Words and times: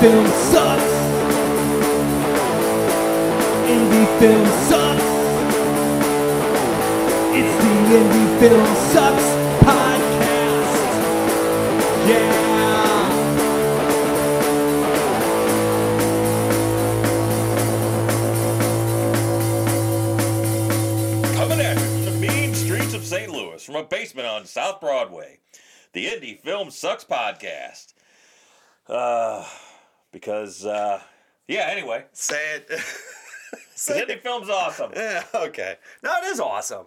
film 0.00 0.26
sucks. 0.26 0.92
Indie 3.72 4.18
film 4.20 4.46
sucks. 4.68 5.02
It's 7.38 7.54
the 7.62 7.72
Indie 7.96 8.40
Film 8.40 8.66
Sucks 8.92 9.26
podcast. 9.64 10.76
Yeah. 12.08 12.44
Coming 21.36 21.60
at 21.60 21.76
you 21.78 21.86
from 21.86 22.04
the 22.04 22.10
mean 22.20 22.54
streets 22.54 22.94
of 22.94 23.04
St. 23.04 23.30
Louis, 23.30 23.62
from 23.62 23.76
a 23.76 23.84
basement 23.84 24.26
on 24.26 24.44
South 24.46 24.80
Broadway, 24.80 25.38
the 25.92 26.06
Indie 26.06 26.38
Film 26.38 26.70
Sucks 26.70 27.04
podcast. 27.04 27.94
Uh, 28.88 29.44
because, 30.16 30.64
uh, 30.64 30.98
yeah, 31.46 31.68
anyway, 31.70 32.06
Say 32.12 32.54
it. 32.56 32.68
the 32.68 32.82
Say. 33.74 34.02
Indie 34.02 34.18
Film's 34.18 34.48
awesome. 34.48 34.92
Yeah, 34.96 35.22
okay. 35.34 35.76
No, 36.02 36.16
it 36.16 36.24
is 36.24 36.40
awesome. 36.40 36.86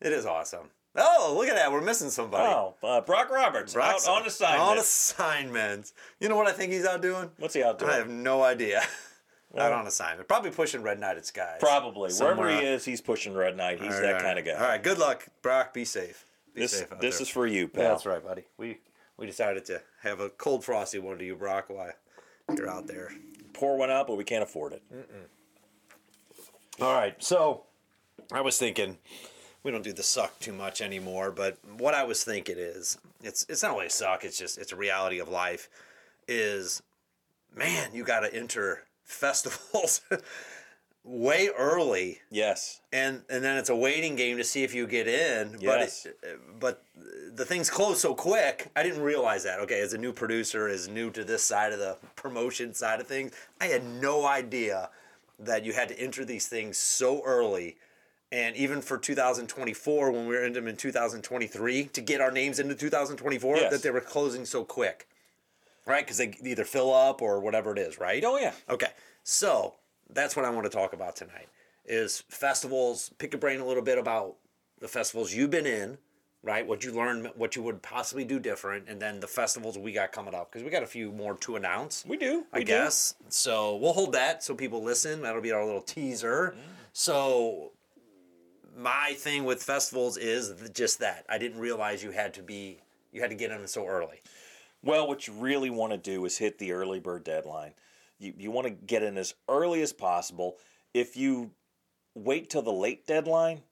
It 0.00 0.12
is 0.14 0.24
awesome. 0.24 0.70
Oh, 0.96 1.34
look 1.36 1.48
at 1.48 1.56
that. 1.56 1.70
We're 1.70 1.82
missing 1.82 2.08
somebody. 2.08 2.44
Oh, 2.44 2.74
uh, 2.82 3.02
Brock 3.02 3.30
Roberts 3.30 3.74
Brock's 3.74 4.08
out 4.08 4.22
on 4.22 4.26
assignment. 4.26 4.62
On 4.62 4.78
assignment. 4.78 5.92
You 6.20 6.30
know 6.30 6.36
what 6.36 6.46
I 6.46 6.52
think 6.52 6.72
he's 6.72 6.86
out 6.86 7.02
doing? 7.02 7.30
What's 7.38 7.52
he 7.52 7.62
out 7.62 7.78
doing? 7.78 7.90
I 7.90 7.96
have 7.96 8.08
no 8.08 8.42
idea. 8.42 8.80
out 9.58 9.72
on 9.72 9.86
assignment. 9.86 10.26
Probably 10.26 10.52
pushing 10.52 10.82
Red 10.82 10.98
Knight 10.98 11.08
Knighted 11.08 11.26
Skies. 11.26 11.56
Probably. 11.60 12.12
Wherever 12.12 12.12
Somewhere. 12.12 12.60
he 12.60 12.66
is, 12.66 12.84
he's 12.86 13.02
pushing 13.02 13.34
Red 13.34 13.56
Knight. 13.58 13.82
He's 13.82 13.94
All 13.94 14.00
that 14.00 14.12
right, 14.12 14.22
kind 14.22 14.38
of 14.38 14.44
guy. 14.46 14.52
All 14.52 14.60
right, 14.68 14.82
good 14.82 14.98
luck, 14.98 15.26
Brock. 15.42 15.74
Be 15.74 15.84
safe. 15.84 16.24
Be 16.54 16.62
This, 16.62 16.78
safe 16.78 16.90
out 16.92 17.00
this 17.02 17.18
there. 17.18 17.22
is 17.24 17.28
for 17.28 17.46
you, 17.46 17.68
pal. 17.68 17.82
Yeah, 17.82 17.88
that's 17.90 18.06
right, 18.06 18.24
buddy. 18.24 18.44
We 18.56 18.78
we 19.18 19.26
decided 19.26 19.64
to 19.66 19.80
have 20.02 20.20
a 20.20 20.30
cold 20.30 20.64
frosty 20.64 20.98
one 20.98 21.18
to 21.18 21.24
you, 21.24 21.36
Brock, 21.36 21.66
while 21.68 21.92
you're 22.52 22.68
out 22.68 22.86
there. 22.86 23.12
Pour 23.52 23.76
one 23.76 23.90
out, 23.90 24.06
but 24.06 24.16
we 24.16 24.24
can't 24.24 24.42
afford 24.42 24.72
it. 24.72 24.82
All 26.80 26.92
right, 26.92 27.22
so 27.22 27.64
I 28.32 28.40
was 28.40 28.58
thinking 28.58 28.98
we 29.62 29.70
don't 29.70 29.84
do 29.84 29.92
the 29.92 30.02
suck 30.02 30.38
too 30.40 30.52
much 30.52 30.80
anymore, 30.80 31.30
but 31.30 31.58
what 31.78 31.94
I 31.94 32.04
was 32.04 32.24
thinking 32.24 32.56
is 32.58 32.98
it's 33.22 33.46
it's 33.48 33.62
not 33.62 33.84
a 33.84 33.88
suck, 33.88 34.24
it's 34.24 34.38
just 34.38 34.58
it's 34.58 34.72
a 34.72 34.76
reality 34.76 35.20
of 35.20 35.28
life 35.28 35.68
is 36.26 36.82
man, 37.54 37.90
you 37.94 38.04
got 38.04 38.20
to 38.20 38.34
enter 38.34 38.82
festivals 39.04 40.00
way 41.06 41.50
early 41.56 42.20
Yes. 42.30 42.80
and 42.92 43.22
and 43.28 43.44
then 43.44 43.56
it's 43.58 43.68
a 43.68 43.76
waiting 43.76 44.16
game 44.16 44.38
to 44.38 44.44
see 44.44 44.64
if 44.64 44.74
you 44.74 44.86
get 44.86 45.06
in. 45.06 45.58
Yes. 45.60 46.06
But 46.22 46.28
it, 46.30 46.34
uh, 46.34 46.36
but 46.58 46.82
the 47.34 47.44
things 47.44 47.68
close 47.68 48.00
so 48.00 48.14
quick. 48.14 48.70
I 48.74 48.82
didn't 48.82 49.02
realize 49.02 49.44
that. 49.44 49.60
Okay, 49.60 49.80
as 49.80 49.92
a 49.92 49.98
new 49.98 50.12
producer, 50.12 50.66
as 50.68 50.88
new 50.88 51.10
to 51.10 51.22
this 51.24 51.42
side 51.42 51.72
of 51.72 51.78
the 51.78 51.98
promotion 52.16 52.72
side 52.74 53.00
of 53.00 53.06
things, 53.06 53.32
I 53.60 53.66
had 53.66 53.84
no 53.84 54.24
idea 54.26 54.88
that 55.38 55.64
you 55.64 55.72
had 55.72 55.88
to 55.88 55.98
enter 56.00 56.24
these 56.24 56.46
things 56.46 56.78
so 56.78 57.22
early. 57.24 57.76
And 58.32 58.56
even 58.56 58.80
for 58.80 58.98
2024, 58.98 60.10
when 60.10 60.26
we 60.26 60.34
were 60.34 60.44
in 60.44 60.54
them 60.54 60.66
in 60.66 60.76
2023, 60.76 61.84
to 61.86 62.00
get 62.00 62.20
our 62.20 62.30
names 62.32 62.58
into 62.58 62.74
2024, 62.74 63.56
Yes. 63.56 63.70
that 63.72 63.82
they 63.82 63.90
were 63.90 64.00
closing 64.00 64.44
so 64.44 64.64
quick, 64.64 65.06
right? 65.86 66.04
Because 66.04 66.16
they 66.18 66.34
either 66.42 66.64
fill 66.64 66.92
up 66.92 67.20
or 67.22 67.38
whatever 67.40 67.72
it 67.72 67.78
is, 67.78 67.98
right? 67.98 68.24
Oh, 68.24 68.38
yeah. 68.38 68.52
Okay, 68.68 68.88
so 69.22 69.74
that's 70.14 70.36
what 70.36 70.44
I 70.44 70.50
want 70.50 70.64
to 70.64 70.70
talk 70.70 70.92
about 70.92 71.16
tonight 71.16 71.48
is 71.84 72.22
festivals. 72.28 73.10
Pick 73.18 73.32
your 73.32 73.40
brain 73.40 73.60
a 73.60 73.66
little 73.66 73.82
bit 73.82 73.98
about 73.98 74.36
the 74.80 74.88
festivals 74.88 75.34
you've 75.34 75.50
been 75.50 75.66
in, 75.66 75.98
right? 76.42 76.66
What 76.66 76.84
you 76.84 76.92
learned, 76.92 77.30
what 77.36 77.56
you 77.56 77.62
would 77.62 77.82
possibly 77.82 78.24
do 78.24 78.38
different, 78.38 78.88
and 78.88 79.00
then 79.00 79.20
the 79.20 79.26
festivals 79.26 79.76
we 79.76 79.92
got 79.92 80.12
coming 80.12 80.34
up 80.34 80.50
because 80.50 80.64
we 80.64 80.70
got 80.70 80.82
a 80.82 80.86
few 80.86 81.12
more 81.12 81.36
to 81.38 81.56
announce. 81.56 82.04
We 82.06 82.16
do. 82.16 82.44
I 82.52 82.58
we 82.58 82.64
do. 82.64 82.72
guess. 82.72 83.14
So 83.28 83.76
we'll 83.76 83.92
hold 83.92 84.12
that 84.12 84.42
so 84.42 84.54
people 84.54 84.82
listen. 84.82 85.22
That'll 85.22 85.42
be 85.42 85.52
our 85.52 85.64
little 85.64 85.82
teaser. 85.82 86.54
Mm. 86.56 86.62
So 86.92 87.72
my 88.76 89.14
thing 89.16 89.44
with 89.44 89.62
festivals 89.62 90.16
is 90.16 90.70
just 90.70 91.00
that. 91.00 91.24
I 91.28 91.38
didn't 91.38 91.58
realize 91.58 92.02
you 92.02 92.10
had 92.10 92.34
to 92.34 92.42
be 92.42 92.78
you 93.12 93.20
had 93.20 93.30
to 93.30 93.36
get 93.36 93.50
in 93.50 93.66
so 93.66 93.86
early. 93.86 94.20
Well, 94.82 95.08
what 95.08 95.26
you 95.26 95.32
really 95.34 95.70
want 95.70 95.92
to 95.92 95.98
do 95.98 96.24
is 96.26 96.36
hit 96.36 96.58
the 96.58 96.72
early 96.72 97.00
bird 97.00 97.24
deadline. 97.24 97.72
You, 98.24 98.34
you 98.38 98.50
want 98.50 98.66
to 98.66 98.72
get 98.72 99.02
in 99.02 99.16
as 99.16 99.34
early 99.48 99.82
as 99.82 99.92
possible. 99.92 100.56
If 100.92 101.16
you 101.16 101.50
wait 102.14 102.50
till 102.50 102.62
the 102.62 102.72
late 102.72 103.06
deadline, 103.06 103.62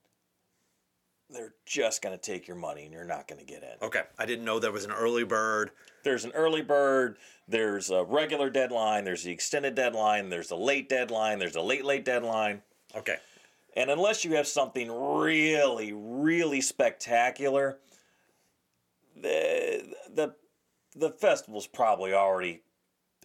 they're 1.30 1.54
just 1.64 2.02
going 2.02 2.16
to 2.16 2.20
take 2.20 2.46
your 2.46 2.56
money 2.56 2.84
and 2.84 2.92
you're 2.92 3.04
not 3.04 3.26
going 3.26 3.38
to 3.38 3.46
get 3.46 3.62
in. 3.62 3.86
Okay. 3.86 4.02
I 4.18 4.26
didn't 4.26 4.44
know 4.44 4.58
there 4.58 4.72
was 4.72 4.84
an 4.84 4.92
early 4.92 5.24
bird. 5.24 5.70
There's 6.04 6.24
an 6.24 6.32
early 6.32 6.62
bird, 6.62 7.16
there's 7.46 7.90
a 7.90 8.02
regular 8.02 8.50
deadline, 8.50 9.04
there's 9.04 9.22
the 9.22 9.30
extended 9.30 9.74
deadline, 9.74 10.30
there's 10.30 10.50
a 10.50 10.56
late 10.56 10.88
deadline, 10.88 11.38
there's 11.38 11.54
a 11.54 11.62
late, 11.62 11.84
late 11.84 12.04
deadline. 12.04 12.62
Okay. 12.96 13.16
And 13.76 13.88
unless 13.88 14.24
you 14.24 14.34
have 14.34 14.46
something 14.46 14.90
really, 14.90 15.92
really 15.92 16.60
spectacular, 16.60 17.78
the 19.14 19.94
the 20.12 20.34
the 20.94 21.10
festival's 21.10 21.66
probably 21.66 22.12
already 22.12 22.62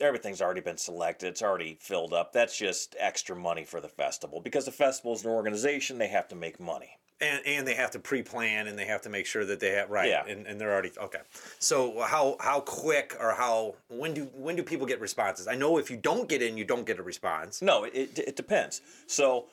everything's 0.02 0.42
already 0.42 0.62
been 0.62 0.78
selected. 0.78 1.28
It's 1.28 1.42
already 1.42 1.78
filled 1.80 2.14
up. 2.14 2.34
That's 2.34 2.58
just 2.58 2.96
extra 3.00 3.36
money 3.36 3.64
for 3.64 3.82
the 3.82 3.88
festival 3.88 4.42
because 4.42 4.66
the 4.66 4.72
festival 4.72 5.14
is 5.14 5.24
an 5.24 5.32
organization. 5.32 5.98
They 5.98 6.08
have 6.08 6.28
to 6.30 6.36
make 6.36 6.60
money. 6.60 6.98
And 7.20 7.42
and 7.48 7.68
they 7.68 7.74
have 7.74 7.90
to 7.92 8.00
pre-plan 8.00 8.68
and 8.68 8.78
they 8.78 8.86
have 8.86 9.02
to 9.02 9.10
make 9.10 9.26
sure 9.26 9.44
that 9.44 9.60
they 9.60 9.72
have 9.72 9.90
right. 9.90 10.08
Yeah. 10.08 10.24
And, 10.28 10.46
and 10.46 10.62
they're 10.62 10.72
already 10.72 10.92
okay. 11.02 11.22
So 11.58 12.02
how 12.02 12.38
how 12.40 12.60
quick 12.60 13.16
or 13.20 13.34
how 13.34 13.74
when 13.90 14.14
do 14.14 14.26
when 14.36 14.56
do 14.56 14.62
people 14.62 14.86
get 14.86 15.02
responses? 15.02 15.48
I 15.48 15.56
know 15.56 15.80
if 15.80 15.90
you 15.90 15.98
don't 15.98 16.30
get 16.30 16.44
in, 16.44 16.58
you 16.58 16.64
don't 16.64 16.86
get 16.86 17.00
a 17.00 17.04
response. 17.04 17.62
No, 17.62 17.86
it, 17.86 18.20
it, 18.20 18.36
depends. 18.36 18.82
So 19.08 19.48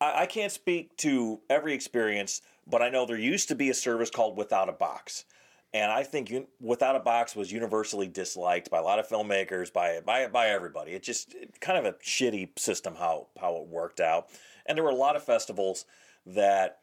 I, 0.00 0.22
I 0.22 0.26
can't 0.26 0.50
speak 0.50 0.96
to 0.98 1.40
every 1.50 1.74
experience, 1.74 2.40
but 2.66 2.80
I 2.80 2.88
know 2.88 3.04
there 3.04 3.18
used 3.18 3.48
to 3.48 3.54
be 3.54 3.68
a 3.68 3.74
service 3.74 4.08
called 4.08 4.38
Without 4.38 4.70
a 4.70 4.72
Box. 4.72 5.26
And 5.74 5.90
I 5.90 6.04
think 6.04 6.30
Un- 6.30 6.46
Without 6.60 6.94
a 6.94 7.00
Box 7.00 7.34
was 7.34 7.50
universally 7.50 8.06
disliked 8.06 8.70
by 8.70 8.78
a 8.78 8.82
lot 8.82 9.00
of 9.00 9.08
filmmakers, 9.08 9.72
by 9.72 10.00
by 10.00 10.28
by 10.28 10.48
everybody. 10.48 10.92
It 10.92 11.02
just 11.02 11.34
it- 11.34 11.60
kind 11.60 11.76
of 11.76 11.84
a 11.84 11.98
shitty 11.98 12.56
system 12.58 12.94
how 12.94 13.26
how 13.38 13.56
it 13.56 13.66
worked 13.66 14.00
out. 14.00 14.28
And 14.66 14.78
there 14.78 14.84
were 14.84 14.90
a 14.90 14.94
lot 14.94 15.16
of 15.16 15.24
festivals 15.24 15.84
that 16.24 16.78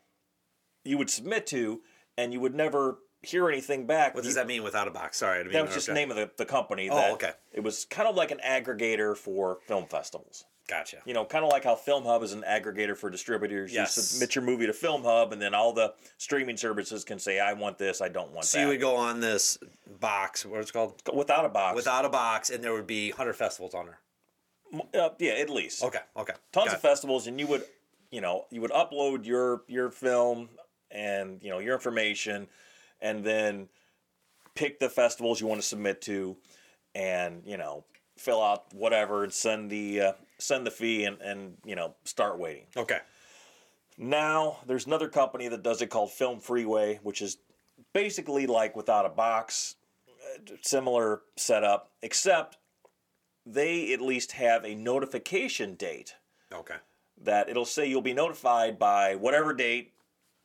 you 0.83 0.97
would 0.97 1.09
submit 1.09 1.47
to, 1.47 1.81
and 2.17 2.33
you 2.33 2.39
would 2.41 2.53
never 2.53 2.99
hear 3.23 3.47
anything 3.49 3.87
back. 3.87 4.13
What 4.13 4.23
You- 4.23 4.29
does 4.29 4.35
that 4.35 4.45
mean 4.45 4.61
without 4.61 4.87
a 4.87 4.91
box? 4.91 5.17
Sorry, 5.17 5.39
I 5.39 5.43
didn't 5.43 5.53
that 5.53 5.59
mean 5.59 5.65
was 5.67 5.75
just 5.75 5.87
the 5.87 5.93
name 5.93 6.11
of 6.11 6.17
the, 6.17 6.29
the 6.37 6.45
company. 6.45 6.89
Oh, 6.89 6.95
that 6.95 7.13
okay. 7.13 7.31
It 7.53 7.61
was 7.61 7.85
kind 7.85 8.09
of 8.09 8.15
like 8.15 8.31
an 8.31 8.41
aggregator 8.45 9.15
for 9.15 9.59
film 9.67 9.85
festivals. 9.85 10.43
Gotcha. 10.67 10.97
You 11.05 11.13
know, 11.13 11.25
kind 11.25 11.43
of 11.43 11.51
like 11.51 11.63
how 11.63 11.75
Film 11.75 12.05
Hub 12.05 12.23
is 12.23 12.31
an 12.33 12.43
aggregator 12.47 12.95
for 12.95 13.09
distributors. 13.09 13.73
Yes. 13.73 13.97
You 13.97 14.03
submit 14.03 14.35
your 14.35 14.43
movie 14.45 14.67
to 14.67 14.73
Film 14.73 15.03
Hub, 15.03 15.33
and 15.33 15.41
then 15.41 15.53
all 15.53 15.73
the 15.73 15.93
streaming 16.17 16.55
services 16.55 17.03
can 17.03 17.19
say, 17.19 17.39
"I 17.39 17.53
want 17.53 17.77
this, 17.77 17.99
I 17.99 18.07
don't 18.07 18.31
want 18.31 18.45
So 18.45 18.57
that." 18.57 18.63
you 18.63 18.67
would 18.69 18.79
go 18.79 18.95
on 18.95 19.19
this 19.19 19.57
box, 19.99 20.45
what 20.45 20.61
it's 20.61 20.71
called? 20.71 21.01
Without 21.13 21.43
a 21.45 21.49
box, 21.49 21.75
Without 21.75 22.05
a 22.05 22.09
box, 22.09 22.49
and 22.49 22.63
there 22.63 22.71
would 22.73 22.87
be 22.87 23.09
hundred 23.11 23.33
festivals 23.33 23.73
on 23.73 23.87
there. 23.87 23.99
uh, 25.03 25.09
yeah, 25.19 25.31
at 25.33 25.49
least 25.49 25.83
Okay, 25.83 25.99
okay. 26.15 26.33
tons 26.53 26.67
Got 26.67 26.75
of 26.75 26.79
it. 26.79 26.87
festivals, 26.87 27.27
and 27.27 27.37
you 27.39 27.47
would, 27.47 27.63
you 28.11 28.21
know, 28.21 28.45
you 28.49 28.61
would 28.61 28.71
upload 28.71 29.25
your 29.25 29.63
your 29.67 29.89
film 29.89 30.47
and 30.89 31.41
you 31.43 31.49
know 31.49 31.59
your 31.59 31.73
information, 31.73 32.47
and 33.01 33.25
then 33.25 33.67
pick 34.55 34.79
the 34.79 34.89
festivals 34.89 35.41
you 35.41 35.47
want 35.47 35.59
to 35.59 35.67
submit 35.67 36.01
to, 36.03 36.37
and 36.95 37.41
you 37.45 37.57
know 37.57 37.83
fill 38.17 38.41
out 38.41 38.71
whatever 38.73 39.23
and 39.23 39.33
send 39.33 39.69
the 39.71 39.99
uh, 40.01 40.13
send 40.41 40.65
the 40.65 40.71
fee 40.71 41.05
and 41.05 41.21
and 41.21 41.57
you 41.65 41.75
know 41.75 41.95
start 42.03 42.39
waiting. 42.39 42.65
Okay. 42.75 42.99
Now 43.97 44.57
there's 44.65 44.85
another 44.87 45.07
company 45.07 45.47
that 45.47 45.63
does 45.63 45.81
it 45.81 45.87
called 45.89 46.11
Film 46.11 46.39
Freeway, 46.39 46.99
which 47.03 47.21
is 47.21 47.37
basically 47.93 48.47
like 48.47 48.75
without 48.75 49.05
a 49.05 49.09
box, 49.09 49.75
uh, 50.09 50.53
similar 50.61 51.21
setup, 51.35 51.91
except 52.01 52.57
they 53.45 53.93
at 53.93 54.01
least 54.01 54.33
have 54.33 54.63
a 54.65 54.75
notification 54.75 55.75
date 55.75 56.15
Okay. 56.53 56.75
that 57.23 57.49
it'll 57.49 57.65
say 57.65 57.87
you'll 57.87 58.01
be 58.01 58.13
notified 58.13 58.77
by 58.77 59.15
whatever 59.15 59.51
date 59.53 59.93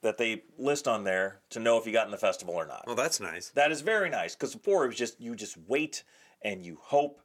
that 0.03 0.19
they 0.19 0.43
list 0.59 0.87
on 0.88 1.05
there 1.05 1.41
to 1.50 1.59
know 1.61 1.76
if 1.79 1.87
you 1.87 1.93
got 1.93 2.06
in 2.06 2.11
the 2.11 2.17
festival 2.19 2.55
or 2.55 2.67
not. 2.67 2.85
Well, 2.87 2.97
that's 2.97 3.20
nice. 3.20 3.50
That 3.50 3.70
is 3.70 3.81
very 3.81 4.09
nice 4.11 4.35
because 4.35 4.55
before 4.55 4.85
it 4.85 4.88
was 4.88 4.97
just 4.97 5.20
you 5.20 5.35
just 5.35 5.56
wait 5.69 6.05
and 6.43 6.65
you 6.65 6.79
hope, 6.81 7.20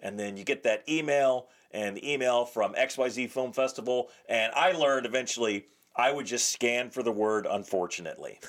and 0.00 0.18
then 0.18 0.36
you 0.36 0.44
get 0.44 0.62
that 0.64 0.88
email 0.88 1.48
and 1.74 1.96
the 1.96 2.10
email 2.12 2.46
from 2.46 2.72
XYZ 2.74 3.28
Film 3.28 3.52
Festival, 3.52 4.08
and 4.28 4.52
I 4.54 4.72
learned 4.72 5.04
eventually 5.04 5.66
I 5.96 6.10
would 6.12 6.24
just 6.26 6.50
scan 6.50 6.88
for 6.90 7.02
the 7.02 7.12
word 7.12 7.46
unfortunately. 7.50 8.40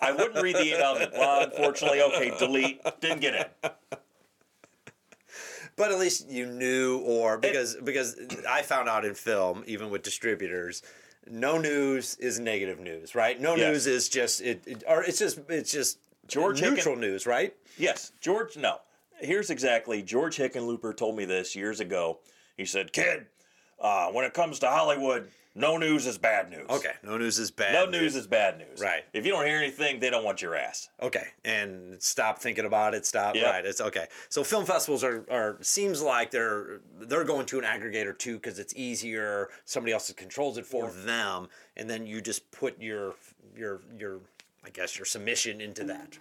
I 0.00 0.12
wouldn't 0.12 0.42
read 0.42 0.56
the 0.56 0.68
email. 0.74 0.98
Well, 1.12 1.42
unfortunately, 1.44 2.00
okay, 2.02 2.32
delete. 2.38 2.80
Didn't 3.00 3.20
get 3.20 3.34
it. 3.34 3.74
But 5.76 5.90
at 5.90 5.98
least 5.98 6.28
you 6.28 6.46
knew, 6.46 6.98
or 6.98 7.38
because 7.38 7.76
because 7.82 8.16
I 8.48 8.62
found 8.62 8.88
out 8.88 9.04
in 9.04 9.14
film, 9.14 9.64
even 9.66 9.90
with 9.90 10.02
distributors, 10.02 10.82
no 11.26 11.56
news 11.58 12.16
is 12.16 12.38
negative 12.38 12.78
news, 12.78 13.14
right? 13.14 13.40
No 13.40 13.56
Yes. 13.56 13.68
news 13.72 13.86
is 13.86 14.08
just 14.08 14.40
it, 14.42 14.62
it 14.66 14.84
or 14.86 15.02
it's 15.02 15.18
just 15.18 15.40
it's 15.48 15.72
just 15.72 15.98
George 16.28 16.60
neutral 16.60 16.94
news, 16.94 17.26
right? 17.26 17.54
Yes, 17.78 18.12
George. 18.20 18.56
No, 18.56 18.80
here's 19.20 19.48
exactly 19.50 20.02
George 20.02 20.36
Hickenlooper 20.36 20.94
told 20.96 21.16
me 21.16 21.24
this 21.24 21.56
years 21.56 21.80
ago. 21.80 22.18
He 22.62 22.66
said, 22.66 22.92
"Kid, 22.92 23.26
uh, 23.80 24.06
when 24.12 24.24
it 24.24 24.34
comes 24.34 24.60
to 24.60 24.68
Hollywood, 24.68 25.28
no 25.56 25.76
news 25.76 26.06
is 26.06 26.16
bad 26.16 26.48
news. 26.48 26.68
Okay, 26.70 26.92
no 27.02 27.18
news 27.18 27.40
is 27.40 27.50
bad. 27.50 27.72
No 27.74 27.86
news 27.86 28.14
is 28.14 28.28
bad 28.28 28.58
news. 28.58 28.80
Right. 28.80 29.04
If 29.12 29.26
you 29.26 29.32
don't 29.32 29.44
hear 29.44 29.58
anything, 29.58 29.98
they 29.98 30.10
don't 30.10 30.24
want 30.24 30.40
your 30.40 30.54
ass. 30.54 30.88
Okay, 31.02 31.26
and 31.44 32.00
stop 32.00 32.38
thinking 32.38 32.64
about 32.64 32.94
it. 32.94 33.04
Stop. 33.04 33.34
Yep. 33.34 33.44
Right. 33.44 33.66
It's 33.66 33.80
okay. 33.80 34.06
So 34.28 34.44
film 34.44 34.64
festivals 34.64 35.02
are, 35.02 35.26
are 35.28 35.58
seems 35.60 36.00
like 36.00 36.30
they're 36.30 36.80
they're 37.00 37.24
going 37.24 37.46
to 37.46 37.58
an 37.58 37.64
aggregator 37.64 38.16
too 38.16 38.36
because 38.36 38.60
it's 38.60 38.74
easier. 38.76 39.48
Somebody 39.64 39.92
else 39.92 40.12
controls 40.12 40.56
it 40.56 40.64
for 40.64 40.88
them, 40.90 41.48
and 41.76 41.90
then 41.90 42.06
you 42.06 42.20
just 42.20 42.48
put 42.52 42.80
your 42.80 43.14
your 43.56 43.80
your 43.98 44.20
I 44.64 44.70
guess 44.70 44.96
your 44.96 45.06
submission 45.06 45.60
into 45.60 45.82
that. 45.84 46.18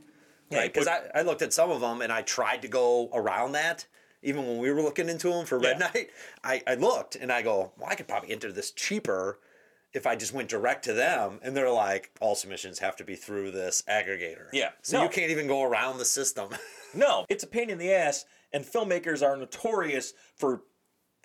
Yeah, 0.49 0.57
Right. 0.57 0.73
Because 0.73 0.87
I, 0.87 1.03
I 1.15 1.21
looked 1.21 1.41
at 1.41 1.53
some 1.53 1.71
of 1.71 1.79
them 1.79 2.01
and 2.01 2.11
I 2.11 2.23
tried 2.23 2.63
to 2.63 2.67
go 2.67 3.09
around 3.13 3.53
that. 3.53 3.85
Even 4.23 4.45
when 4.45 4.57
we 4.59 4.71
were 4.71 4.81
looking 4.81 5.09
into 5.09 5.29
them 5.29 5.45
for 5.45 5.57
Red 5.59 5.77
Yeah. 5.79 5.87
Night, 5.93 6.09
I, 6.43 6.61
I 6.67 6.75
looked 6.75 7.15
and 7.15 7.31
I 7.31 7.41
go, 7.41 7.71
well, 7.77 7.89
I 7.89 7.95
could 7.95 8.07
probably 8.07 8.31
enter 8.31 8.51
this 8.51 8.71
cheaper 8.71 9.39
if 9.93 10.05
I 10.07 10.15
just 10.15 10.33
went 10.33 10.47
direct 10.49 10.85
to 10.85 10.93
them. 10.93 11.39
And 11.41 11.55
they're 11.57 11.71
like, 11.71 12.11
all 12.21 12.35
submissions 12.35 12.79
have 12.79 12.95
to 12.97 13.03
be 13.03 13.15
through 13.15 13.51
this 13.51 13.83
aggregator. 13.89 14.45
Yeah. 14.53 14.69
So 14.83 14.97
No. 14.97 15.03
you 15.03 15.09
can't 15.09 15.31
even 15.31 15.47
go 15.47 15.63
around 15.63 15.97
the 15.97 16.05
system. 16.05 16.49
No, 16.93 17.25
it's 17.29 17.45
a 17.45 17.47
pain 17.47 17.69
in 17.69 17.77
the 17.77 17.93
ass, 17.93 18.25
and 18.51 18.65
filmmakers 18.65 19.25
are 19.25 19.37
notorious 19.37 20.13
for 20.35 20.63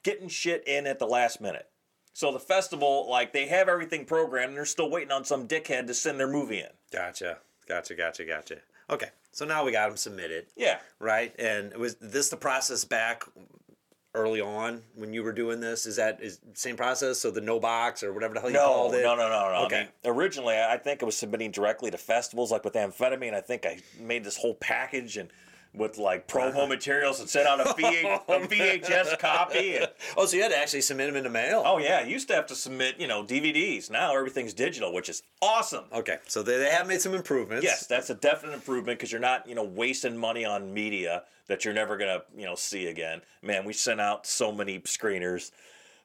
getting 0.04 0.28
shit 0.28 0.62
in 0.64 0.86
at 0.86 1.00
the 1.00 1.06
last 1.08 1.40
minute. 1.40 1.68
So 2.12 2.30
the 2.30 2.38
festival, 2.38 3.10
like, 3.10 3.32
they 3.32 3.46
have 3.48 3.68
everything 3.68 4.04
programmed, 4.04 4.50
and 4.50 4.56
they're 4.56 4.64
still 4.64 4.88
waiting 4.88 5.10
on 5.10 5.24
some 5.24 5.48
dickhead 5.48 5.88
to 5.88 5.94
send 5.94 6.20
their 6.20 6.28
movie 6.28 6.60
in. 6.60 6.68
gotcha. 6.92 7.38
Gotcha. 7.66 7.96
Gotcha. 7.96 8.24
Gotcha. 8.24 8.58
Okay. 8.88 9.08
So 9.36 9.44
now 9.44 9.66
we 9.66 9.70
got 9.70 9.88
them 9.88 9.98
submitted. 9.98 10.46
Yeah. 10.56 10.78
Right. 10.98 11.34
And 11.38 11.76
was 11.76 11.96
this 11.96 12.30
the 12.30 12.38
process 12.38 12.86
back 12.86 13.22
early 14.14 14.40
on 14.40 14.80
when 14.94 15.12
you 15.12 15.22
were 15.22 15.32
doing 15.34 15.60
this? 15.60 15.84
Is 15.84 15.96
that 15.96 16.22
is 16.22 16.40
same 16.54 16.74
process? 16.74 17.18
So 17.18 17.30
the 17.30 17.42
no 17.42 17.60
box 17.60 18.02
or 18.02 18.14
whatever 18.14 18.32
the 18.32 18.40
hell 18.40 18.48
you 18.48 18.56
No, 18.56 18.64
called 18.64 18.94
it? 18.94 19.02
no, 19.02 19.14
no, 19.14 19.28
no, 19.28 19.52
no. 19.52 19.66
Okay. 19.66 19.76
I 19.76 19.80
mean, 19.80 19.88
originally, 20.06 20.56
I 20.58 20.78
think 20.78 21.02
I 21.02 21.06
was 21.06 21.18
submitting 21.18 21.50
directly 21.50 21.90
to 21.90 21.98
festivals, 21.98 22.50
like 22.50 22.64
with 22.64 22.72
amphetamine. 22.72 23.34
I 23.34 23.42
think 23.42 23.66
I 23.66 23.76
made 24.00 24.24
this 24.24 24.38
whole 24.38 24.54
package 24.54 25.18
and 25.18 25.28
with 25.76 25.98
like 25.98 26.26
promo 26.26 26.48
Uh-huh. 26.48 26.66
materials 26.66 27.20
and 27.20 27.28
sent 27.28 27.46
out 27.46 27.60
a, 27.60 27.64
VH, 27.74 28.22
a 28.28 28.46
VHS 28.46 29.18
copy. 29.18 29.76
And, 29.76 29.88
Oh, 30.16 30.26
so 30.26 30.36
you 30.36 30.42
had 30.42 30.50
to 30.52 30.58
actually 30.58 30.80
submit 30.80 31.06
them 31.08 31.16
in 31.16 31.24
the 31.24 31.30
mail. 31.30 31.62
oh 31.66 31.78
yeah, 31.78 31.98
I 32.02 32.06
used 32.06 32.28
to 32.28 32.34
have 32.34 32.46
to 32.46 32.54
submit, 32.54 32.98
you 32.98 33.06
know, 33.06 33.22
DVDs. 33.22 33.90
Now 33.90 34.16
everything's 34.16 34.54
digital, 34.54 34.92
which 34.92 35.08
is 35.08 35.22
awesome. 35.42 35.84
Okay, 35.92 36.16
so 36.26 36.42
they, 36.42 36.56
they 36.58 36.70
have 36.70 36.86
made 36.86 37.00
some 37.00 37.14
improvements. 37.14 37.64
Yes, 37.64 37.86
that's 37.86 38.10
a 38.10 38.14
definite 38.14 38.54
improvement 38.54 38.98
because 38.98 39.12
you're 39.12 39.20
not, 39.20 39.46
you 39.48 39.54
know, 39.54 39.64
wasting 39.64 40.16
money 40.16 40.44
on 40.44 40.72
media 40.72 41.24
that 41.48 41.64
you're 41.64 41.74
never 41.74 41.96
gonna, 41.96 42.22
you 42.36 42.44
know, 42.44 42.54
see 42.54 42.86
again. 42.86 43.20
Man, 43.42 43.64
we 43.64 43.72
sent 43.72 44.00
out 44.00 44.26
so 44.26 44.50
many 44.50 44.80
screeners 44.80 45.52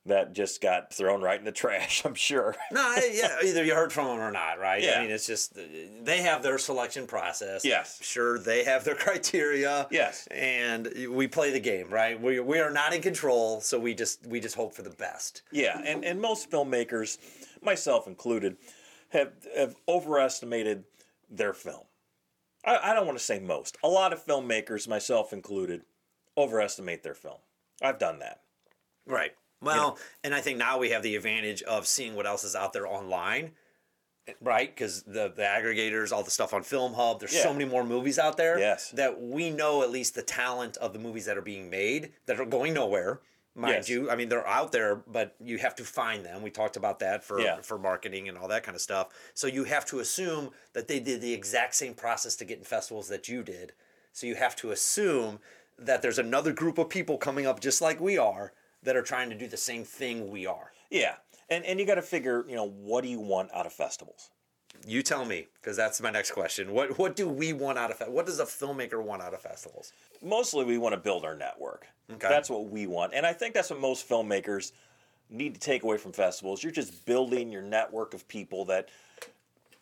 that 0.05 0.33
just 0.33 0.61
got 0.61 0.91
thrown 0.93 1.21
right 1.21 1.37
in 1.37 1.45
the 1.45 1.51
trash. 1.51 2.03
I'm 2.05 2.15
sure. 2.15 2.55
No, 2.71 2.95
yeah, 3.11 3.37
either 3.43 3.63
you 3.63 3.75
heard 3.75 3.93
from 3.93 4.07
them 4.07 4.19
or 4.19 4.31
not, 4.31 4.59
right? 4.59 4.81
Yeah. 4.81 4.99
I 4.99 5.01
mean, 5.01 5.11
it's 5.11 5.27
just 5.27 5.57
uh, 5.57 5.61
they 6.03 6.21
have 6.21 6.41
their 6.41 6.57
selection 6.57 7.05
process. 7.05 7.63
Yes. 7.63 7.99
Sure, 8.01 8.39
they 8.39 8.63
have 8.63 8.83
their 8.83 8.95
criteria. 9.05 9.87
Yes. 9.91 10.27
And 10.31 10.91
we 11.09 11.27
play 11.27 11.51
the 11.51 11.59
game, 11.59 11.89
right? 11.89 12.19
We, 12.19 12.39
we 12.39 12.59
are 12.59 12.71
not 12.71 12.93
in 12.93 13.01
control, 13.01 13.61
so 13.61 13.79
we 13.79 13.93
just 13.93 14.25
we 14.25 14.39
just 14.39 14.55
hope 14.55 14.73
for 14.73 14.81
the 14.81 14.89
best. 14.89 15.43
Yeah, 15.51 15.79
and, 15.85 16.03
and 16.03 16.19
most 16.19 16.49
filmmakers, 16.49 17.17
myself 17.61 18.07
included, 18.07 18.57
have 19.09 19.33
have 19.55 19.75
overestimated 19.87 20.83
their 21.29 21.53
film. 21.53 21.83
I, 22.65 22.91
I 22.91 22.93
don't 22.93 23.05
want 23.05 23.17
to 23.17 23.23
say 23.23 23.39
most. 23.39 23.77
A 23.83 23.87
lot 23.87 24.13
of 24.13 24.25
filmmakers, 24.25 24.87
myself 24.87 25.31
included, 25.31 25.83
overestimate 26.37 27.03
their 27.03 27.13
film. 27.13 27.39
I've 27.81 27.99
done 27.99 28.19
that. 28.19 28.41
Right. 29.05 29.33
Well, 29.61 29.97
and 30.23 30.33
I 30.33 30.41
think 30.41 30.57
now 30.57 30.77
we 30.79 30.89
have 30.89 31.03
the 31.03 31.15
advantage 31.15 31.61
of 31.63 31.85
seeing 31.87 32.15
what 32.15 32.25
else 32.25 32.43
is 32.43 32.55
out 32.55 32.73
there 32.73 32.87
online, 32.87 33.51
right? 34.39 34.73
Because 34.73 35.03
the, 35.03 35.31
the 35.35 35.43
aggregators, 35.43 36.11
all 36.11 36.23
the 36.23 36.31
stuff 36.31 36.53
on 36.53 36.63
Film 36.63 36.93
Hub, 36.93 37.19
there's 37.19 37.31
so 37.35 37.53
many 37.53 37.65
more 37.65 37.83
movies 37.83 38.17
out 38.17 38.37
there 38.37 38.57
Yes. 38.59 38.91
that 38.91 39.21
we 39.21 39.49
know 39.49 39.83
at 39.83 39.91
least 39.91 40.15
the 40.15 40.21
talent 40.23 40.77
of 40.77 40.93
the 40.93 40.99
movies 40.99 41.25
that 41.25 41.37
are 41.37 41.41
being 41.43 41.69
made 41.69 42.11
that 42.25 42.39
are 42.39 42.45
going 42.45 42.73
nowhere. 42.73 43.19
Mind 43.53 43.73
Yes. 43.75 43.89
you, 43.89 44.09
I 44.09 44.15
mean 44.15 44.29
they're 44.29 44.47
out 44.47 44.71
there, 44.71 44.95
but 44.95 45.35
you 45.43 45.57
have 45.57 45.75
to 45.75 45.83
find 45.83 46.25
them. 46.25 46.41
We 46.41 46.49
talked 46.49 46.77
about 46.77 46.99
that 46.99 47.21
for 47.21 47.41
Yeah. 47.41 47.59
for 47.61 47.77
marketing 47.77 48.29
and 48.29 48.37
all 48.37 48.47
that 48.47 48.63
kind 48.63 48.75
of 48.75 48.81
stuff. 48.81 49.09
So 49.33 49.45
you 49.45 49.65
have 49.65 49.85
to 49.87 49.99
assume 49.99 50.51
that 50.71 50.87
they 50.87 51.01
did 51.01 51.19
the 51.19 51.33
exact 51.33 51.75
same 51.75 51.93
process 51.93 52.37
to 52.37 52.45
get 52.45 52.59
in 52.59 52.63
festivals 52.63 53.09
that 53.09 53.27
you 53.27 53.43
did. 53.43 53.73
So 54.13 54.25
you 54.25 54.35
have 54.35 54.55
to 54.57 54.71
assume 54.71 55.39
that 55.77 56.01
there's 56.01 56.17
another 56.19 56.53
group 56.53 56.77
of 56.77 56.87
people 56.87 57.17
coming 57.17 57.45
up 57.45 57.59
just 57.59 57.81
like 57.81 57.99
we 57.99 58.17
are 58.17 58.53
that 58.83 58.95
are 58.95 59.01
trying 59.01 59.29
to 59.29 59.35
do 59.35 59.47
the 59.47 59.57
same 59.57 59.83
thing 59.83 60.29
we 60.29 60.45
are. 60.45 60.71
Yeah, 60.89 61.15
and 61.49 61.65
and 61.65 61.79
you 61.79 61.85
got 61.85 61.95
to 61.95 62.01
figure, 62.01 62.45
you 62.47 62.55
know, 62.55 62.69
what 62.69 63.03
do 63.03 63.09
you 63.09 63.19
want 63.19 63.49
out 63.53 63.65
of 63.65 63.73
festivals? 63.73 64.29
You 64.87 65.03
tell 65.03 65.25
me, 65.25 65.47
because 65.55 65.77
that's 65.77 66.01
my 66.01 66.09
next 66.09 66.31
question. 66.31 66.71
What 66.71 66.97
what 66.97 67.15
do 67.15 67.27
we 67.27 67.53
want 67.53 67.77
out 67.77 67.91
of 67.91 67.97
fe- 67.97 68.09
what 68.09 68.25
does 68.25 68.39
a 68.39 68.45
filmmaker 68.45 69.03
want 69.03 69.21
out 69.21 69.33
of 69.33 69.41
festivals? 69.41 69.93
Mostly, 70.23 70.65
we 70.65 70.77
want 70.77 70.93
to 70.93 70.99
build 70.99 71.25
our 71.25 71.35
network. 71.35 71.87
Okay. 72.11 72.27
That's 72.27 72.49
what 72.49 72.69
we 72.69 72.87
want, 72.87 73.13
and 73.13 73.25
I 73.25 73.33
think 73.33 73.53
that's 73.53 73.69
what 73.69 73.79
most 73.79 74.07
filmmakers 74.07 74.71
need 75.29 75.53
to 75.53 75.59
take 75.59 75.83
away 75.83 75.97
from 75.97 76.11
festivals. 76.11 76.63
You're 76.63 76.73
just 76.73 77.05
building 77.05 77.51
your 77.51 77.61
network 77.61 78.13
of 78.13 78.27
people 78.27 78.65
that 78.65 78.89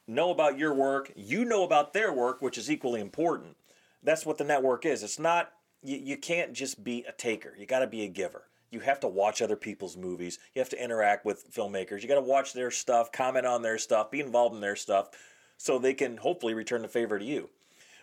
know 0.08 0.32
about 0.32 0.58
your 0.58 0.74
work. 0.74 1.12
You 1.16 1.46
know 1.46 1.64
about 1.64 1.94
their 1.94 2.14
work, 2.14 2.42
which 2.42 2.58
is 2.58 2.70
equally 2.70 3.02
important. 3.02 3.56
That's 4.04 4.26
what 4.26 4.38
the 4.38 4.44
network 4.44 4.86
is. 4.86 5.02
It's 5.04 5.20
not 5.20 5.54
you, 5.84 5.98
you 5.98 6.18
can't 6.18 6.54
just 6.54 6.84
be 6.84 7.06
a 7.08 7.12
taker. 7.12 7.54
You 7.58 7.66
got 7.66 7.80
to 7.80 7.88
be 7.88 8.04
a 8.04 8.08
giver. 8.08 8.44
You 8.72 8.80
have 8.82 9.00
to 9.02 9.08
watch 9.08 9.42
other 9.42 9.56
people's 9.56 9.98
movies. 9.98 10.40
You 10.54 10.60
have 10.60 10.70
to 10.70 10.84
interact 10.84 11.26
with 11.26 11.52
filmmakers. 11.52 12.02
You 12.02 12.08
got 12.08 12.16
to 12.16 12.22
watch 12.22 12.54
their 12.54 12.72
stuff, 12.72 13.12
comment 13.12 13.46
on 13.46 13.62
their 13.62 13.78
stuff, 13.78 14.12
be 14.12 14.20
involved 14.20 14.56
in 14.56 14.62
their 14.62 14.76
stuff, 14.76 15.10
so 15.58 15.80
they 15.80 15.94
can 15.94 16.18
hopefully 16.18 16.54
return 16.54 16.82
the 16.82 16.88
favor 16.88 17.18
to 17.18 17.26
you. 17.26 17.50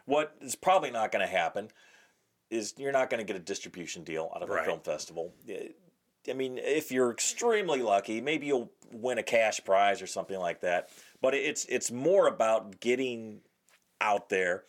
What 0.06 0.34
is 0.40 0.54
probably 0.54 0.90
not 0.90 1.12
going 1.12 1.24
to 1.24 1.30
happen 1.30 1.68
is 2.50 2.74
you're 2.76 2.92
not 2.92 3.10
going 3.10 3.18
to 3.18 3.24
get 3.24 3.36
a 3.36 3.44
distribution 3.44 4.04
deal 4.04 4.30
out 4.34 4.42
of 4.42 4.48
Right. 4.48 4.62
a 4.62 4.64
film 4.64 4.80
festival. 4.80 5.32
Eh, 5.48 5.68
I 6.28 6.32
mean, 6.32 6.58
if 6.58 6.90
you're 6.90 7.10
extremely 7.12 7.82
lucky, 7.82 8.20
maybe 8.20 8.46
you'll 8.46 8.70
win 8.92 9.18
a 9.18 9.22
cash 9.22 9.60
prize 9.64 10.02
or 10.02 10.06
something 10.08 10.38
like 10.38 10.60
that. 10.60 10.88
But 11.20 11.34
it's 11.34 11.64
it's 11.66 11.90
more 11.92 12.26
about 12.26 12.80
getting 12.80 13.40
out 14.00 14.28
there, 14.28 14.64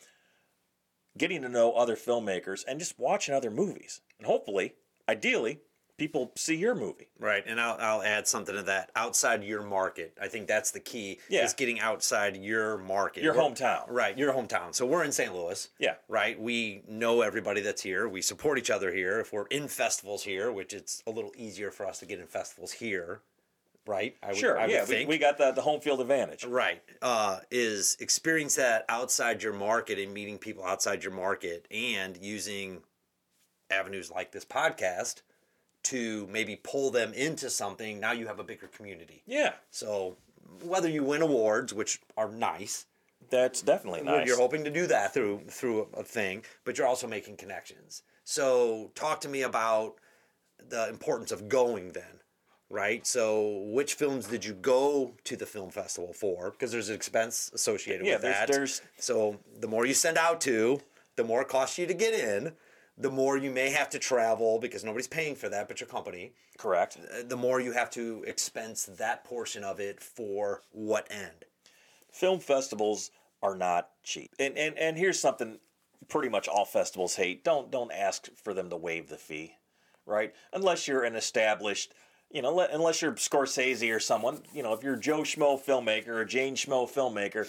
getting 1.17 1.41
to 1.41 1.49
know 1.49 1.73
other 1.73 1.95
filmmakers, 1.95 2.63
and 2.67 2.79
just 2.79 2.97
watching 2.99 3.33
other 3.33 3.49
movies. 3.51 4.01
And 4.19 4.27
hopefully, 4.27 4.75
ideally, 5.09 5.59
people 5.97 6.31
see 6.35 6.55
your 6.55 6.75
movie. 6.75 7.07
Right, 7.19 7.43
and 7.45 7.59
I'll, 7.59 7.77
I'll 7.79 8.03
add 8.03 8.27
something 8.27 8.55
to 8.55 8.63
that. 8.63 8.91
Outside 8.95 9.43
your 9.43 9.63
market, 9.63 10.15
I 10.21 10.27
think 10.27 10.47
that's 10.47 10.71
the 10.71 10.79
key. 10.79 11.19
Yeah. 11.29 11.43
is 11.43 11.53
getting 11.53 11.79
outside 11.79 12.37
your 12.37 12.77
market, 12.77 13.23
Your 13.23 13.33
We're- 13.35 13.49
hometown. 13.49 13.85
Right, 13.89 14.17
your 14.17 14.31
hometown. 14.33 14.73
So 14.75 14.85
we're 14.85 15.03
in 15.03 15.11
St. 15.11 15.33
Louis. 15.33 15.67
Yeah. 15.79 15.95
Right. 16.07 16.39
We 16.39 16.83
know 16.87 17.21
everybody 17.21 17.61
that's 17.61 17.81
here. 17.81 18.07
We 18.07 18.21
support 18.21 18.57
each 18.59 18.69
other 18.69 18.93
here. 18.93 19.19
If 19.19 19.33
we're 19.33 19.47
in 19.47 19.67
festivals 19.67 20.23
here, 20.23 20.51
which 20.51 20.73
it's 20.73 21.01
a 21.07 21.11
little 21.11 21.31
easier 21.35 21.71
for 21.71 21.85
us 21.85 21.99
to 21.99 22.05
get 22.05 22.19
in 22.19 22.27
festivals 22.27 22.73
here, 22.73 23.21
right? 23.87 24.15
I 24.21 24.27
would, 24.27 24.37
Sure, 24.37 24.59
I 24.59 24.67
yeah, 24.67 24.85
we, 24.87 25.05
we 25.05 25.17
got 25.17 25.37
the, 25.37 25.51
the 25.51 25.61
home 25.61 25.79
field 25.81 26.01
advantage. 26.01 26.43
Right. 26.45 26.81
Uh, 27.01 27.39
is 27.49 27.97
experience 27.99 28.55
that 28.55 28.85
outside 28.89 29.41
your 29.41 29.53
market 29.53 29.97
and 29.97 30.13
meeting 30.13 30.37
people 30.37 30.63
outside 30.65 31.03
your 31.03 31.13
market 31.13 31.65
and 31.71 32.17
using 32.21 32.81
avenues 33.71 34.11
like 34.11 34.31
this 34.31 34.45
podcast 34.45 35.21
to 35.83 36.27
maybe 36.27 36.55
pull 36.63 36.91
them 36.91 37.13
into 37.13 37.49
something. 37.49 37.99
Now 37.99 38.11
you 38.11 38.27
have 38.27 38.39
a 38.39 38.43
bigger 38.43 38.67
community. 38.67 39.23
Yeah, 39.25 39.53
So 39.71 40.17
whether 40.63 40.89
you 40.89 41.03
win 41.03 41.21
awards, 41.21 41.73
which 41.73 42.01
are 42.17 42.29
nice, 42.29 42.85
that's 43.29 43.61
definitely 43.61 44.01
nice. 44.01 44.27
you're 44.27 44.37
hoping 44.37 44.63
to 44.63 44.69
do 44.69 44.87
that 44.87 45.13
through 45.13 45.41
through 45.49 45.87
a, 45.93 46.03
thing, 46.03 46.43
but 46.65 46.77
you're 46.77 46.87
also 46.87 47.07
making 47.07 47.37
connections. 47.37 48.03
So 48.23 48.91
talk 48.95 49.21
to 49.21 49.29
me 49.29 49.41
about 49.43 49.95
the 50.69 50.89
importance 50.89 51.31
of 51.31 51.47
going 51.49 51.91
then, 51.91 52.21
right? 52.69 53.05
So 53.05 53.63
which 53.67 53.93
films 53.95 54.27
did 54.27 54.43
you 54.45 54.53
go 54.53 55.13
to 55.25 55.35
the 55.35 55.45
film 55.45 55.69
festival 55.71 56.13
for? 56.13 56.51
Because 56.51 56.71
there's 56.71 56.89
an 56.89 56.95
expense 56.95 57.51
associated 57.53 58.05
Yeah, 58.05 58.13
with 58.13 58.21
there's- 58.23 58.39
that. 58.39 58.47
there's- 58.51 58.81
so 58.97 59.39
the 59.59 59.67
more 59.67 59.85
you 59.85 59.93
send 59.93 60.17
out 60.17 60.41
to, 60.41 60.81
the 61.15 61.23
more 61.23 61.41
it 61.41 61.47
costs 61.49 61.77
you 61.77 61.85
to 61.87 61.93
get 61.93 62.13
in. 62.13 62.55
The 62.97 63.11
more 63.11 63.37
you 63.37 63.51
may 63.51 63.69
have 63.69 63.89
to 63.91 63.99
travel 63.99 64.57
because 64.59 64.83
nobody's 64.83 65.07
paying 65.07 65.35
for 65.35 65.49
that 65.49 65.67
but 65.67 65.79
your 65.79 65.87
company. 65.87 66.33
Correct. 66.57 66.97
Uh, 66.97 67.23
The 67.23 67.37
more 67.37 67.59
you 67.59 67.71
have 67.73 67.91
to 67.91 68.23
expense 68.27 68.85
that 68.97 69.23
portion 69.23 69.63
of 69.63 69.79
it 69.79 70.01
for 70.01 70.61
what 70.71 71.07
end? 71.11 71.45
film 72.11 72.39
festivals 72.39 73.11
are 73.43 73.55
not 73.55 73.89
cheap. 74.03 74.33
And 74.39 74.57
and 74.57 74.77
and 74.77 74.97
here's 74.97 75.19
something 75.19 75.59
pretty 76.07 76.29
much 76.29 76.47
all 76.47 76.65
festivals 76.65 77.15
hate. 77.15 77.43
Don't 77.43 77.69
don't 77.69 77.91
ask 77.91 78.29
for 78.35 78.53
them 78.53 78.69
to 78.71 78.77
waive 78.77 79.09
the 79.09 79.17
fee, 79.17 79.53
right? 80.05 80.33
Unless 80.53 80.87
you're 80.87 81.03
an 81.03 81.15
established, 81.15 81.93
you 82.31 82.41
know, 82.41 82.59
unless 82.59 83.01
you're 83.01 83.13
Scorsese 83.13 83.93
or 83.95 83.99
someone, 83.99 84.41
you 84.53 84.63
know, 84.63 84.73
if 84.73 84.83
you're 84.83 84.95
Joe 84.95 85.19
Schmo 85.21 85.63
filmmaker 85.63 86.07
or 86.07 86.25
Jane 86.25 86.55
Schmo 86.55 86.89
filmmaker, 86.91 87.47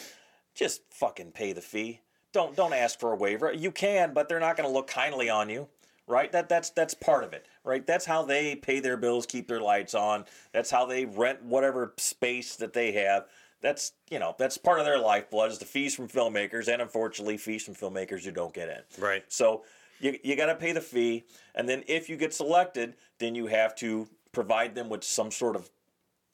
just 0.55 0.83
fucking 0.91 1.33
pay 1.33 1.53
the 1.55 1.63
fee 1.63 2.01
don't 2.33 2.57
don't 2.57 2.73
ask 2.73 2.99
for 2.99 3.13
a 3.13 3.17
waiver. 3.17 3.53
You 3.53 3.71
can, 3.71 4.13
but 4.13 4.29
they're 4.29 4.41
not 4.41 4.57
going 4.57 4.69
to 4.69 4.73
look 4.73 4.87
kindly 4.87 5.31
on 5.31 5.49
you, 5.49 5.69
right? 6.07 6.31
That 6.33 6.49
that's 6.49 6.71
that's 6.71 6.95
part 6.95 7.25
of 7.25 7.33
it, 7.33 7.47
right? 7.65 7.87
That's 7.87 8.07
how 8.07 8.25
they 8.25 8.57
pay 8.57 8.81
their 8.81 8.97
bills, 8.97 9.27
keep 9.27 9.49
their 9.49 9.61
lights 9.61 9.95
on. 9.95 10.25
That's 10.53 10.71
how 10.71 10.87
they 10.87 11.05
rent 11.05 11.43
whatever 11.43 11.95
space 11.97 12.57
that 12.57 12.73
they 12.73 12.93
have. 12.93 13.27
That's 13.61 13.93
you 14.11 14.19
know 14.19 14.35
that's 14.39 14.59
part 14.59 14.79
of 14.79 14.87
their 14.87 14.99
lifeblood 14.99 15.51
is 15.51 15.59
the 15.59 15.65
fees 15.65 15.95
from 15.95 16.09
filmmakers, 16.09 16.69
and 16.69 16.83
unfortunately 16.83 17.37
fees 17.37 17.65
from 17.65 17.75
filmmakers 17.75 18.25
who 18.25 18.31
don't 18.31 18.55
get 18.55 18.69
in. 18.69 19.03
Right. 19.03 19.25
So 19.29 19.65
you 20.01 20.19
you 20.23 20.37
got 20.37 20.47
to 20.47 20.55
pay 20.55 20.73
the 20.73 20.81
fee, 20.81 21.25
and 21.55 21.69
then 21.69 21.83
if 21.89 22.09
you 22.09 22.17
get 22.17 22.35
selected, 22.35 22.95
then 23.19 23.35
you 23.35 23.47
have 23.47 23.75
to 23.77 24.09
provide 24.33 24.75
them 24.75 24.89
with 24.89 25.03
some 25.03 25.31
sort 25.31 25.57
of 25.57 25.71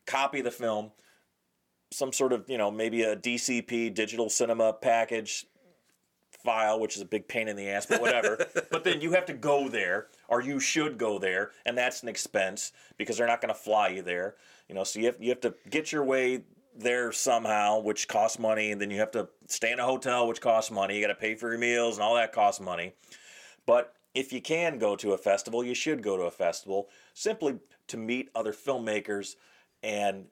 copy 0.07 0.41
of 0.41 0.45
the 0.45 0.51
film, 0.51 0.91
some 1.91 2.13
sort 2.13 2.33
of 2.33 2.45
you 2.49 2.59
know 2.59 2.71
maybe 2.71 3.03
a 3.03 3.17
DCP 3.17 3.95
digital 3.95 4.29
cinema 4.29 4.73
package 4.73 5.47
file, 6.45 6.79
which 6.79 6.95
is 6.97 7.03
a 7.03 7.07
big 7.07 7.27
pain 7.27 7.49
in 7.49 7.57
the 7.57 7.69
ass, 7.69 7.87
but 7.87 8.01
whatever. 8.01 8.39
but 8.71 8.85
then 8.85 9.01
you 9.01 9.13
have 9.13 9.27
to 9.27 9.33
go 9.33 9.69
there, 9.69 10.07
or 10.29 10.41
you 10.41 10.61
should 10.61 10.99
go 10.99 11.19
there, 11.19 11.51
and 11.67 11.77
that's 11.77 12.03
an 12.03 12.09
expense 12.09 12.73
because 12.99 13.17
they're 13.17 13.27
not 13.27 13.41
going 13.41 13.53
to 13.53 13.59
fly 13.59 13.89
you 13.89 14.03
there. 14.03 14.37
You 14.69 14.75
know, 14.75 14.85
so 14.85 15.01
you 15.01 15.07
have 15.07 15.17
you 15.21 15.31
have 15.31 15.41
to 15.41 15.55
get 15.71 15.91
your 15.91 16.05
way 16.05 16.43
there 16.77 17.13
somehow, 17.13 17.81
which 17.81 18.07
costs 18.07 18.39
money, 18.39 18.71
and 18.71 18.81
then 18.81 18.91
you 18.91 18.99
have 18.99 19.11
to 19.13 19.29
stay 19.49 19.73
in 19.73 19.81
a 19.81 19.85
hotel, 19.85 20.29
which 20.29 20.41
costs 20.41 20.71
money. 20.71 20.97
You 20.97 21.01
got 21.01 21.09
to 21.09 21.15
pay 21.15 21.35
for 21.35 21.51
your 21.51 21.59
meals, 21.59 21.97
and 21.97 22.05
all 22.05 22.15
that 22.15 22.33
costs 22.33 22.61
money. 22.61 22.93
But 23.67 23.95
if 24.15 24.33
you 24.33 24.41
can 24.41 24.79
go 24.79 24.95
to 24.97 25.13
a 25.13 25.19
festival, 25.19 25.65
you 25.65 25.75
should 25.75 26.03
go 26.03 26.17
to 26.17 26.25
a 26.25 26.31
festival 26.31 26.89
simply 27.15 27.59
to 27.89 27.97
meet 27.97 28.31
other 28.35 28.53
filmmakers 28.53 29.35
and 29.83 30.27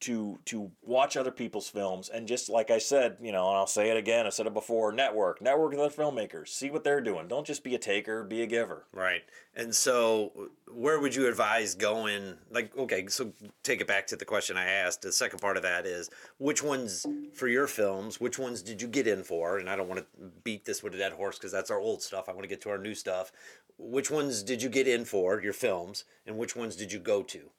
to 0.00 0.38
to 0.44 0.70
watch 0.82 1.16
other 1.16 1.30
people's 1.30 1.68
films 1.68 2.08
and 2.08 2.28
just 2.28 2.48
like 2.48 2.70
I 2.70 2.78
said, 2.78 3.16
you 3.20 3.32
know, 3.32 3.48
and 3.48 3.56
I'll 3.56 3.66
say 3.66 3.90
it 3.90 3.96
again, 3.96 4.26
I 4.26 4.30
said 4.30 4.46
it 4.46 4.54
before, 4.54 4.92
network, 4.92 5.42
network 5.42 5.70
with 5.72 5.80
other 5.80 5.94
filmmakers, 5.94 6.48
see 6.48 6.70
what 6.70 6.84
they're 6.84 7.00
doing. 7.00 7.28
Don't 7.28 7.46
just 7.46 7.64
be 7.64 7.74
a 7.74 7.78
taker, 7.78 8.22
be 8.22 8.42
a 8.42 8.46
giver. 8.46 8.84
Right. 8.92 9.22
And 9.54 9.74
so, 9.74 10.50
where 10.72 11.00
would 11.00 11.14
you 11.14 11.26
advise 11.26 11.74
going? 11.74 12.36
Like, 12.50 12.76
okay, 12.76 13.08
so 13.08 13.32
take 13.64 13.80
it 13.80 13.88
back 13.88 14.06
to 14.08 14.16
the 14.16 14.24
question 14.24 14.56
I 14.56 14.66
asked. 14.66 15.02
The 15.02 15.12
second 15.12 15.40
part 15.40 15.56
of 15.56 15.64
that 15.64 15.84
is 15.84 16.10
which 16.38 16.62
ones 16.62 17.04
for 17.34 17.48
your 17.48 17.66
films, 17.66 18.20
which 18.20 18.38
ones 18.38 18.62
did 18.62 18.80
you 18.80 18.86
get 18.86 19.08
in 19.08 19.24
for? 19.24 19.58
And 19.58 19.68
I 19.68 19.74
don't 19.74 19.88
want 19.88 20.00
to 20.00 20.30
beat 20.44 20.64
this 20.64 20.82
with 20.82 20.94
a 20.94 20.98
dead 20.98 21.12
horse 21.12 21.38
because 21.38 21.50
that's 21.50 21.70
our 21.70 21.80
old 21.80 22.02
stuff. 22.02 22.28
I 22.28 22.32
want 22.32 22.42
to 22.42 22.48
get 22.48 22.60
to 22.62 22.70
our 22.70 22.78
new 22.78 22.94
stuff. 22.94 23.32
Which 23.78 24.10
ones 24.10 24.42
did 24.42 24.62
you 24.62 24.68
get 24.68 24.86
in 24.86 25.04
for, 25.04 25.40
your 25.40 25.52
films, 25.52 26.04
and 26.26 26.36
which 26.36 26.54
ones 26.54 26.76
did 26.76 26.92
you 26.92 26.98
go 26.98 27.22
to? 27.24 27.50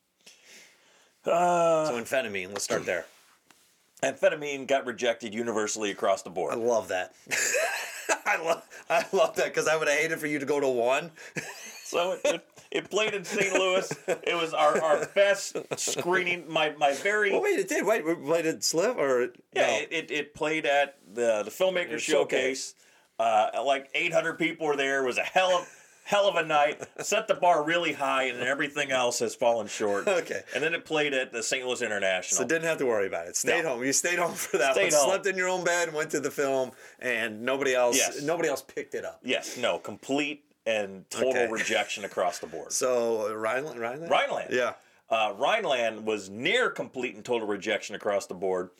Uh, 1.26 1.86
So, 1.86 1.94
amphetamine, 2.02 2.50
let's 2.50 2.64
start 2.64 2.86
there. 2.86 3.06
amphetamine 4.04 4.68
got 4.68 4.86
rejected 4.86 5.34
universally 5.34 5.92
across 5.92 6.22
the 6.22 6.30
board. 6.30 6.54
I 6.54 6.58
love 6.58 6.88
that. 6.90 7.14
I 8.26 8.42
love 8.44 8.64
I 8.90 9.06
love 9.12 9.36
that 9.36 9.46
because 9.46 9.68
I 9.68 9.76
would 9.76 9.88
have 9.88 9.98
hated 9.98 10.20
for 10.20 10.28
you 10.28 10.40
to 10.40 10.46
go 10.46 10.60
to 10.60 10.68
one. 10.68 11.12
So 11.90 12.12
it, 12.12 12.22
it, 12.24 12.48
it 12.70 12.90
played 12.92 13.16
in 13.16 13.24
St. 13.24 13.52
Louis. 13.52 13.92
It 14.22 14.36
was 14.40 14.54
our, 14.54 14.80
our 14.80 15.08
best 15.16 15.58
screening. 15.76 16.46
My 16.48 16.70
my 16.78 16.94
very 16.94 17.32
Oh 17.34 17.42
wait, 17.42 17.58
it 17.58 17.68
did. 17.68 17.84
Wait, 17.84 18.06
did 18.06 18.46
it 18.46 18.64
slip 18.64 18.96
or 18.96 19.30
Yeah, 19.56 19.66
no? 19.66 19.78
it, 19.80 19.88
it, 19.90 20.12
it 20.12 20.34
played 20.36 20.68
at 20.68 21.00
the 21.12 21.42
the 21.42 21.50
filmmaker 21.50 21.98
showcase. 21.98 22.76
Uh, 23.18 23.50
like 23.66 23.90
800 23.96 24.38
people 24.38 24.68
were 24.68 24.76
there. 24.76 25.02
It 25.02 25.08
was 25.08 25.18
a 25.18 25.24
hell 25.24 25.50
of 25.50 25.68
hell 26.10 26.28
of 26.28 26.36
a 26.36 26.44
night. 26.44 26.82
Set 27.02 27.28
the 27.28 27.36
bar 27.36 27.64
really 27.64 27.94
high, 27.94 28.24
and 28.24 28.40
everything 28.42 28.90
else 28.92 29.20
has 29.20 29.36
fallen 29.36 29.68
short. 29.68 30.08
Okay. 30.08 30.42
And 30.56 30.64
then 30.64 30.74
it 30.74 30.84
played 30.84 31.14
at 31.14 31.32
the 31.32 31.44
St. 31.44 31.64
Louis 31.66 31.84
International. 31.84 32.36
So 32.42 32.48
didn't 32.48 32.64
have 32.66 32.80
to 32.80 32.88
worry 32.88 33.06
about 33.06 33.28
it. 33.28 33.36
Stayed 33.36 33.64
No. 33.64 33.70
home. 33.76 33.84
You 33.84 33.94
stayed 33.94 34.18
home 34.18 34.34
for 34.34 34.58
that 34.58 34.74
Stayed 34.74 34.92
one. 34.92 35.02
home. 35.02 35.10
Slept 35.12 35.28
in 35.28 35.38
your 35.38 35.48
own 35.50 35.64
bed, 35.64 35.94
went 35.94 36.10
to 36.12 36.20
the 36.20 36.32
film, 36.32 36.72
and 37.00 37.44
nobody 37.44 37.76
else 37.76 37.96
Yes. 37.96 38.22
nobody 38.24 38.50
else 38.50 38.64
picked 38.64 38.96
it 38.96 39.06
up. 39.06 39.20
yes, 39.24 39.56
no, 39.56 39.78
complete 39.78 40.46
and 40.66 41.08
total 41.12 41.30
Okay. 41.30 41.48
rejection 41.48 42.06
across 42.06 42.40
the 42.40 42.48
board. 42.48 42.72
So 42.74 43.28
uh, 43.30 43.36
Rhineland, 43.36 43.80
Rhineland? 43.80 44.10
Rhineland. 44.12 44.50
Yeah. 44.52 44.74
Uh, 45.12 45.34
Rhineland 45.38 46.06
was 46.06 46.30
near 46.30 46.70
complete 46.72 47.16
and 47.16 47.24
total 47.24 47.48
rejection 47.48 47.96
across 47.96 48.26
the 48.26 48.34
board. 48.36 48.72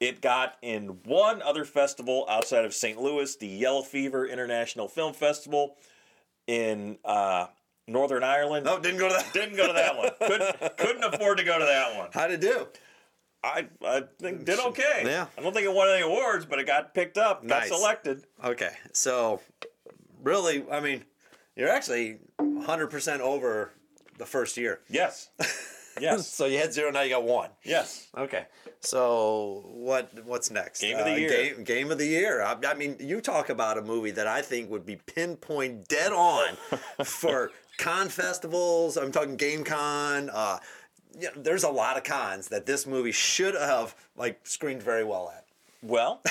It 0.00 0.22
got 0.22 0.56
in 0.62 0.98
one 1.04 1.42
other 1.42 1.64
festival 1.66 2.24
outside 2.28 2.64
of 2.64 2.72
St. 2.74 2.98
Louis, 3.00 3.36
the 3.36 3.46
Yellow 3.46 3.82
Fever 3.82 4.26
International 4.26 4.88
Film 4.88 5.12
Festival 5.12 5.76
in 6.50 6.98
uh, 7.04 7.46
Northern 7.86 8.24
Ireland. 8.24 8.66
No, 8.66 8.80
didn't 8.80 8.98
go 8.98 9.08
to 9.08 9.14
that. 9.14 9.32
Didn't 9.32 9.56
go 9.56 9.68
to 9.68 9.72
that 9.72 9.96
one. 9.96 10.10
Couldn't, 10.20 10.76
couldn't 10.76 11.04
afford 11.14 11.38
to 11.38 11.44
go 11.44 11.58
to 11.58 11.64
that 11.64 11.96
one. 11.96 12.08
How'd 12.12 12.32
it 12.32 12.40
do? 12.40 12.66
I, 13.42 13.68
I 13.84 14.02
think 14.18 14.44
did 14.44 14.58
okay. 14.58 15.02
Yeah. 15.04 15.26
I 15.38 15.40
don't 15.40 15.54
think 15.54 15.64
it 15.64 15.72
won 15.72 15.88
any 15.88 16.02
awards, 16.02 16.44
but 16.44 16.58
it 16.58 16.66
got 16.66 16.92
picked 16.92 17.16
up, 17.16 17.46
got 17.46 17.60
Nice. 17.60 17.68
selected. 17.68 18.24
Okay. 18.44 18.70
So 18.92 19.40
really, 20.22 20.64
I 20.70 20.80
mean, 20.80 21.04
you're 21.56 21.70
actually 21.70 22.18
100% 22.40 23.20
over 23.20 23.70
the 24.18 24.26
first 24.26 24.56
year. 24.56 24.80
Yes. 24.90 25.30
Yes. 26.00 26.26
So 26.40 26.46
you 26.46 26.58
had 26.58 26.72
zero, 26.72 26.90
now 26.90 27.02
you 27.02 27.10
got 27.10 27.24
one. 27.24 27.50
yes. 27.64 28.08
Okay. 28.16 28.46
So 28.80 29.64
what 29.66 30.10
what's 30.24 30.50
next? 30.50 30.82
Uh, 30.82 30.86
Game 30.86 30.98
of 30.98 31.04
the 31.04 31.20
year. 31.20 31.28
Game, 31.28 31.64
game 31.64 31.90
of 31.90 31.98
the 31.98 32.06
year. 32.06 32.42
I, 32.42 32.56
I 32.66 32.74
mean, 32.74 32.96
you 32.98 33.20
talk 33.20 33.50
about 33.50 33.76
a 33.78 33.82
movie 33.82 34.10
that 34.12 34.26
I 34.26 34.40
think 34.42 34.70
would 34.70 34.86
be 34.86 34.96
pinpoint 34.96 35.88
dead 35.88 36.12
on 36.12 36.56
for 37.04 37.50
con 37.78 38.08
festivals. 38.08 38.96
I'm 38.96 39.12
talking 39.12 39.36
Game 39.36 39.64
Con. 39.64 40.30
Uh, 40.32 40.58
yeah, 41.18 41.30
there's 41.36 41.64
a 41.64 41.70
lot 41.70 41.96
of 41.96 42.04
cons 42.04 42.48
that 42.48 42.66
this 42.66 42.86
movie 42.86 43.12
should 43.12 43.54
have 43.54 43.94
like 44.16 44.46
screened 44.46 44.82
very 44.82 45.04
well 45.04 45.32
at. 45.36 45.44
Well, 45.82 46.22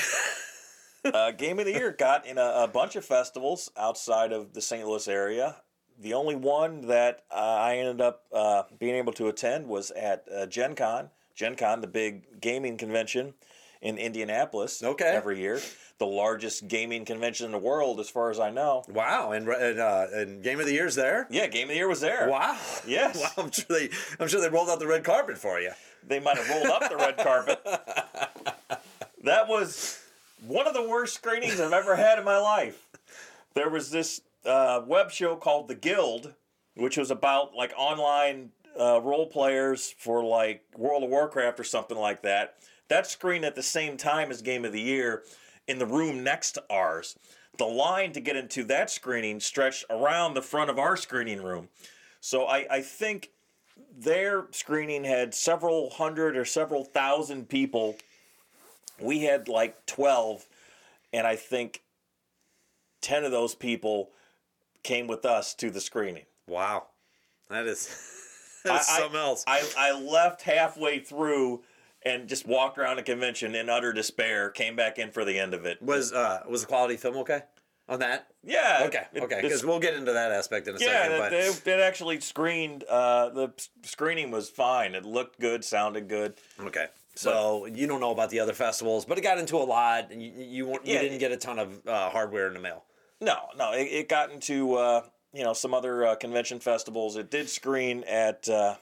uh, 1.06 1.32
Game 1.32 1.60
of 1.60 1.66
the 1.66 1.72
Year 1.74 1.92
got 1.92 2.26
in 2.26 2.38
a, 2.38 2.64
a 2.64 2.68
bunch 2.68 2.96
of 2.96 3.04
festivals 3.06 3.70
outside 3.78 4.32
of 4.32 4.54
the 4.54 4.62
St. 4.62 4.88
Louis 4.88 5.08
area. 5.08 5.58
The 6.02 6.14
only 6.14 6.36
one 6.36 6.88
that 6.88 7.24
uh, 7.30 7.36
I 7.36 7.78
ended 7.78 8.00
up 8.02 8.24
uh, 8.34 8.64
being 8.80 8.96
able 8.96 9.12
to 9.14 9.28
attend 9.28 9.68
was 9.68 9.92
at 9.92 10.26
uh, 10.34 10.46
Gen 10.46 10.76
Con. 10.76 11.10
Gen 11.36 11.56
Con, 11.56 11.82
the 11.82 11.88
big 11.88 12.40
gaming 12.42 12.78
convention 12.78 13.34
in 13.82 13.98
Indianapolis 13.98 14.82
Okay. 14.84 15.06
every 15.06 15.40
year. 15.40 15.60
The 16.00 16.06
largest 16.06 16.68
gaming 16.70 17.04
convention 17.04 17.46
in 17.46 17.52
the 17.52 17.58
world, 17.58 18.00
as 18.00 18.10
far 18.10 18.30
as 18.30 18.40
I 18.40 18.50
know. 18.50 18.84
Wow, 18.88 19.32
and 19.34 19.48
and, 19.50 19.80
uh, 19.80 20.08
and 20.14 20.42
Game 20.42 20.60
of 20.62 20.66
the 20.66 20.72
Year's 20.72 20.96
there. 20.96 21.28
Yeah, 21.30 21.48
Game 21.48 21.64
of 21.64 21.70
the 21.70 21.76
Year 21.76 21.90
was 21.90 22.00
there. 22.00 22.30
Wow. 22.30 22.58
Yes. 22.88 23.20
Wow, 23.38 23.44
I'm 23.44 23.52
sure 23.52 23.66
they 23.70 23.90
I'm 24.20 24.28
sure 24.30 24.40
they 24.40 24.50
rolled 24.50 24.70
out 24.70 24.80
the 24.80 24.88
red 24.88 25.04
carpet 25.04 25.38
for 25.38 25.60
you. 25.60 25.72
They 26.08 26.22
might 26.22 26.38
have 26.38 26.50
rolled 26.50 26.68
up 26.68 26.90
the 26.90 26.96
red 26.98 27.18
carpet. 27.18 27.60
That 29.24 29.50
was 29.50 30.02
one 30.48 30.66
of 30.66 30.74
the 30.74 30.88
worst 30.88 31.14
screenings 31.16 31.60
I've 31.60 31.74
ever 31.74 31.98
had 31.98 32.18
in 32.20 32.24
my 32.24 32.38
life. 32.38 32.88
There 33.54 33.70
was 33.70 33.92
this 33.92 34.22
uh, 34.46 34.82
web 34.86 35.12
show 35.12 35.36
called 35.36 35.68
The 35.68 35.76
Guild, 35.76 36.34
which 36.76 36.98
was 36.98 37.12
about 37.12 37.54
like 37.56 37.74
online 37.78 38.52
uh, 38.80 39.02
role 39.02 39.28
players 39.28 39.94
for 39.98 40.24
like 40.24 40.64
World 40.78 41.04
of 41.04 41.10
Warcraft 41.10 41.60
or 41.60 41.64
something 41.64 41.98
like 41.98 42.22
that. 42.24 42.56
That 42.88 43.08
screened 43.08 43.46
at 43.46 43.56
the 43.56 43.64
same 43.64 43.98
time 43.98 44.32
as 44.32 44.42
Game 44.42 44.66
of 44.66 44.72
the 44.72 44.82
Year 44.82 45.24
in 45.68 45.78
the 45.78 45.86
room 45.86 46.24
next 46.24 46.54
to 46.54 46.64
ours. 46.70 47.18
The 47.58 47.66
line 47.66 48.14
to 48.14 48.20
get 48.22 48.36
into 48.36 48.64
that 48.66 48.90
screening 48.90 49.40
stretched 49.40 49.86
around 49.90 50.34
the 50.34 50.42
front 50.42 50.70
of 50.70 50.80
our 50.80 50.96
screening 50.96 51.44
room. 51.44 51.70
So 52.22 52.46
I, 52.46 52.66
I 52.70 52.82
think 52.82 53.32
their 53.98 54.48
screening 54.52 55.04
had 55.04 55.34
several 55.34 55.90
hundred 55.90 56.38
or 56.38 56.46
several 56.46 56.86
thousand 56.86 57.50
people. 57.50 57.98
We 59.00 59.22
had 59.22 59.48
like 59.48 59.86
12, 59.86 60.46
and 61.14 61.28
I 61.28 61.36
think 61.36 61.84
10 63.02 63.24
of 63.24 63.32
those 63.32 63.56
people 63.56 64.12
came 64.84 65.08
with 65.08 65.26
us 65.26 65.54
to 65.56 65.70
the 65.70 65.82
screening. 65.82 66.26
Wow. 66.48 66.88
That 67.50 67.66
is 67.68 67.88
that's 68.64 68.90
I- 68.90 68.96
I- 68.96 69.00
something 69.00 69.20
else. 69.20 69.44
I, 69.48 69.64
I 69.78 70.00
left 70.00 70.42
halfway 70.44 71.00
through 71.00 71.64
and 72.04 72.28
just 72.30 72.48
walked 72.48 72.78
around 72.78 72.96
the 72.98 73.04
convention 73.04 73.56
in 73.56 73.70
utter 73.70 73.92
despair, 73.92 74.50
came 74.50 74.76
back 74.76 74.98
in 74.98 75.12
for 75.12 75.26
the 75.26 75.38
end 75.38 75.54
of 75.54 75.66
it. 75.66 75.82
was 75.82 76.14
uh 76.14 76.42
was 76.50 76.62
the 76.62 76.68
quality 76.68 76.96
film 76.98 77.18
okay 77.18 77.42
on 77.90 78.00
that? 78.00 78.28
yeah. 78.44 78.84
Okay, 78.86 79.04
okay, 79.18 79.40
because 79.42 79.66
we'll 79.66 79.80
get 79.80 79.96
into 79.96 80.14
that 80.14 80.32
aspect 80.32 80.68
in 80.68 80.76
a 80.76 80.80
yeah, 80.80 80.86
second. 80.86 81.12
that, 81.12 81.20
But 81.20 81.30
they, 81.32 81.50
they 81.78 81.82
actually 81.84 82.20
screened. 82.22 82.84
Uh, 82.90 83.30
the 83.30 83.52
screening 83.84 84.32
was 84.32 84.50
fine. 84.50 84.94
It 84.96 85.04
looked 85.06 85.40
good, 85.42 85.66
sounded 85.66 86.08
good. 86.08 86.36
okay, 86.62 86.86
so 87.16 87.66
you 87.66 87.86
don't 87.88 88.00
know 88.00 88.12
about 88.12 88.30
the 88.30 88.40
other 88.40 88.54
festivals, 88.54 89.06
but 89.06 89.18
it 89.18 89.22
got 89.22 89.40
into 89.40 89.58
a 89.58 89.66
lot, 89.66 90.12
and 90.12 90.22
you 90.24 90.32
you, 90.38 90.68
you 90.72 90.80
Yeah. 90.86 91.02
didn't 91.02 91.18
get 91.18 91.32
a 91.34 91.38
ton 91.38 91.58
of 91.60 91.86
uh, 91.88 92.10
hardware 92.12 92.48
in 92.48 92.54
the 92.54 92.60
mail. 92.62 92.86
No, 93.22 93.38
no, 93.58 93.74
it, 93.74 93.84
it 93.84 94.10
got 94.10 94.32
into 94.32 94.76
uh, 94.76 95.04
you 95.34 95.44
know 95.44 95.54
some 95.54 95.74
other 95.74 96.06
uh, 96.06 96.16
convention 96.16 96.60
festivals. 96.60 97.16
It 97.16 97.30
did 97.30 97.50
screen 97.50 98.04
at 98.06 98.48
uh, 98.48 98.76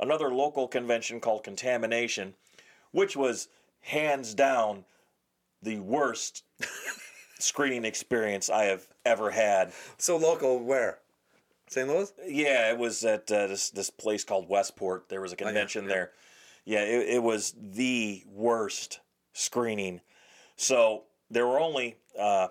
another 0.00 0.30
local 0.30 0.68
convention 0.68 1.20
called 1.20 1.44
Contamination, 1.44 2.34
which 2.90 3.16
was 3.16 3.48
hands 3.82 4.34
down 4.34 4.84
the 5.62 5.78
worst 5.78 6.44
screening 7.38 7.84
experience 7.84 8.50
I 8.50 8.64
have 8.64 8.88
ever 9.04 9.30
had. 9.30 9.72
So 9.98 10.16
local, 10.16 10.58
where? 10.58 10.98
St. 11.68 11.88
Louis? 11.88 12.12
Yeah, 12.26 12.70
it 12.70 12.78
was 12.78 13.04
at 13.04 13.30
uh, 13.32 13.46
this 13.46 13.70
this 13.70 13.90
place 13.90 14.24
called 14.24 14.48
Westport. 14.48 15.08
There 15.08 15.20
was 15.20 15.32
a 15.32 15.36
convention 15.36 15.84
yeah. 15.84 15.88
there. 15.88 16.10
Yeah, 16.64 16.82
it, 16.82 17.14
it 17.16 17.22
was 17.22 17.54
the 17.58 18.24
worst 18.26 19.00
screening. 19.32 20.00
So 20.56 21.04
there 21.30 21.46
were 21.46 21.58
only 21.58 21.96
uh, 22.18 22.48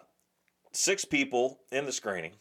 six 0.71 1.05
people 1.05 1.59
in 1.71 1.85
the 1.85 1.91
screening. 1.91 2.33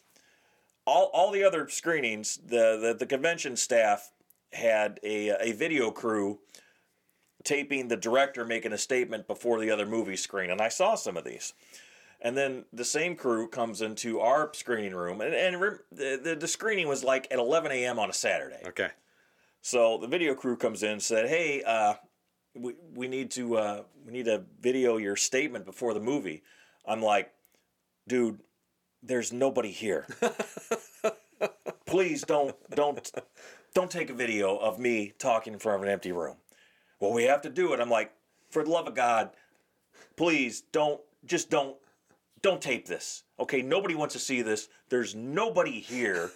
All, 0.87 1.11
all 1.13 1.31
the 1.31 1.45
other 1.45 1.69
screenings, 1.69 2.37
the, 2.37 2.79
the, 2.81 2.97
the 2.99 3.07
convention 3.07 3.57
staff 3.57 4.13
had 4.53 4.99
a, 5.03 5.31
a 5.41 5.53
video 5.53 5.91
crew 5.91 6.39
taping 7.45 7.89
the 7.89 7.97
director 7.97 8.45
making 8.45 8.73
a 8.73 8.79
statement 8.79 9.27
before 9.27 9.61
the 9.61 9.71
other 9.71 9.87
movie 9.87 10.17
screen, 10.17 10.51
and 10.51 10.61
I 10.61 10.69
saw 10.69 10.95
some 10.95 11.17
of 11.17 11.25
these. 11.25 11.55
And 12.23 12.37
then 12.37 12.67
the 12.73 12.85
same 12.85 13.17
crew 13.17 13.49
comes 13.49 13.81
into 13.81 14.21
our 14.21 14.51
screening 14.53 14.95
room, 14.95 15.21
and, 15.23 15.35
and 15.35 15.79
the, 15.91 16.21
the, 16.23 16.37
the 16.39 16.49
screening 16.49 16.87
was 16.87 17.03
like 17.03 17.27
at 17.31 17.39
11 17.39 17.73
a.m. 17.73 17.99
on 17.99 18.11
a 18.11 18.13
Saturday. 18.13 18.61
Okay. 18.67 18.91
So 19.63 19.99
the 19.99 20.07
video 20.07 20.35
crew 20.35 20.57
comes 20.57 20.83
in 20.83 20.93
and 20.93 21.03
said, 21.03 21.29
"Hey, 21.29 21.63
uh, 21.63 21.95
we, 22.55 22.75
we 22.95 23.09
need 23.09 23.31
to 23.33 23.57
uh, 23.57 23.83
we 24.05 24.13
need 24.13 24.25
to 24.27 24.45
video 24.61 24.97
your 24.97 25.17
statement 25.17 25.65
before 25.65 25.95
the 25.95 26.01
movie." 26.01 26.43
I'm 26.87 27.03
like, 27.03 27.31
"Dude, 28.11 28.41
there's 29.05 29.33
nobody 29.33 29.71
here. 29.71 30.05
Please 31.87 32.23
don't 32.23 32.57
don't 32.75 33.09
don't 33.73 33.89
take 33.89 34.11
a 34.11 34.15
video 34.15 34.57
of 34.57 34.81
me 34.81 35.13
talking 35.17 35.53
in 35.53 35.61
front 35.61 35.77
of 35.77 35.83
an 35.85 35.93
empty 35.93 36.11
room." 36.11 36.35
Well, 36.99 37.13
we 37.13 37.23
have 37.23 37.41
to 37.43 37.49
do 37.49 37.73
it. 37.73 37.79
I'm 37.79 37.89
like, 37.89 38.13
"For 38.51 38.65
the 38.65 38.71
love 38.71 38.89
of 38.89 38.97
God, 38.97 39.31
please 40.17 40.63
don't 40.73 41.01
just 41.25 41.51
don't 41.51 41.77
don't 42.43 42.61
tape 42.61 42.89
this. 42.89 43.23
Okay, 43.39 43.63
nobody 43.63 43.95
wants 43.95 44.15
to 44.15 44.21
see 44.21 44.43
this. 44.43 44.69
There's 44.89 45.15
nobody 45.15 45.79
here." 45.79 46.33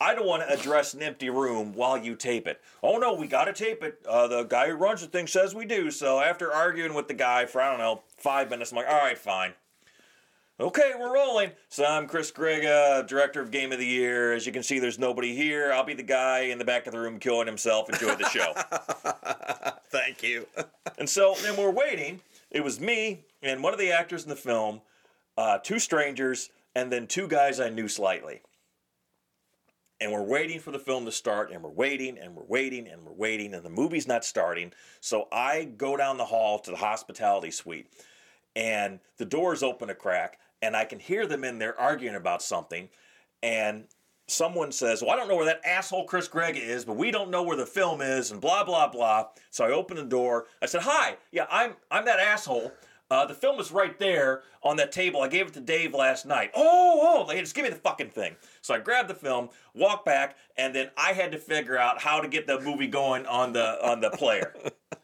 I 0.00 0.14
don't 0.14 0.26
want 0.26 0.46
to 0.46 0.52
address 0.52 0.94
an 0.94 1.02
empty 1.02 1.30
room 1.30 1.72
while 1.72 1.98
you 1.98 2.14
tape 2.14 2.46
it. 2.46 2.60
Oh 2.84 2.98
no, 2.98 3.14
we 3.14 3.26
got 3.26 3.46
to 3.46 3.52
tape 3.52 3.82
it. 3.82 3.98
Uh, 4.06 4.28
the 4.28 4.44
guy 4.44 4.68
who 4.68 4.74
runs 4.74 5.00
the 5.00 5.08
thing 5.08 5.26
says 5.26 5.56
we 5.56 5.64
do. 5.64 5.90
So 5.90 6.20
after 6.20 6.52
arguing 6.52 6.94
with 6.94 7.08
the 7.08 7.14
guy 7.14 7.46
for 7.46 7.60
I 7.60 7.70
don't 7.70 7.80
know 7.80 8.02
five 8.16 8.48
minutes, 8.48 8.70
I'm 8.70 8.76
like, 8.76 8.88
all 8.88 9.00
right, 9.00 9.18
fine. 9.18 9.54
Okay, 10.60 10.92
we're 10.98 11.14
rolling. 11.14 11.52
So 11.70 11.86
I'm 11.86 12.06
Chris 12.06 12.30
Grega, 12.30 13.06
director 13.06 13.40
of 13.40 13.50
Game 13.50 13.72
of 13.72 13.78
the 13.78 13.86
Year. 13.86 14.34
As 14.34 14.44
you 14.44 14.52
can 14.52 14.62
see, 14.62 14.78
there's 14.78 14.98
nobody 14.98 15.34
here. 15.34 15.72
I'll 15.72 15.86
be 15.86 15.94
the 15.94 16.02
guy 16.02 16.40
in 16.40 16.58
the 16.58 16.66
back 16.66 16.86
of 16.86 16.92
the 16.92 16.98
room 16.98 17.18
killing 17.18 17.46
himself. 17.46 17.88
Enjoy 17.88 18.14
the 18.14 18.28
show. 18.28 18.52
Thank 19.90 20.22
you. 20.22 20.46
and 20.98 21.08
so 21.08 21.34
then 21.40 21.56
we're 21.56 21.70
waiting. 21.70 22.20
It 22.50 22.62
was 22.62 22.78
me 22.78 23.24
and 23.42 23.62
one 23.62 23.72
of 23.72 23.78
the 23.78 23.90
actors 23.90 24.24
in 24.24 24.28
the 24.28 24.36
film, 24.36 24.82
uh, 25.38 25.56
two 25.62 25.78
strangers, 25.78 26.50
and 26.74 26.92
then 26.92 27.06
two 27.06 27.26
guys 27.26 27.58
I 27.58 27.70
knew 27.70 27.88
slightly 27.88 28.42
and 29.98 30.12
we're 30.12 30.22
waiting 30.22 30.60
for 30.60 30.72
the 30.72 30.78
film 30.78 31.06
to 31.06 31.12
start 31.12 31.50
and 31.52 31.62
we're 31.62 31.70
waiting 31.70 32.18
and 32.18 32.36
we're 32.36 32.44
waiting 32.44 32.86
and 32.86 33.02
we're 33.06 33.12
waiting 33.12 33.54
and 33.54 33.64
the 33.64 33.70
movie's 33.70 34.08
not 34.08 34.24
starting 34.24 34.72
so 35.00 35.28
i 35.30 35.64
go 35.76 35.94
down 35.94 36.16
the 36.16 36.24
hall 36.24 36.58
to 36.58 36.70
the 36.70 36.76
hospitality 36.78 37.50
suite 37.50 37.86
and 38.56 38.98
the 39.18 39.24
doors 39.24 39.62
open 39.62 39.90
a 39.90 39.94
crack 39.94 40.38
and 40.62 40.76
i 40.76 40.84
can 40.84 40.98
hear 40.98 41.26
them 41.26 41.44
in 41.44 41.58
there 41.58 41.78
arguing 41.80 42.16
about 42.16 42.42
something 42.42 42.88
and 43.42 43.84
someone 44.26 44.70
says 44.70 45.02
well 45.02 45.10
i 45.10 45.16
don't 45.16 45.28
know 45.28 45.36
where 45.36 45.46
that 45.46 45.60
asshole 45.64 46.04
chris 46.04 46.28
grega 46.28 46.56
is 46.56 46.84
but 46.84 46.96
we 46.96 47.10
don't 47.10 47.30
know 47.30 47.42
where 47.42 47.56
the 47.56 47.66
film 47.66 48.00
is 48.00 48.30
and 48.30 48.40
blah 48.40 48.62
blah 48.64 48.88
blah 48.88 49.26
so 49.50 49.64
i 49.64 49.70
open 49.70 49.96
the 49.96 50.04
door 50.04 50.46
i 50.62 50.66
said 50.66 50.80
hi 50.82 51.16
yeah 51.32 51.46
i'm 51.50 51.74
i'm 51.90 52.04
that 52.04 52.20
asshole 52.20 52.72
uh, 53.10 53.26
the 53.26 53.34
film 53.34 53.58
is 53.58 53.72
right 53.72 53.98
there 53.98 54.42
on 54.62 54.76
that 54.76 54.92
table. 54.92 55.20
I 55.20 55.26
gave 55.26 55.48
it 55.48 55.54
to 55.54 55.60
Dave 55.60 55.94
last 55.94 56.26
night. 56.26 56.52
Oh, 56.54 57.26
oh, 57.26 57.32
hey, 57.32 57.40
just 57.40 57.56
give 57.56 57.64
me 57.64 57.70
the 57.70 57.76
fucking 57.76 58.10
thing. 58.10 58.36
So 58.60 58.72
I 58.72 58.78
grabbed 58.78 59.10
the 59.10 59.14
film, 59.14 59.48
walked 59.74 60.04
back, 60.04 60.36
and 60.56 60.72
then 60.72 60.90
I 60.96 61.12
had 61.12 61.32
to 61.32 61.38
figure 61.38 61.76
out 61.76 62.00
how 62.00 62.20
to 62.20 62.28
get 62.28 62.46
the 62.46 62.60
movie 62.60 62.86
going 62.86 63.26
on 63.26 63.52
the 63.52 63.84
on 63.84 64.00
the 64.00 64.10
player. 64.10 64.54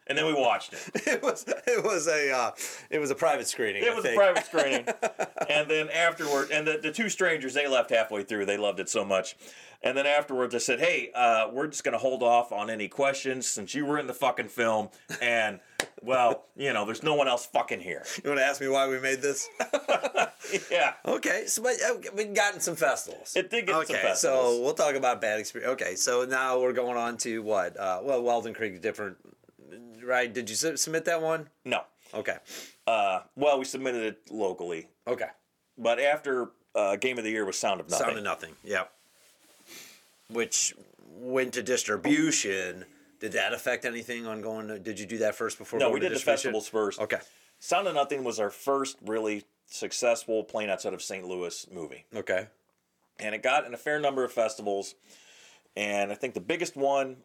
and 0.07 0.17
then 0.17 0.25
we 0.25 0.33
watched 0.33 0.73
it. 0.73 0.79
It 1.07 1.21
was 1.21 1.43
it 1.47 1.83
was 1.83 2.07
a 2.07 2.31
uh, 2.31 2.51
it 2.89 2.99
was 2.99 3.11
a 3.11 3.15
private 3.15 3.47
screening. 3.47 3.83
It 3.83 3.91
I 3.91 3.95
was 3.95 4.05
a 4.05 4.15
private 4.15 4.45
screening. 4.45 4.85
and 5.49 5.69
then 5.69 5.89
afterward, 5.89 6.51
and 6.51 6.67
the, 6.67 6.79
the 6.81 6.91
two 6.91 7.09
strangers, 7.09 7.53
they 7.53 7.67
left 7.67 7.89
halfway 7.89 8.23
through. 8.23 8.45
They 8.45 8.57
loved 8.57 8.79
it 8.79 8.89
so 8.89 9.03
much. 9.05 9.35
And 9.83 9.95
then 9.95 10.07
afterwards, 10.07 10.55
I 10.55 10.57
said, 10.57 10.79
hey, 10.79 11.11
uh, 11.13 11.49
we're 11.51 11.67
just 11.67 11.83
going 11.83 11.93
to 11.93 11.99
hold 11.99 12.23
off 12.23 12.51
on 12.51 12.69
any 12.69 12.87
questions 12.87 13.45
since 13.45 13.75
you 13.75 13.85
were 13.85 13.99
in 13.99 14.07
the 14.07 14.13
fucking 14.13 14.47
film. 14.47 14.89
And, 15.21 15.59
well, 16.01 16.45
you 16.55 16.73
know, 16.73 16.83
there's 16.83 17.03
no 17.03 17.13
one 17.13 17.27
else 17.27 17.45
fucking 17.45 17.81
here. 17.81 18.03
You 18.23 18.31
want 18.31 18.39
to 18.39 18.45
ask 18.45 18.59
me 18.59 18.67
why 18.69 18.87
we 18.87 18.99
made 18.99 19.21
this? 19.21 19.47
yeah. 20.71 20.93
Okay, 21.05 21.45
so 21.45 21.61
but 21.61 21.75
uh, 21.85 22.11
we've 22.15 22.33
gotten 22.33 22.59
some 22.59 22.75
festivals. 22.75 23.35
It 23.35 23.51
did 23.51 23.67
get 23.67 23.73
some 23.73 23.81
okay, 23.83 23.93
festivals. 23.93 24.55
so 24.57 24.61
we'll 24.61 24.73
talk 24.73 24.95
about 24.95 25.21
bad 25.21 25.39
experience. 25.39 25.71
Okay, 25.73 25.95
so 25.95 26.25
now 26.25 26.59
we're 26.59 26.73
going 26.73 26.97
on 26.97 27.17
to 27.17 27.43
what? 27.43 27.77
Uh, 27.77 27.99
well, 28.01 28.23
Weldon 28.23 28.55
Creek, 28.55 28.81
different, 28.81 29.17
right? 30.03 30.33
Did 30.33 30.49
you 30.49 30.55
su- 30.55 30.77
submit 30.77 31.05
that 31.05 31.21
one? 31.21 31.49
No. 31.65 31.81
Okay, 32.13 32.37
Uh, 32.87 33.21
well, 33.35 33.59
we 33.59 33.65
submitted 33.65 34.03
it 34.03 34.31
locally. 34.31 34.87
okay. 35.07 35.27
But 35.77 35.99
after 35.99 36.49
uh, 36.73 36.95
Game 36.95 37.17
of 37.17 37.23
the 37.23 37.29
Year 37.29 37.45
was 37.45 37.57
Sound 37.57 37.79
of 37.79 37.89
Nothing. 37.89 38.05
Sound 38.05 38.17
of 38.17 38.23
nothing. 38.23 38.53
Yep. 38.63 38.91
Which 40.29 40.73
went 41.19 41.53
to 41.53 41.63
distribution. 41.63 42.85
Did 43.19 43.31
that 43.33 43.53
affect 43.53 43.85
anything 43.85 44.25
on 44.27 44.41
going? 44.41 44.67
To, 44.67 44.79
did 44.79 44.99
you 44.99 45.05
do 45.05 45.19
that 45.19 45.35
first 45.35 45.57
before? 45.57 45.79
no, 45.79 45.85
going 45.87 45.93
we 45.95 45.99
to 46.01 46.05
did 46.05 46.11
the 46.11 46.15
distribution? 46.15 46.53
festivals 46.53 46.67
first. 46.67 46.99
Okay. 46.99 47.17
Sound 47.59 47.87
of 47.87 47.95
Nothing 47.95 48.23
was 48.23 48.39
our 48.39 48.49
first 48.49 48.97
really 49.05 49.43
successful 49.67 50.43
playing 50.43 50.69
outside 50.69 50.93
of 50.93 51.01
St. 51.01 51.25
Louis 51.27 51.67
movie. 51.71 52.05
Okay. 52.15 52.47
and 53.19 53.33
it 53.33 53.41
got 53.43 53.65
in 53.65 53.73
a 53.73 53.77
fair 53.77 53.99
number 53.99 54.23
of 54.23 54.31
festivals. 54.31 54.95
And 55.75 56.11
I 56.11 56.15
think 56.15 56.33
the 56.33 56.39
biggest 56.39 56.75
one, 56.75 57.17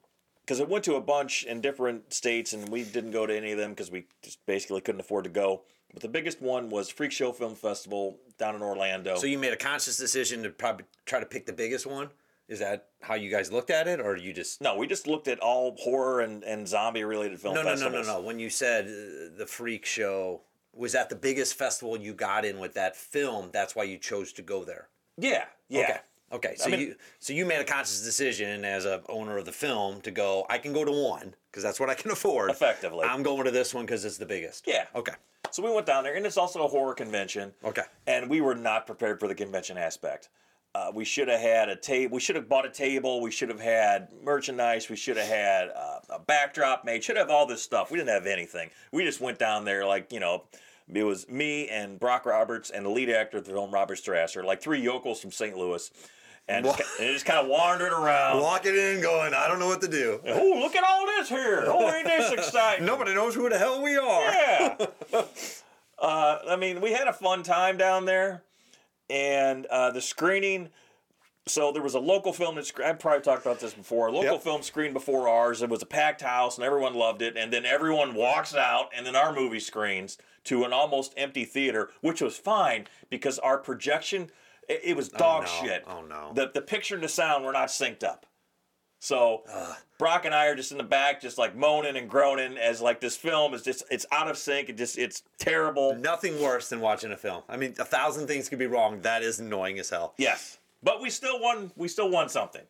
because 0.53 0.61
it 0.61 0.69
went 0.69 0.85
to 0.85 0.97
a 0.97 1.01
bunch 1.01 1.45
in 1.45 1.63
different 1.63 2.13
states, 2.13 2.53
and 2.53 2.69
we 2.69 2.85
didn't 2.85 3.13
go 3.13 3.25
to 3.25 3.35
any 3.35 3.53
of 3.53 3.59
them 3.59 3.71
because 3.71 3.91
we 3.91 4.05
just 4.21 4.45
basically 4.45 4.83
couldn't 4.83 5.01
afford 5.01 5.25
to 5.25 5.31
go. 5.31 5.63
But 5.95 6.03
the 6.03 6.09
biggest 6.09 6.43
one 6.43 6.69
was 6.69 6.91
Freak 6.91 7.11
Show 7.11 7.33
Film 7.33 7.55
Festival 7.55 8.19
down 8.37 8.55
in 8.55 8.61
Orlando. 8.61 9.17
So 9.17 9.27
you 9.27 9.39
made 9.39 9.55
a 9.55 9.57
conscious 9.57 9.97
decision 9.97 10.43
to 10.43 10.51
probably 10.51 10.85
try 11.07 11.21
to 11.21 11.25
pick 11.25 11.47
the 11.47 11.55
biggest 11.55 11.87
one. 11.87 12.11
Is 12.49 12.59
that 12.59 12.89
how 13.01 13.15
you 13.15 13.31
guys 13.31 13.51
looked 13.51 13.71
at 13.71 13.89
it, 13.89 13.99
or 13.99 14.15
you 14.15 14.35
just? 14.35 14.61
no, 14.61 14.77
we 14.77 14.87
just 14.87 15.07
looked 15.07 15.27
at 15.27 15.39
all 15.39 15.75
horror 15.79 16.21
and, 16.21 16.45
and 16.45 16.69
zombie 16.69 17.03
related 17.03 17.41
film 17.41 17.55
No, 17.55 17.63
no, 17.63 17.75
no, 17.75 17.89
no, 17.89 18.03
no. 18.03 18.21
When 18.21 18.39
you 18.39 18.51
said 18.51 18.85
uh, 18.85 19.39
the 19.39 19.47
freak 19.47 19.87
show, 19.87 20.43
was 20.75 20.93
that 20.93 21.09
the 21.09 21.17
biggest 21.17 21.55
festival 21.55 21.97
you 21.97 22.13
got 22.13 22.45
in 22.45 22.59
with 22.59 22.75
that 22.75 22.95
film? 22.95 23.49
That's 23.55 23.75
why 23.75 23.85
you 23.85 23.97
chose 23.97 24.35
to 24.35 24.43
go 24.43 24.65
there. 24.65 24.89
Yeah, 25.17 25.45
yeah. 25.71 25.81
Okay. 25.81 25.99
Okay. 26.33 26.55
So 26.57 26.71
mean- 26.71 26.81
you 26.81 26.95
so 27.19 27.33
you 27.33 27.45
made 27.45 27.61
a 27.61 27.65
conscious 27.65 28.03
decision 28.03 28.65
as 28.65 28.85
a 28.85 29.03
owner 29.09 29.39
of 29.39 29.45
the 29.45 29.53
film 29.53 30.01
to 30.03 30.11
go. 30.11 30.47
I 30.49 30.59
can 30.59 30.73
go 30.73 30.85
to 30.85 30.93
one 30.93 31.35
because 31.51 31.63
that's 31.63 31.79
what 31.79 31.91
I 31.91 31.95
can 31.95 32.11
afford. 32.11 32.51
Effectively. 32.51 33.07
I'm 33.07 33.23
going 33.23 33.45
to 33.45 33.51
this 33.51 33.75
one 33.75 33.85
because 33.85 34.05
it's 34.05 34.19
the 34.19 34.27
biggest. 34.27 34.67
Yeah. 34.67 34.87
Okay. 34.95 35.13
So 35.51 35.63
we 35.63 35.71
went 35.71 35.87
down 35.87 36.05
there, 36.05 36.15
and 36.15 36.25
it's 36.25 36.39
also 36.39 36.65
a 36.65 36.69
horror 36.69 36.95
convention. 36.95 37.53
Okay. 37.63 37.83
And 38.07 38.31
we 38.31 38.41
were 38.41 38.55
not 38.55 38.87
prepared 38.87 39.21
for 39.21 39.29
the 39.29 39.35
convention 39.35 39.77
aspect. 39.77 40.31
Uh, 40.75 40.91
we 40.95 41.05
should 41.05 41.29
have 41.29 41.41
had 41.41 41.69
a 41.69 41.77
table. 41.77 42.15
We 42.15 42.21
should 42.21 42.37
have 42.37 42.49
bought 42.49 42.65
a 42.65 42.71
table. 42.71 43.21
We 43.21 43.31
should 43.31 43.51
have 43.51 43.61
had 43.61 44.09
merchandise. 44.25 44.89
We 44.89 44.97
should 44.97 45.19
have 45.19 45.29
had 45.29 45.69
uh, 45.69 45.99
a 46.09 46.19
backdrop 46.19 46.87
made. 46.87 47.05
Should 47.05 47.19
have 47.19 47.29
all 47.29 47.45
this 47.45 47.63
stuff. 47.63 47.91
We 47.91 47.99
didn't 47.99 48.09
have 48.15 48.27
anything. 48.27 48.71
We 48.91 49.05
just 49.05 49.21
went 49.21 49.39
down 49.39 49.67
there 49.67 49.85
like 49.85 50.11
you 50.11 50.21
know, 50.21 50.45
it 50.93 51.03
was 51.03 51.29
me 51.29 51.69
and 51.69 52.01
Brock 52.01 52.25
Roberts 52.25 52.71
and 52.71 52.87
the 52.87 52.91
lead 52.91 53.11
actor 53.11 53.39
of 53.39 53.45
the 53.45 53.53
film, 53.53 53.71
Robert 53.71 53.99
Strasser, 53.99 54.43
like 54.43 54.63
three 54.63 54.81
yokels 54.81 55.21
from 55.21 55.31
St. 55.31 55.57
Louis, 55.57 55.91
and 56.57 56.65
just, 56.65 56.81
and 57.01 57.13
just 57.13 57.25
kind 57.25 57.39
of 57.41 57.49
wandered 57.49 57.93
around. 57.93 58.41
Walking 58.41 58.75
in, 58.75 59.01
going. 59.01 59.35
I 59.35 59.49
don't 59.49 59.59
know 59.59 59.69
what 59.69 59.81
to 59.83 59.89
do. 59.89 60.21
Oh, 60.27 60.59
look 60.61 60.77
at 60.77 60.85
all 60.85 61.07
this 61.07 61.29
here! 61.29 61.65
Oh, 61.69 61.91
ain't 61.91 62.07
this 62.07 62.33
exciting? 62.33 62.85
Nobody 62.87 63.15
knows 63.15 63.35
who 63.35 63.49
the 63.49 63.59
hell 63.59 63.83
we 63.83 63.97
are. 63.97 64.23
Yeah. 64.33 64.87
uh, 65.99 66.39
I 66.49 66.57
mean, 66.57 66.81
we 66.81 66.93
had 66.93 67.09
a 67.09 67.13
fun 67.13 67.43
time 67.43 67.77
down 67.77 68.05
there, 68.05 68.43
and 69.11 69.67
uh, 69.67 69.91
the 69.91 70.01
screening. 70.01 70.69
So 71.47 71.73
there 71.73 71.83
was 71.83 71.95
a 71.95 71.99
local 71.99 72.33
film 72.33 72.55
that 72.55 72.71
I 72.85 72.93
probably 72.93 73.23
talked 73.23 73.45
about 73.45 73.59
this 73.59 73.75
before. 73.75 74.07
A 74.07 74.13
local 74.13 74.35
Yep. 74.35 74.43
film 74.43 74.63
screened 74.63 74.95
before 74.95 75.29
ours. 75.29 75.61
It 75.61 75.69
was 75.69 75.83
a 75.83 75.87
packed 75.87 76.21
house, 76.21 76.57
and 76.57 76.65
everyone 76.65 76.95
loved 76.95 77.21
it. 77.21 77.37
And 77.37 77.53
then 77.53 77.65
everyone 77.67 78.15
walks 78.15 78.55
out, 78.55 78.91
and 78.97 79.05
then 79.05 79.17
our 79.17 79.33
movie 79.33 79.59
screens 79.59 80.19
to 80.45 80.63
an 80.65 80.73
almost 80.73 81.13
empty 81.17 81.45
theater, 81.45 81.91
which 82.01 82.21
was 82.21 82.37
fine 82.37 82.87
because 83.11 83.41
our 83.41 83.59
projection 83.59 84.31
it, 84.69 84.81
it 84.85 84.97
was 84.97 85.09
dog 85.09 85.43
no. 85.45 85.49
shit. 85.49 85.85
Oh, 85.87 86.03
no. 86.03 86.33
The 86.35 86.51
the 86.53 86.63
picture 86.63 86.95
and 86.95 87.05
the 87.05 87.09
sound 87.09 87.45
were 87.45 87.53
not 87.53 87.69
synced 87.69 88.05
up. 88.05 88.27
So 89.01 89.43
Brock 89.99 90.25
and 90.27 90.33
I 90.35 90.47
are 90.47 90.55
just 90.55 90.71
in 90.71 90.79
the 90.79 90.85
back, 90.85 91.21
just 91.21 91.37
like 91.37 91.57
moaning 91.57 91.97
and 91.97 92.09
groaning 92.09 92.57
as 92.57 92.81
like 92.81 93.01
this 93.01 93.17
film 93.17 93.53
is 93.53 93.63
just 93.63 93.83
it's 93.91 94.07
out 94.13 94.29
of 94.29 94.39
sync. 94.39 94.69
It 94.69 94.77
just 94.77 94.97
it's 94.97 95.25
terrible. 95.39 95.97
Nothing 95.97 96.41
worse 96.41 96.69
than 96.69 96.81
watching 96.81 97.11
a 97.11 97.17
film. 97.17 97.43
I 97.49 97.57
mean, 97.57 97.75
a 97.81 97.85
thousand 97.85 98.29
things 98.29 98.49
could 98.49 98.61
be 98.61 98.67
wrong. 98.69 99.01
That 99.01 99.23
is 99.25 99.41
annoying 99.41 99.81
as 99.81 99.91
hell. 99.91 100.15
Yes, 100.19 100.59
but 100.85 101.03
we 101.03 101.11
still 101.11 101.41
won. 101.41 101.73
We 101.75 101.89
still 101.89 102.11
won 102.11 102.29
something. 102.29 102.63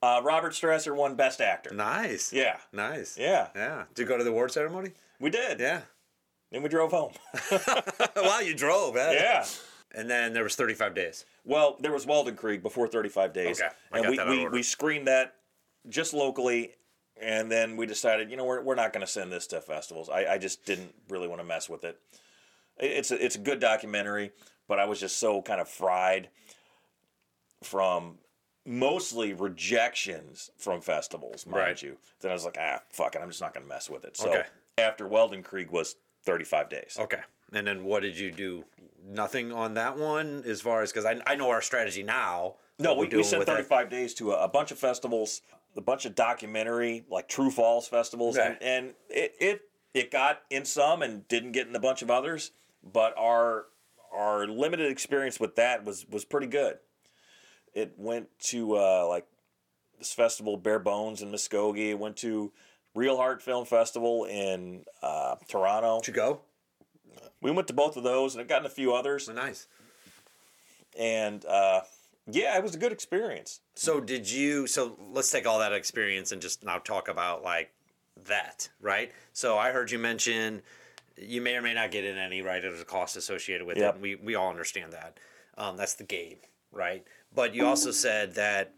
Uh, 0.00 0.22
Robert 0.24 0.52
Strasser 0.52 0.96
won 0.96 1.16
Best 1.16 1.40
Actor. 1.42 1.74
Nice. 1.74 2.32
Yeah, 2.32 2.58
Nice. 2.72 3.18
yeah, 3.18 3.48
Yeah. 3.54 3.84
Did 3.94 4.02
you 4.02 4.08
go 4.08 4.16
to 4.16 4.22
the 4.24 4.30
award 4.30 4.52
ceremony? 4.52 4.92
we 5.20 5.28
did. 5.28 5.58
Yeah. 5.60 5.80
Then 6.52 6.62
we 6.62 6.68
drove 6.68 6.92
home. 6.92 7.12
wow, 8.16 8.38
you 8.40 8.54
drove, 8.54 8.96
eh? 8.96 9.12
yeah. 9.12 9.44
And 9.98 10.08
then 10.08 10.32
there 10.32 10.44
was 10.44 10.54
35 10.54 10.94
days. 10.94 11.24
Well, 11.44 11.76
there 11.80 11.90
was 11.92 12.06
Weldon 12.06 12.36
Creek 12.36 12.62
before 12.62 12.86
35 12.86 13.32
days. 13.32 13.60
Okay, 13.60 13.68
I 13.90 13.96
and 13.96 14.04
got 14.04 14.10
we, 14.10 14.16
that 14.16 14.26
out 14.28 14.32
of 14.32 14.38
we, 14.38 14.48
we 14.48 14.62
screened 14.62 15.08
that 15.08 15.34
just 15.88 16.14
locally, 16.14 16.74
and 17.20 17.50
then 17.50 17.76
we 17.76 17.84
decided, 17.84 18.30
you 18.30 18.36
know, 18.36 18.44
we're, 18.44 18.62
we're 18.62 18.76
not 18.76 18.92
going 18.92 19.04
to 19.04 19.10
send 19.10 19.32
this 19.32 19.48
to 19.48 19.60
festivals. 19.60 20.08
I, 20.08 20.26
I 20.26 20.38
just 20.38 20.64
didn't 20.64 20.94
really 21.08 21.26
want 21.26 21.40
to 21.40 21.44
mess 21.44 21.68
with 21.68 21.82
it. 21.82 21.98
It- 22.78 22.92
It's 22.92 23.10
a, 23.10 23.24
it's 23.24 23.34
a 23.34 23.40
good 23.40 23.58
documentary, 23.58 24.30
but 24.68 24.78
I 24.78 24.84
was 24.84 25.00
just 25.00 25.18
so 25.18 25.42
kind 25.42 25.60
of 25.60 25.68
fried 25.68 26.28
from 27.64 28.18
mostly 28.64 29.32
rejections 29.32 30.50
from 30.58 30.80
festivals, 30.80 31.44
mind 31.44 31.56
Right. 31.60 31.82
you. 31.82 31.96
Then 32.20 32.30
I 32.30 32.34
was 32.34 32.44
like, 32.44 32.56
ah, 32.60 32.82
fuck 32.90 33.16
it, 33.16 33.20
I'm 33.20 33.30
just 33.30 33.40
not 33.40 33.52
going 33.52 33.64
to 33.64 33.68
mess 33.68 33.90
with 33.90 34.04
it. 34.04 34.16
So 34.16 34.28
Okay. 34.30 34.44
after 34.78 35.08
Weldon 35.08 35.42
Creek 35.42 35.72
was 35.72 35.96
35 36.24 36.68
days. 36.68 36.96
Okay. 37.00 37.20
And 37.52 37.66
then 37.66 37.82
what 37.82 38.02
did 38.02 38.16
you 38.16 38.30
do? 38.30 38.64
Nothing 39.10 39.52
on 39.52 39.74
that 39.74 39.96
one 39.96 40.42
as 40.46 40.60
far 40.60 40.82
as 40.82 40.92
because 40.92 41.06
I, 41.06 41.20
I 41.26 41.34
know 41.34 41.48
our 41.50 41.62
strategy 41.62 42.02
now. 42.02 42.56
No, 42.78 42.94
we, 42.94 43.08
we 43.08 43.22
sent 43.22 43.40
with 43.40 43.48
it. 43.48 43.52
35 43.52 43.88
days 43.90 44.14
to 44.14 44.32
a, 44.32 44.44
a 44.44 44.48
bunch 44.48 44.70
of 44.70 44.78
festivals, 44.78 45.40
a 45.76 45.80
bunch 45.80 46.04
of 46.04 46.14
documentary, 46.14 47.04
like 47.10 47.26
True/False 47.28 47.88
festivals, 47.88 48.36
Right. 48.36 48.50
and, 48.50 48.62
and 48.62 48.94
it, 49.08 49.34
it 49.40 49.60
it 49.94 50.10
got 50.10 50.42
in 50.50 50.64
some 50.64 51.00
and 51.02 51.26
didn't 51.26 51.52
get 51.52 51.66
in 51.66 51.74
a 51.74 51.80
bunch 51.80 52.02
of 52.02 52.10
others. 52.10 52.50
But 52.84 53.14
our 53.16 53.64
our 54.12 54.46
limited 54.46 54.90
experience 54.92 55.40
with 55.40 55.56
that 55.56 55.84
was 55.84 56.06
was 56.08 56.24
pretty 56.26 56.46
good. 56.46 56.78
It 57.74 57.94
went 57.96 58.28
to 58.50 58.76
uh, 58.76 59.06
like 59.08 59.26
this 59.98 60.12
festival, 60.12 60.56
Bare 60.58 60.78
Bones 60.78 61.22
in 61.22 61.30
Muskogee. 61.32 61.90
It 61.90 61.98
went 61.98 62.16
to 62.18 62.52
ReelHeART 62.96 63.40
Film 63.42 63.64
Festival 63.64 64.24
in 64.26 64.84
uh, 65.02 65.36
Toronto. 65.48 66.00
Did 66.00 66.08
you 66.08 66.14
go? 66.14 66.40
We 67.40 67.50
went 67.50 67.68
to 67.68 67.74
both 67.74 67.96
of 67.96 68.02
those, 68.02 68.34
and 68.34 68.40
I've 68.40 68.48
gotten 68.48 68.66
a 68.66 68.70
few 68.70 68.92
others. 68.94 69.28
Nice. 69.28 69.66
And 70.98 71.44
uh, 71.44 71.82
yeah, 72.30 72.56
it 72.56 72.62
was 72.62 72.74
a 72.74 72.78
good 72.78 72.92
experience. 72.92 73.60
So 73.74 74.00
did 74.00 74.30
you? 74.30 74.66
So 74.66 74.96
let's 75.12 75.30
take 75.30 75.46
all 75.46 75.58
that 75.60 75.72
experience 75.72 76.32
and 76.32 76.42
just 76.42 76.64
now 76.64 76.78
talk 76.78 77.08
about 77.08 77.42
like 77.42 77.72
that, 78.26 78.68
right? 78.80 79.12
So 79.32 79.56
I 79.58 79.70
heard 79.70 79.90
you 79.90 79.98
mention 79.98 80.62
you 81.16 81.40
may 81.40 81.56
or 81.56 81.62
may 81.62 81.74
not 81.74 81.90
get 81.90 82.04
in 82.04 82.16
any, 82.16 82.42
right? 82.42 82.62
There's 82.62 82.80
a 82.80 82.84
cost 82.84 83.16
associated 83.16 83.66
with 83.66 83.76
Yep. 83.76 83.96
it. 83.96 84.00
We 84.00 84.14
we 84.16 84.34
all 84.34 84.50
understand 84.50 84.92
that. 84.92 85.18
Um, 85.56 85.76
that's 85.76 85.94
the 85.94 86.04
game, 86.04 86.36
right? 86.72 87.04
But 87.34 87.54
you 87.54 87.66
also 87.66 87.90
said 87.90 88.34
that 88.36 88.72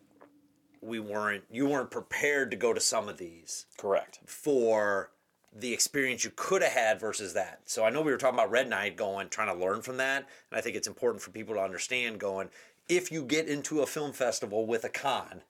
we 0.83 0.99
weren't 0.99 1.45
you 1.51 1.67
weren't 1.67 1.91
prepared 1.91 2.51
to 2.51 2.57
go 2.57 2.73
to 2.73 2.81
some 2.81 3.09
of 3.09 3.19
these 3.19 3.67
Correct. 3.77 4.21
for 4.27 5.11
the 5.53 5.73
experience 5.73 6.25
you 6.25 6.33
could 6.37 6.63
have 6.63 6.73
had 6.73 7.01
versus 7.01 7.35
that. 7.35 7.61
So 7.65 7.85
I 7.85 7.91
know 7.91 8.03
we 8.03 8.13
were 8.13 8.19
talking 8.19 8.39
about 8.39 8.51
Red 8.51 8.69
Knight 8.69 8.97
going, 8.97 9.29
trying 9.29 9.53
to 9.53 9.65
learn 9.65 9.83
from 9.83 9.97
that. 9.97 10.29
And 10.51 10.59
I 10.59 10.61
think 10.61 10.77
it's 10.77 10.87
important 10.89 11.23
for 11.23 11.31
people 11.31 11.55
to 11.57 11.61
understand 11.61 12.21
going, 12.21 12.51
if 12.89 13.11
you 13.11 13.25
get 13.25 13.49
into 13.49 13.81
a 13.81 13.87
film 13.87 14.13
festival 14.13 14.67
with 14.67 14.85
a 14.85 14.89
con 14.89 15.43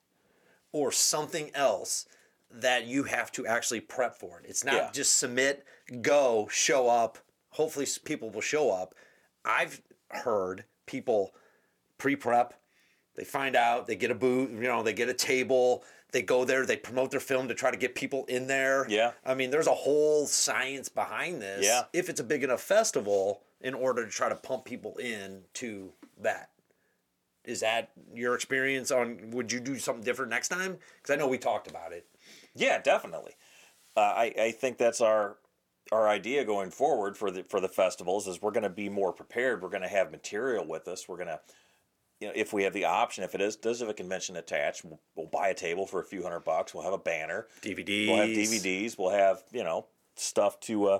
or 0.71 0.91
something 0.91 1.51
else, 1.53 2.05
that 2.53 2.85
you 2.85 3.03
have 3.03 3.31
to 3.31 3.45
actually 3.45 3.79
prep 3.79 4.15
for 4.15 4.39
it. 4.39 4.45
It's 4.49 4.63
not 4.63 4.73
Yeah. 4.75 4.91
just 4.91 5.17
submit, 5.17 5.63
go, 6.01 6.47
show 6.51 6.89
up. 6.89 7.19
Hopefully, 7.51 7.87
people 8.03 8.29
will 8.29 8.41
show 8.41 8.71
up. 8.71 8.95
I've 9.45 9.81
heard 10.09 10.65
people 10.85 11.33
pre 11.97 12.15
prep. 12.15 12.53
They 13.15 13.23
find 13.23 13.55
out, 13.55 13.87
they 13.87 13.95
get 13.95 14.11
a 14.11 14.15
booth, 14.15 14.51
you 14.51 14.61
know, 14.61 14.83
they 14.83 14.93
get 14.93 15.09
a 15.09 15.13
table, 15.13 15.83
they 16.11 16.21
go 16.21 16.45
there, 16.45 16.65
they 16.65 16.77
promote 16.77 17.11
their 17.11 17.19
film 17.19 17.47
to 17.47 17.53
try 17.53 17.71
to 17.71 17.77
get 17.77 17.95
people 17.95 18.25
in 18.25 18.47
there. 18.47 18.85
Yeah. 18.89 19.11
I 19.25 19.33
mean, 19.33 19.49
there's 19.49 19.67
a 19.67 19.73
whole 19.73 20.27
science 20.27 20.89
behind 20.89 21.41
this. 21.41 21.65
Yeah. 21.65 21.83
If 21.93 22.09
it's 22.09 22.19
a 22.19 22.23
big 22.23 22.43
enough 22.43 22.61
festival, 22.61 23.41
in 23.63 23.73
order 23.73 24.05
to 24.05 24.11
try 24.11 24.29
to 24.29 24.35
pump 24.35 24.65
people 24.65 24.97
in 24.97 25.41
to 25.53 25.91
that. 26.21 26.49
Is 27.43 27.61
that 27.61 27.91
your 28.13 28.35
experience 28.35 28.91
on 28.91 29.31
would 29.31 29.51
you 29.51 29.59
do 29.59 29.77
something 29.77 30.03
different 30.03 30.29
next 30.29 30.49
time? 30.49 30.77
Because 30.97 31.13
I 31.13 31.15
know 31.15 31.27
we 31.27 31.37
talked 31.37 31.69
about 31.69 31.91
it. 31.91 32.05
Yeah, 32.55 32.79
definitely. 32.79 33.33
Uh, 33.97 34.01
I 34.01 34.33
I 34.39 34.51
think 34.51 34.77
that's 34.77 35.01
our 35.01 35.37
our 35.91 36.07
idea 36.07 36.45
going 36.45 36.69
forward 36.69 37.17
for 37.17 37.31
the 37.31 37.43
for 37.43 37.59
the 37.59 37.67
festivals 37.67 38.27
is 38.27 38.41
we're 38.41 38.51
going 38.51 38.63
to 38.63 38.69
be 38.69 38.89
more 38.89 39.11
prepared. 39.11 39.63
We're 39.63 39.69
going 39.69 39.81
to 39.81 39.87
have 39.87 40.11
material 40.11 40.67
with 40.67 40.87
us. 40.87 41.07
We're 41.07 41.17
going 41.17 41.29
to 41.29 41.39
you 42.21 42.27
know, 42.27 42.33
if 42.35 42.53
we 42.53 42.63
have 42.63 42.73
the 42.73 42.85
option, 42.85 43.23
if 43.23 43.35
it 43.35 43.41
is 43.41 43.55
does 43.55 43.79
have 43.79 43.89
a 43.89 43.93
convention 43.93 44.37
attached, 44.37 44.85
we'll, 44.85 44.99
we'll 45.15 45.25
buy 45.27 45.49
a 45.49 45.53
table 45.53 45.85
for 45.87 45.99
a 45.99 46.05
few 46.05 46.21
hundred 46.23 46.41
bucks. 46.41 46.73
We'll 46.73 46.83
have 46.83 46.93
a 46.93 46.97
banner. 46.97 47.47
DVDs. 47.61 48.07
We'll 48.07 48.17
have 48.17 48.29
DVDs. 48.29 48.97
We'll 48.97 49.09
have 49.09 49.43
you 49.51 49.63
know 49.63 49.87
stuff 50.15 50.59
to 50.61 50.85
uh, 50.87 50.99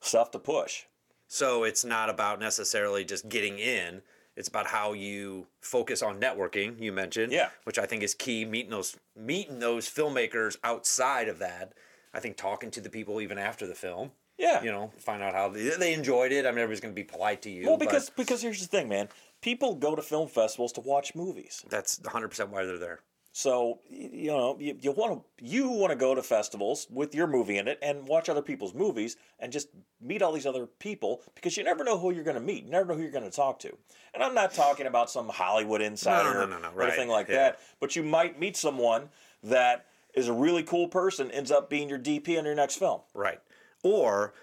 stuff 0.00 0.32
to 0.32 0.38
push. 0.38 0.84
So 1.28 1.62
it's 1.64 1.84
not 1.84 2.10
about 2.10 2.40
necessarily 2.40 3.04
just 3.04 3.28
getting 3.28 3.58
in. 3.58 4.02
It's 4.36 4.48
about 4.48 4.66
how 4.68 4.92
you 4.92 5.46
focus 5.60 6.02
on 6.02 6.20
networking. 6.20 6.80
You 6.80 6.92
mentioned, 6.92 7.32
Yeah. 7.32 7.50
which 7.64 7.78
I 7.78 7.86
think 7.86 8.02
is 8.02 8.14
key. 8.14 8.44
Meeting 8.44 8.70
those 8.70 8.96
meeting 9.16 9.58
those 9.58 9.88
filmmakers 9.88 10.56
outside 10.64 11.28
of 11.28 11.38
that. 11.38 11.72
I 12.14 12.20
think 12.20 12.36
talking 12.36 12.70
to 12.72 12.80
the 12.80 12.88
people 12.88 13.20
even 13.20 13.38
after 13.38 13.66
the 13.66 13.74
film. 13.74 14.12
Yeah. 14.38 14.62
You 14.62 14.70
know, 14.70 14.92
find 14.98 15.22
out 15.22 15.34
how 15.34 15.48
they, 15.48 15.70
they 15.70 15.92
enjoyed 15.92 16.30
it. 16.30 16.46
I 16.46 16.50
mean, 16.50 16.58
everybody's 16.58 16.80
going 16.80 16.94
to 16.94 16.98
be 16.98 17.02
polite 17.04 17.42
to 17.42 17.50
you. 17.50 17.66
Well, 17.66 17.76
but 17.76 17.86
because 17.88 18.10
because 18.10 18.40
here's 18.40 18.60
the 18.60 18.68
thing, 18.68 18.88
man. 18.88 19.08
People 19.40 19.74
go 19.76 19.94
to 19.94 20.02
film 20.02 20.28
festivals 20.28 20.72
to 20.72 20.80
watch 20.80 21.14
movies. 21.14 21.64
that's 21.68 22.00
100 22.00 22.28
percent 22.28 22.50
why 22.50 22.64
they're 22.64 22.78
there. 22.78 23.00
So 23.32 23.78
you 23.88 24.28
know 24.28 24.56
you, 24.58 24.76
you 24.80 24.90
want 24.90 25.22
to 25.38 25.44
you 25.44 25.68
want 25.68 25.92
to 25.92 25.96
go 25.96 26.12
to 26.14 26.22
festivals 26.22 26.88
with 26.90 27.14
your 27.14 27.28
movie 27.28 27.58
in 27.58 27.68
it 27.68 27.78
and 27.82 28.08
watch 28.08 28.28
other 28.28 28.42
people's 28.42 28.74
movies 28.74 29.16
and 29.38 29.52
just 29.52 29.68
meet 30.00 30.22
all 30.22 30.32
these 30.32 30.46
other 30.46 30.66
people 30.66 31.22
because 31.36 31.56
you 31.56 31.62
never 31.62 31.84
know 31.84 31.98
who 31.98 32.10
you're 32.10 32.24
going 32.24 32.34
to 32.34 32.42
meet. 32.42 32.64
You 32.64 32.70
never 32.70 32.86
know 32.86 32.94
who 32.94 33.02
you're 33.02 33.12
going 33.12 33.30
to 33.30 33.30
talk 33.30 33.60
to. 33.60 33.76
And 34.12 34.24
I'm 34.24 34.34
not 34.34 34.54
talking 34.54 34.86
about 34.86 35.08
some 35.10 35.28
Hollywood 35.28 35.82
insider 35.82 36.34
no, 36.34 36.46
no, 36.46 36.58
no, 36.58 36.70
or 36.74 36.82
anything 36.82 37.08
like 37.08 37.28
yeah. 37.28 37.36
that. 37.36 37.60
But 37.78 37.94
you 37.94 38.02
might 38.02 38.40
meet 38.40 38.56
someone 38.56 39.08
that 39.44 39.86
is 40.14 40.26
a 40.26 40.32
really 40.32 40.64
cool 40.64 40.88
person, 40.88 41.30
ends 41.30 41.52
up 41.52 41.70
being 41.70 41.88
your 41.88 41.98
DP 41.98 42.38
on 42.38 42.44
your 42.44 42.56
next 42.56 42.76
film. 42.76 43.02
Right. 43.14 43.40
Or 43.84 44.34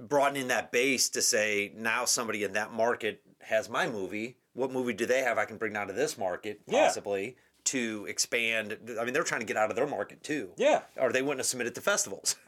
broadening 0.00 0.48
that 0.48 0.70
base 0.70 1.08
to 1.10 1.22
say 1.22 1.72
now 1.76 2.04
somebody 2.04 2.44
in 2.44 2.52
that 2.52 2.72
market 2.72 3.22
has 3.46 3.68
my 3.68 3.88
movie. 3.88 4.36
What 4.52 4.70
movie 4.72 4.92
do 4.92 5.06
they 5.06 5.20
have 5.20 5.38
I 5.38 5.44
can 5.44 5.56
bring 5.56 5.72
down 5.72 5.86
to 5.88 5.92
this 5.92 6.16
market 6.16 6.60
Yeah. 6.66 6.84
possibly 6.86 7.36
to 7.64 8.06
expand? 8.08 8.78
I 9.00 9.04
mean, 9.04 9.12
they're 9.14 9.24
trying 9.24 9.40
to 9.40 9.46
get 9.46 9.56
out 9.56 9.70
of 9.70 9.76
their 9.76 9.86
market 9.86 10.22
too. 10.22 10.50
Yeah. 10.56 10.82
Or 10.96 11.12
they 11.12 11.22
wouldn't 11.22 11.40
have 11.40 11.46
submitted 11.46 11.74
to 11.76 11.80
festivals. 11.80 12.36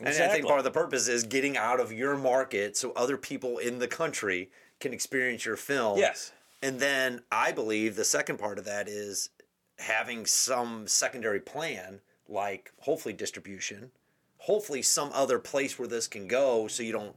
And 0.00 0.08
I 0.08 0.28
think 0.28 0.46
part 0.46 0.58
of 0.58 0.64
the 0.64 0.70
purpose 0.72 1.06
is 1.06 1.22
getting 1.22 1.56
out 1.56 1.78
of 1.78 1.92
your 1.92 2.16
market 2.16 2.76
so 2.76 2.90
other 2.92 3.16
people 3.16 3.58
in 3.58 3.78
the 3.78 3.86
country 3.86 4.50
can 4.80 4.92
experience 4.92 5.44
your 5.44 5.56
film. 5.56 5.96
Yes. 5.98 6.32
And 6.60 6.80
then 6.80 7.22
I 7.30 7.52
believe 7.52 7.94
the 7.94 8.04
second 8.04 8.38
part 8.38 8.58
of 8.58 8.64
that 8.64 8.88
is 8.88 9.30
having 9.78 10.26
some 10.26 10.88
secondary 10.88 11.38
plan, 11.38 12.00
like 12.28 12.72
hopefully 12.80 13.12
distribution, 13.12 13.92
hopefully 14.38 14.82
some 14.82 15.10
other 15.12 15.38
place 15.38 15.78
where 15.78 15.86
this 15.86 16.08
can 16.08 16.26
go, 16.26 16.66
so 16.66 16.82
you 16.82 16.92
don't 16.92 17.14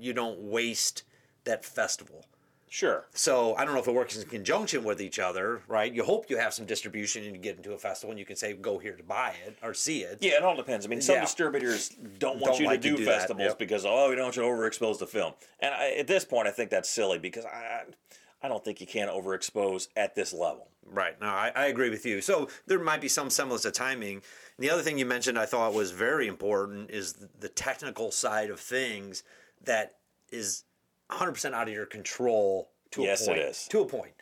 you 0.00 0.12
don't 0.12 0.40
waste 0.40 1.04
that 1.44 1.64
festival. 1.64 2.26
Sure. 2.74 3.04
So 3.14 3.54
I 3.54 3.64
don't 3.64 3.72
know 3.74 3.78
if 3.80 3.86
it 3.86 3.94
works 3.94 4.16
in 4.16 4.28
conjunction 4.28 4.82
with 4.82 5.00
each 5.00 5.20
other, 5.20 5.62
right? 5.68 5.94
You 5.94 6.02
hope 6.02 6.28
you 6.28 6.38
have 6.38 6.52
some 6.52 6.66
distribution 6.66 7.22
and 7.22 7.32
you 7.32 7.40
get 7.40 7.56
into 7.56 7.72
a 7.72 7.78
festival 7.78 8.10
and 8.10 8.18
you 8.18 8.26
can 8.26 8.34
say 8.34 8.52
go 8.52 8.78
here 8.78 8.96
to 8.96 9.02
buy 9.04 9.32
it 9.46 9.56
or 9.62 9.74
see 9.74 10.00
it. 10.00 10.18
Yeah, 10.20 10.32
it 10.32 10.42
all 10.42 10.56
depends. 10.56 10.84
I 10.84 10.88
mean, 10.88 11.00
some 11.00 11.14
Yeah. 11.14 11.20
distributors 11.20 11.90
don't 12.18 12.40
want 12.40 12.54
Don't 12.54 12.60
you 12.62 12.66
like 12.66 12.80
to 12.82 12.90
do, 12.90 12.96
do 12.96 13.04
festivals 13.04 13.46
yep. 13.50 13.60
because 13.60 13.86
oh, 13.86 14.08
we 14.10 14.16
don't 14.16 14.24
want 14.24 14.34
you 14.36 14.42
to 14.42 14.48
overexpose 14.48 14.98
the 14.98 15.06
film. 15.06 15.34
And 15.60 15.72
I, 15.72 15.90
at 15.92 16.08
this 16.08 16.24
point, 16.24 16.48
I 16.48 16.50
think 16.50 16.70
that's 16.70 16.90
silly 16.90 17.20
because 17.20 17.44
I, 17.44 17.82
I 18.42 18.48
don't 18.48 18.64
think 18.64 18.80
you 18.80 18.88
can 18.88 19.06
overexpose 19.06 19.86
at 19.94 20.16
this 20.16 20.32
level. 20.32 20.66
Right. 20.84 21.14
No, 21.20 21.28
I, 21.28 21.52
I 21.54 21.66
agree 21.66 21.90
with 21.90 22.04
you. 22.04 22.20
So 22.20 22.48
there 22.66 22.80
might 22.80 23.00
be 23.00 23.08
some 23.08 23.30
semblance 23.30 23.64
of 23.64 23.72
timing. 23.72 24.14
And 24.16 24.22
the 24.58 24.70
other 24.70 24.82
thing 24.82 24.98
you 24.98 25.06
mentioned 25.06 25.38
I 25.38 25.46
thought 25.46 25.74
was 25.74 25.92
very 25.92 26.26
important 26.26 26.90
is 26.90 27.12
the- 27.12 27.28
the 27.38 27.48
technical 27.48 28.10
side 28.10 28.50
of 28.50 28.58
things 28.58 29.22
that 29.62 29.92
is 30.32 30.64
100% 31.10 31.52
out 31.52 31.68
of 31.68 31.74
your 31.74 31.86
control 31.86 32.70
to 32.92 33.02
Yes, 33.02 33.20
a 33.20 33.24
it 33.24 33.26
point. 33.28 33.38
is. 33.40 33.68
To 33.68 33.80
a 33.80 33.86
point. 33.86 34.12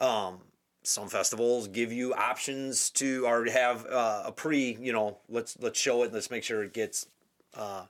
Um, 0.00 0.40
some 0.82 1.08
festivals 1.08 1.68
give 1.68 1.92
you 1.92 2.14
options 2.14 2.90
to 2.90 3.26
or 3.26 3.44
have 3.46 3.86
uh, 3.86 4.24
a 4.26 4.32
pre, 4.32 4.76
you 4.80 4.92
know, 4.92 5.18
let's 5.28 5.56
let's 5.60 5.78
show 5.78 6.02
it 6.02 6.06
and 6.06 6.14
let's 6.14 6.30
make 6.30 6.44
sure 6.44 6.62
it 6.62 6.72
gets 6.72 7.06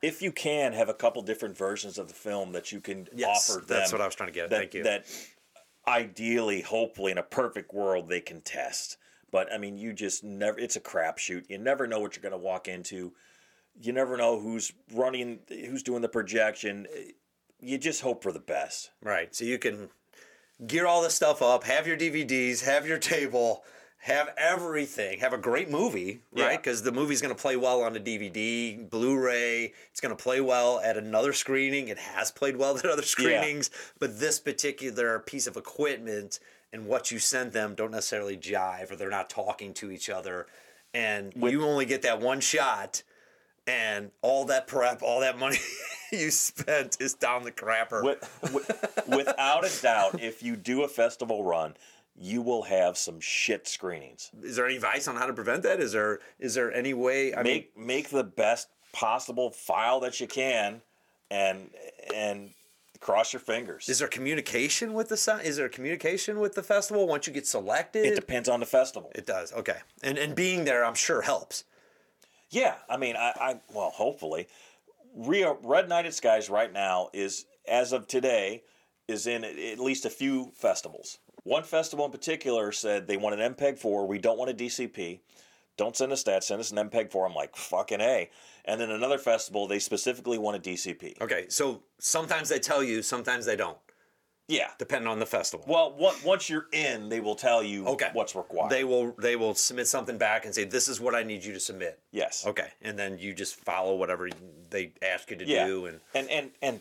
If 0.02 0.22
you 0.22 0.32
can 0.32 0.72
have 0.72 0.88
a 0.88 0.94
couple 0.94 1.20
different 1.22 1.56
versions 1.58 1.98
of 1.98 2.08
the 2.08 2.14
film 2.14 2.52
that 2.52 2.72
you 2.72 2.80
can 2.80 3.08
Yes, 3.14 3.50
offer 3.50 3.60
them, 3.60 3.78
that's 3.78 3.92
what 3.92 4.00
I 4.00 4.06
was 4.06 4.14
trying 4.14 4.28
to 4.28 4.32
get 4.32 4.44
at. 4.44 4.50
That, 4.50 4.58
Thank 4.58 4.74
you. 4.74 4.82
That 4.84 5.06
ideally, 5.86 6.62
hopefully, 6.62 7.12
in 7.12 7.18
a 7.18 7.22
perfect 7.22 7.72
world, 7.74 8.08
they 8.08 8.20
can 8.20 8.40
test. 8.40 8.96
But 9.30 9.52
I 9.52 9.58
mean, 9.58 9.76
you 9.76 9.92
just 9.92 10.24
never. 10.24 10.58
It's 10.58 10.76
a 10.76 10.80
crapshoot. 10.80 11.50
You 11.50 11.58
never 11.58 11.86
know 11.86 12.00
what 12.00 12.16
you're 12.16 12.22
going 12.22 12.32
to 12.32 12.38
walk 12.38 12.68
into. 12.68 13.12
You 13.78 13.92
never 13.92 14.16
know 14.16 14.40
who's 14.40 14.72
running, 14.94 15.40
who's 15.48 15.82
doing 15.82 16.00
the 16.00 16.08
projection. 16.08 16.86
You 17.66 17.78
just 17.78 18.02
hope 18.02 18.22
for 18.22 18.30
the 18.32 18.38
best. 18.38 18.90
Right. 19.02 19.34
So 19.34 19.44
you 19.44 19.58
can 19.58 19.88
gear 20.66 20.86
all 20.86 21.02
this 21.02 21.14
stuff 21.14 21.42
up, 21.42 21.64
have 21.64 21.86
your 21.86 21.96
DVDs, 21.96 22.64
have 22.64 22.86
your 22.86 22.98
table, 22.98 23.64
have 23.98 24.32
everything, 24.38 25.18
have 25.18 25.32
a 25.32 25.38
great 25.38 25.68
movie, 25.68 26.20
right? 26.32 26.62
Because 26.62 26.82
the 26.82 26.92
movie's 26.92 27.20
going 27.20 27.34
to 27.34 27.40
play 27.40 27.56
well 27.56 27.82
on 27.82 27.96
a 27.96 28.00
DVD, 28.00 28.88
Blu 28.88 29.18
ray. 29.18 29.72
It's 29.90 30.00
going 30.00 30.16
to 30.16 30.22
play 30.22 30.40
well 30.40 30.78
at 30.78 30.96
another 30.96 31.32
screening. 31.32 31.88
It 31.88 31.98
has 31.98 32.30
played 32.30 32.56
well 32.56 32.78
at 32.78 32.86
other 32.86 33.02
screenings. 33.02 33.70
But 33.98 34.20
this 34.20 34.38
particular 34.38 35.18
piece 35.18 35.48
of 35.48 35.56
equipment 35.56 36.38
and 36.72 36.86
what 36.86 37.10
you 37.10 37.18
send 37.18 37.52
them 37.52 37.74
don't 37.74 37.90
necessarily 37.90 38.36
jive 38.36 38.92
or 38.92 38.96
they're 38.96 39.10
not 39.10 39.28
talking 39.28 39.74
to 39.74 39.90
each 39.90 40.08
other. 40.08 40.46
And 40.94 41.32
you 41.34 41.64
only 41.64 41.84
get 41.84 42.02
that 42.02 42.20
one 42.20 42.40
shot 42.40 43.02
and 43.66 44.10
all 44.22 44.44
that 44.46 44.66
prep, 44.66 45.02
all 45.02 45.20
that 45.20 45.38
money 45.38 45.58
you 46.12 46.30
spent 46.30 46.96
is 47.00 47.14
down 47.14 47.42
the 47.42 47.52
crapper. 47.52 48.02
With, 48.02 48.40
with, 48.52 49.04
without 49.08 49.64
a 49.64 49.82
doubt, 49.82 50.20
if 50.20 50.42
you 50.42 50.56
do 50.56 50.82
a 50.82 50.88
festival 50.88 51.42
run, 51.42 51.74
you 52.18 52.40
will 52.42 52.62
have 52.62 52.96
some 52.96 53.20
shit 53.20 53.66
screenings. 53.68 54.30
is 54.42 54.56
there 54.56 54.66
any 54.66 54.76
advice 54.76 55.06
on 55.08 55.16
how 55.16 55.26
to 55.26 55.32
prevent 55.32 55.62
that? 55.64 55.80
Is 55.80 55.92
there 55.92 56.20
is 56.38 56.54
there 56.54 56.72
any 56.72 56.94
way? 56.94 57.34
I 57.34 57.42
mean, 57.42 57.44
Make 57.44 57.76
make 57.76 58.08
the 58.10 58.24
best 58.24 58.68
possible 58.92 59.50
file 59.50 60.00
that 60.00 60.18
you 60.20 60.26
can, 60.26 60.80
and 61.30 61.70
and 62.14 62.50
cross 63.00 63.32
your 63.34 63.40
fingers. 63.40 63.88
is 63.90 63.98
there 63.98 64.08
communication 64.08 64.94
with 64.94 65.10
the 65.10 65.40
is 65.44 65.56
there 65.58 65.68
communication 65.68 66.40
with 66.40 66.54
the 66.54 66.62
festival 66.62 67.06
once 67.06 67.26
you 67.26 67.32
get 67.32 67.46
selected? 67.46 68.06
it 68.06 68.14
depends 68.14 68.48
on 68.48 68.60
the 68.60 68.66
festival. 68.66 69.10
It 69.14 69.26
does. 69.26 69.52
Okay, 69.52 69.76
and 70.02 70.16
and 70.16 70.34
being 70.34 70.64
there, 70.64 70.84
I'm 70.84 70.94
sure 70.94 71.20
helps. 71.20 71.64
Yeah, 72.50 72.76
I 72.88 72.96
mean, 72.96 73.16
I, 73.16 73.32
I 73.40 73.60
well, 73.72 73.90
hopefully, 73.90 74.48
Rio 75.14 75.58
Red 75.62 75.88
Nighted 75.88 76.14
Skies 76.14 76.48
right 76.48 76.72
now 76.72 77.10
is 77.12 77.46
as 77.68 77.92
of 77.92 78.06
today 78.06 78.62
is 79.08 79.26
in 79.26 79.44
at 79.44 79.58
at 79.58 79.78
least 79.78 80.04
a 80.04 80.10
few 80.10 80.52
festivals. 80.54 81.18
One 81.42 81.62
festival 81.62 82.04
in 82.04 82.10
particular 82.10 82.72
said 82.72 83.06
they 83.06 83.16
want 83.16 83.40
an 83.40 83.54
MPEG 83.54 83.78
four. 83.78 84.06
We 84.06 84.18
don't 84.18 84.38
want 84.38 84.50
a 84.50 84.54
DCP. 84.54 85.20
Don't 85.76 85.96
send 85.96 86.10
us 86.10 86.22
that. 86.24 86.42
Send 86.42 86.60
us 86.60 86.70
an 86.70 86.78
MPEG 86.90 87.10
four. 87.10 87.26
I'm 87.26 87.34
like 87.34 87.54
fucking 87.54 88.00
a. 88.00 88.30
And 88.64 88.80
then 88.80 88.90
another 88.90 89.18
festival 89.18 89.66
they 89.66 89.78
specifically 89.78 90.38
want 90.38 90.56
a 90.56 90.70
DCP. 90.70 91.20
Okay, 91.20 91.46
so 91.48 91.82
sometimes 91.98 92.48
they 92.48 92.58
tell 92.58 92.82
you, 92.82 93.02
sometimes 93.02 93.46
they 93.46 93.56
don't, 93.56 93.78
Yeah. 94.48 94.70
depending 94.78 95.08
on 95.08 95.18
the 95.18 95.26
festival. 95.26 95.64
Well, 95.68 95.94
on- 95.98 96.14
once 96.24 96.48
you're 96.48 96.66
in, 96.72 97.08
they 97.08 97.20
will 97.20 97.34
tell 97.34 97.62
you 97.62 97.86
Okay. 97.88 98.10
what's 98.12 98.34
required. 98.36 98.70
They 98.70 98.84
will 98.84 99.12
they 99.18 99.34
will 99.36 99.54
submit 99.54 99.88
something 99.88 100.18
back 100.18 100.44
and 100.44 100.54
say 100.54 100.64
this 100.64 100.88
is 100.88 101.00
what 101.00 101.14
I 101.14 101.22
need 101.22 101.44
you 101.44 101.52
to 101.52 101.60
submit. 101.60 101.98
yes. 102.12 102.46
Okay, 102.46 102.68
and 102.82 102.98
then 102.98 103.18
you 103.18 103.34
just 103.34 103.56
follow 103.56 103.96
whatever 103.96 104.28
they 104.70 104.92
ask 105.02 105.30
you 105.30 105.36
to 105.36 105.44
yeah. 105.44 105.66
do. 105.66 105.86
And 105.86 106.00
and 106.14 106.30
and 106.30 106.50
and 106.62 106.80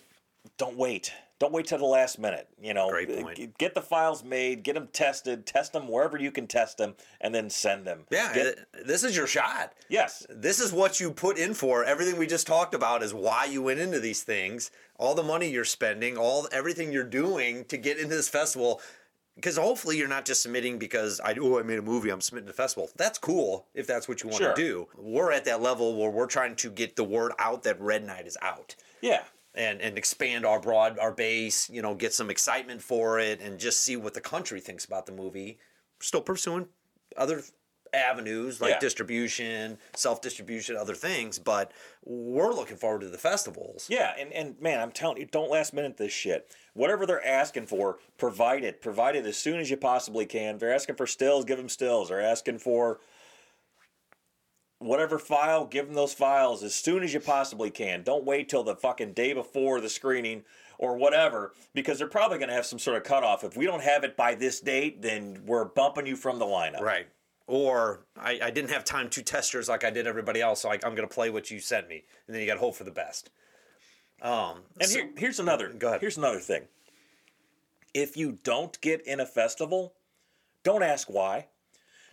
don't 0.57 0.77
wait. 0.77 1.11
Don't 1.37 1.51
wait 1.51 1.65
till 1.67 1.77
the 1.77 1.83
last 1.85 2.17
minute. 2.17 2.47
You 2.61 2.73
know, 2.73 2.89
Great 2.89 3.09
point. 3.21 3.57
Get 3.57 3.75
the 3.75 3.81
files 3.81 4.23
made, 4.23 4.63
get 4.63 4.75
them 4.75 4.87
tested, 4.93 5.45
test 5.45 5.73
them 5.73 5.87
wherever 5.89 6.17
you 6.17 6.31
can 6.31 6.47
test 6.47 6.77
them, 6.77 6.95
and 7.19 7.35
then 7.35 7.49
send 7.49 7.85
them. 7.85 8.05
yeah, 8.09 8.33
Get- 8.33 8.67
this 8.85 9.03
is 9.03 9.17
your 9.17 9.27
shot. 9.27 9.73
yes. 9.89 10.25
This 10.29 10.61
is 10.61 10.71
what 10.71 10.99
you 11.01 11.11
put 11.11 11.37
in 11.37 11.53
for. 11.53 11.83
Everything 11.83 12.17
we 12.17 12.25
just 12.27 12.47
talked 12.47 12.73
about 12.73 13.03
is 13.03 13.13
why 13.13 13.45
you 13.45 13.61
went 13.61 13.79
into 13.81 13.99
these 13.99 14.23
things. 14.23 14.71
All 14.97 15.13
the 15.13 15.23
money 15.23 15.49
you're 15.49 15.65
spending, 15.65 16.17
all 16.17 16.47
everything 16.53 16.93
you're 16.93 17.03
doing 17.03 17.65
to 17.65 17.75
get 17.77 17.97
into 17.97 18.15
this 18.15 18.29
festival. 18.29 18.81
Because 19.35 19.57
hopefully 19.57 19.97
you're 19.97 20.07
not 20.07 20.23
just 20.23 20.41
submitting 20.41 20.79
because 20.79 21.19
I 21.19 21.35
oh 21.41 21.59
I 21.59 21.63
made 21.63 21.77
a 21.77 21.81
movie 21.81 22.09
I'm 22.09 22.21
submitting 22.21 22.45
to 22.47 22.53
the 22.53 22.55
festival. 22.55 22.89
That's 22.95 23.17
cool 23.19 23.65
if 23.73 23.85
that's 23.85 24.07
what 24.07 24.23
you 24.23 24.29
want 24.29 24.41
Sure. 24.41 24.53
to 24.53 24.61
do. 24.61 24.87
We're 24.95 25.33
at 25.33 25.43
that 25.43 25.61
level 25.61 25.97
where 25.97 26.09
we're 26.09 26.25
trying 26.27 26.55
to 26.55 26.69
get 26.69 26.95
the 26.95 27.03
word 27.03 27.33
out 27.37 27.63
that 27.63 27.77
Red 27.81 28.05
Night 28.05 28.27
is 28.27 28.37
out. 28.41 28.75
Yeah. 29.01 29.23
And 29.55 29.81
and 29.81 29.97
expand 29.97 30.45
our 30.45 30.59
broad 30.59 30.99
our 30.99 31.11
base 31.11 31.69
you 31.69 31.81
know 31.81 31.95
get 31.95 32.13
some 32.13 32.29
excitement 32.29 32.81
for 32.81 33.19
it 33.19 33.41
and 33.41 33.59
just 33.59 33.81
see 33.81 33.95
what 33.95 34.13
the 34.13 34.21
country 34.21 34.59
thinks 34.59 34.85
about 34.85 35.05
the 35.05 35.11
movie 35.11 35.57
still 35.99 36.21
pursuing 36.21 36.67
other 37.17 37.41
avenues 37.93 38.59
like 38.59 38.71
Yeah. 38.71 38.79
distribution 38.79 39.77
self-distribution 39.95 40.75
other 40.75 40.95
things 40.95 41.39
but 41.39 41.71
we're 42.03 42.51
looking 42.53 42.75
forward 42.75 43.01
to 43.01 43.09
the 43.09 43.17
festivals 43.17 43.87
Yeah, 43.89 44.13
and, 44.19 44.33
and 44.33 44.59
man, 44.59 44.79
I'm 44.81 44.91
telling 44.91 45.17
you, 45.17 45.25
don't 45.25 45.49
last 45.49 45.73
minute 45.73 45.97
this 45.97 46.11
shit. 46.11 46.53
Whatever 46.73 47.05
they're 47.07 47.25
asking 47.25 47.65
for, 47.67 47.97
provide 48.17 48.63
it. 48.63 48.79
Provide 48.81 49.15
it 49.15 49.25
as 49.25 49.37
soon 49.37 49.59
as 49.59 49.71
you 49.71 49.77
possibly 49.77 50.25
can. 50.27 50.55
If 50.55 50.59
they're 50.59 50.73
asking 50.73 50.95
for 50.97 51.07
stills, 51.07 51.45
give 51.45 51.57
them 51.57 51.69
stills. 51.69 52.09
They're 52.09 52.21
asking 52.21 52.59
for 52.59 52.99
whatever 54.85 55.19
file, 55.19 55.65
give 55.65 55.85
them 55.85 55.95
those 55.95 56.13
files 56.13 56.63
as 56.63 56.73
soon 56.75 57.03
as 57.03 57.13
you 57.13 57.19
possibly 57.19 57.69
can. 57.69 58.03
Don't 58.03 58.23
wait 58.23 58.49
till 58.49 58.63
the 58.63 58.75
fucking 58.75 59.13
day 59.13 59.33
before 59.33 59.81
the 59.81 59.89
screening 59.89 60.43
or 60.77 60.97
whatever, 60.97 61.53
because 61.73 61.97
they're 61.97 62.07
probably 62.07 62.37
going 62.37 62.49
to 62.49 62.55
have 62.55 62.65
some 62.65 62.79
sort 62.79 62.97
of 62.97 63.03
cutoff. 63.03 63.43
If 63.43 63.55
we 63.55 63.65
don't 63.65 63.81
have 63.83 64.03
it 64.03 64.17
by 64.17 64.35
this 64.35 64.59
date, 64.59 65.01
then 65.01 65.41
we're 65.45 65.65
bumping 65.65 66.05
you 66.05 66.15
from 66.15 66.39
the 66.39 66.45
lineup. 66.45 66.81
right 66.81 67.07
or 67.47 68.05
I, 68.17 68.39
I 68.43 68.49
didn't 68.49 68.71
have 68.71 68.83
time 68.83 69.07
to 69.11 69.21
test 69.21 69.53
yours 69.53 69.69
like 69.69 69.83
I 69.83 69.91
did 69.91 70.07
everybody 70.07 70.41
else, 70.41 70.61
so 70.61 70.69
I, 70.69 70.73
I'm 70.83 70.95
going 70.95 71.07
to 71.07 71.13
play 71.13 71.29
what 71.29 71.51
you 71.51 71.59
sent 71.59 71.87
me, 71.87 72.03
and 72.27 72.33
then 72.33 72.41
you 72.41 72.47
got 72.47 72.55
to 72.55 72.59
hope 72.59 72.75
for 72.75 72.83
the 72.85 72.91
best. 72.91 73.29
Um, 74.21 74.63
And 74.79 74.89
so- 74.89 74.97
here, 74.99 75.09
here's 75.17 75.39
another. 75.39 75.69
Go 75.69 75.89
ahead. 75.89 76.01
Here's 76.01 76.17
another 76.17 76.39
thing. 76.39 76.63
If 77.93 78.17
you 78.17 78.39
don't 78.43 78.79
get 78.81 79.05
in 79.05 79.19
a 79.19 79.25
festival, 79.25 79.93
don't 80.63 80.83
ask 80.83 81.07
why. 81.09 81.47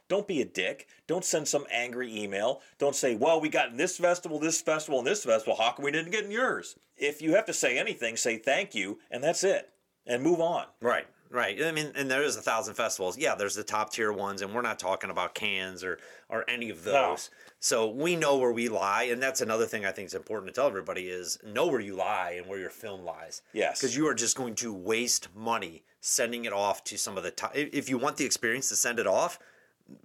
Don't 0.09 0.27
be 0.29 0.41
a 0.43 0.45
dick. 0.45 0.89
Don't 1.07 1.25
send 1.25 1.49
some 1.49 1.65
angry 1.71 2.15
email. 2.15 2.61
Don't 2.79 2.95
say, 2.97 3.15
"Well, 3.15 3.41
we 3.41 3.49
got 3.49 3.71
in 3.71 3.77
this 3.77 3.97
festival, 3.97 4.39
this 4.39 4.61
festival, 4.61 4.99
and 4.99 5.07
this 5.07 5.25
festival. 5.25 5.57
How 5.57 5.73
come 5.73 5.85
we 5.85 5.91
didn't 5.91 6.13
get 6.13 6.25
in 6.25 6.31
yours?" 6.31 6.77
If 6.97 7.23
you 7.23 7.35
have 7.35 7.47
to 7.47 7.53
say 7.55 7.79
anything, 7.79 8.17
say 8.17 8.37
thank 8.37 8.75
you, 8.75 8.99
and 9.11 9.23
that's 9.25 9.43
it, 9.45 9.71
and 10.07 10.23
move 10.23 10.41
on. 10.41 10.67
Right, 10.81 11.07
right. 11.31 11.63
I 11.63 11.73
mean, 11.73 11.93
and 11.95 12.11
there 12.11 12.23
is 12.23 12.37
a 12.37 12.43
thousand 12.43 12.75
festivals. 12.75 13.17
Yeah, 13.17 13.35
there's 13.35 13.55
the 13.55 13.65
top 13.65 13.93
tier 13.93 14.13
ones, 14.13 14.43
and 14.43 14.55
we're 14.55 14.63
not 14.63 14.79
talking 14.79 15.11
about 15.11 15.35
Cannes 15.35 15.83
or 15.83 15.99
or 16.29 16.45
any 16.49 16.69
of 16.71 16.85
those. 16.85 17.31
So 17.59 17.89
we 17.89 18.17
know 18.17 18.37
where 18.39 18.53
we 18.53 18.69
lie, 18.69 19.05
and 19.05 19.23
that's 19.23 19.41
another 19.41 19.67
thing 19.67 19.87
I 19.87 19.93
think 19.93 20.07
is 20.07 20.15
important 20.15 20.49
to 20.49 20.53
tell 20.61 20.67
everybody 20.67 21.09
is 21.09 21.39
know 21.45 21.69
where 21.69 21.81
you 21.81 21.95
lie 21.95 22.33
and 22.37 22.47
where 22.49 22.59
your 22.59 22.71
film 22.71 23.03
lies. 23.05 23.41
Yes. 23.53 23.81
because 23.81 23.97
you 23.97 24.07
are 24.09 24.15
just 24.15 24.37
going 24.37 24.57
to 24.57 24.75
waste 24.75 25.29
money 25.35 25.85
sending 26.01 26.45
it 26.45 26.53
off 26.53 26.83
to 26.85 26.99
some 26.99 27.17
of 27.17 27.23
the 27.23 27.31
top. 27.31 27.53
If 27.55 27.89
you 27.89 27.97
want 27.99 28.17
the 28.17 28.25
experience 28.25 28.69
to 28.71 28.77
send 28.77 28.99
it 28.99 29.07
off, 29.07 29.39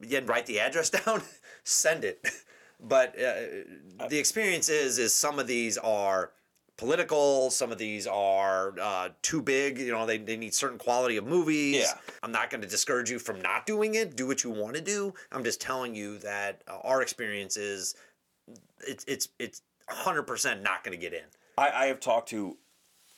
yeah, 0.01 0.21
write 0.25 0.45
the 0.45 0.59
address 0.59 0.89
down, 1.05 1.21
send 1.63 2.03
it. 2.03 2.25
But 2.79 3.19
uh, 3.19 4.07
the 4.07 4.19
experience 4.19 4.69
is 4.69 4.99
is 4.99 5.13
some 5.13 5.39
of 5.39 5.47
these 5.47 5.77
are 5.77 6.31
political. 6.77 7.49
Some 7.49 7.71
of 7.71 7.77
these 7.77 8.05
are 8.07 8.75
uh, 8.79 9.09
too 9.21 9.41
big. 9.41 9.79
You 9.79 9.91
know, 9.91 10.05
they, 10.05 10.19
they 10.19 10.37
need 10.37 10.53
certain 10.53 10.77
quality 10.77 11.17
of 11.17 11.25
movies. 11.25 11.77
Yeah. 11.77 11.93
I'm 12.21 12.31
not 12.31 12.49
going 12.49 12.61
to 12.61 12.67
discourage 12.67 13.09
you 13.09 13.19
from 13.19 13.41
not 13.41 13.65
doing 13.65 13.95
it. 13.95 14.15
Do 14.15 14.27
what 14.27 14.43
you 14.43 14.51
want 14.51 14.75
to 14.75 14.81
do. 14.81 15.13
I'm 15.31 15.43
just 15.43 15.59
telling 15.59 15.95
you 15.95 16.19
that 16.19 16.61
uh, 16.67 16.77
our 16.83 17.01
experience 17.01 17.57
is 17.57 17.95
it's 18.87 19.03
it's 19.07 19.29
it's 19.39 19.61
100% 19.89 20.61
not 20.61 20.83
going 20.83 20.97
to 20.97 21.01
get 21.01 21.13
in. 21.13 21.25
I, 21.57 21.69
I 21.69 21.85
have 21.87 21.99
talked 21.99 22.29
to 22.29 22.57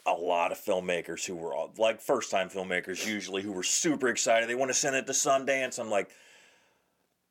a 0.05 0.13
lot 0.13 0.51
of 0.51 0.57
filmmakers 0.57 1.25
who 1.25 1.35
were 1.35 1.53
all, 1.53 1.71
like 1.77 1.99
first 1.99 2.31
time 2.31 2.49
filmmakers 2.49 3.05
usually 3.05 3.41
who 3.41 3.51
were 3.51 3.63
super 3.63 4.07
excited. 4.07 4.47
They 4.47 4.55
want 4.55 4.69
to 4.69 4.75
send 4.75 4.95
it 4.95 5.05
to 5.07 5.11
Sundance. 5.11 5.79
I'm 5.79 5.89
like, 5.89 6.09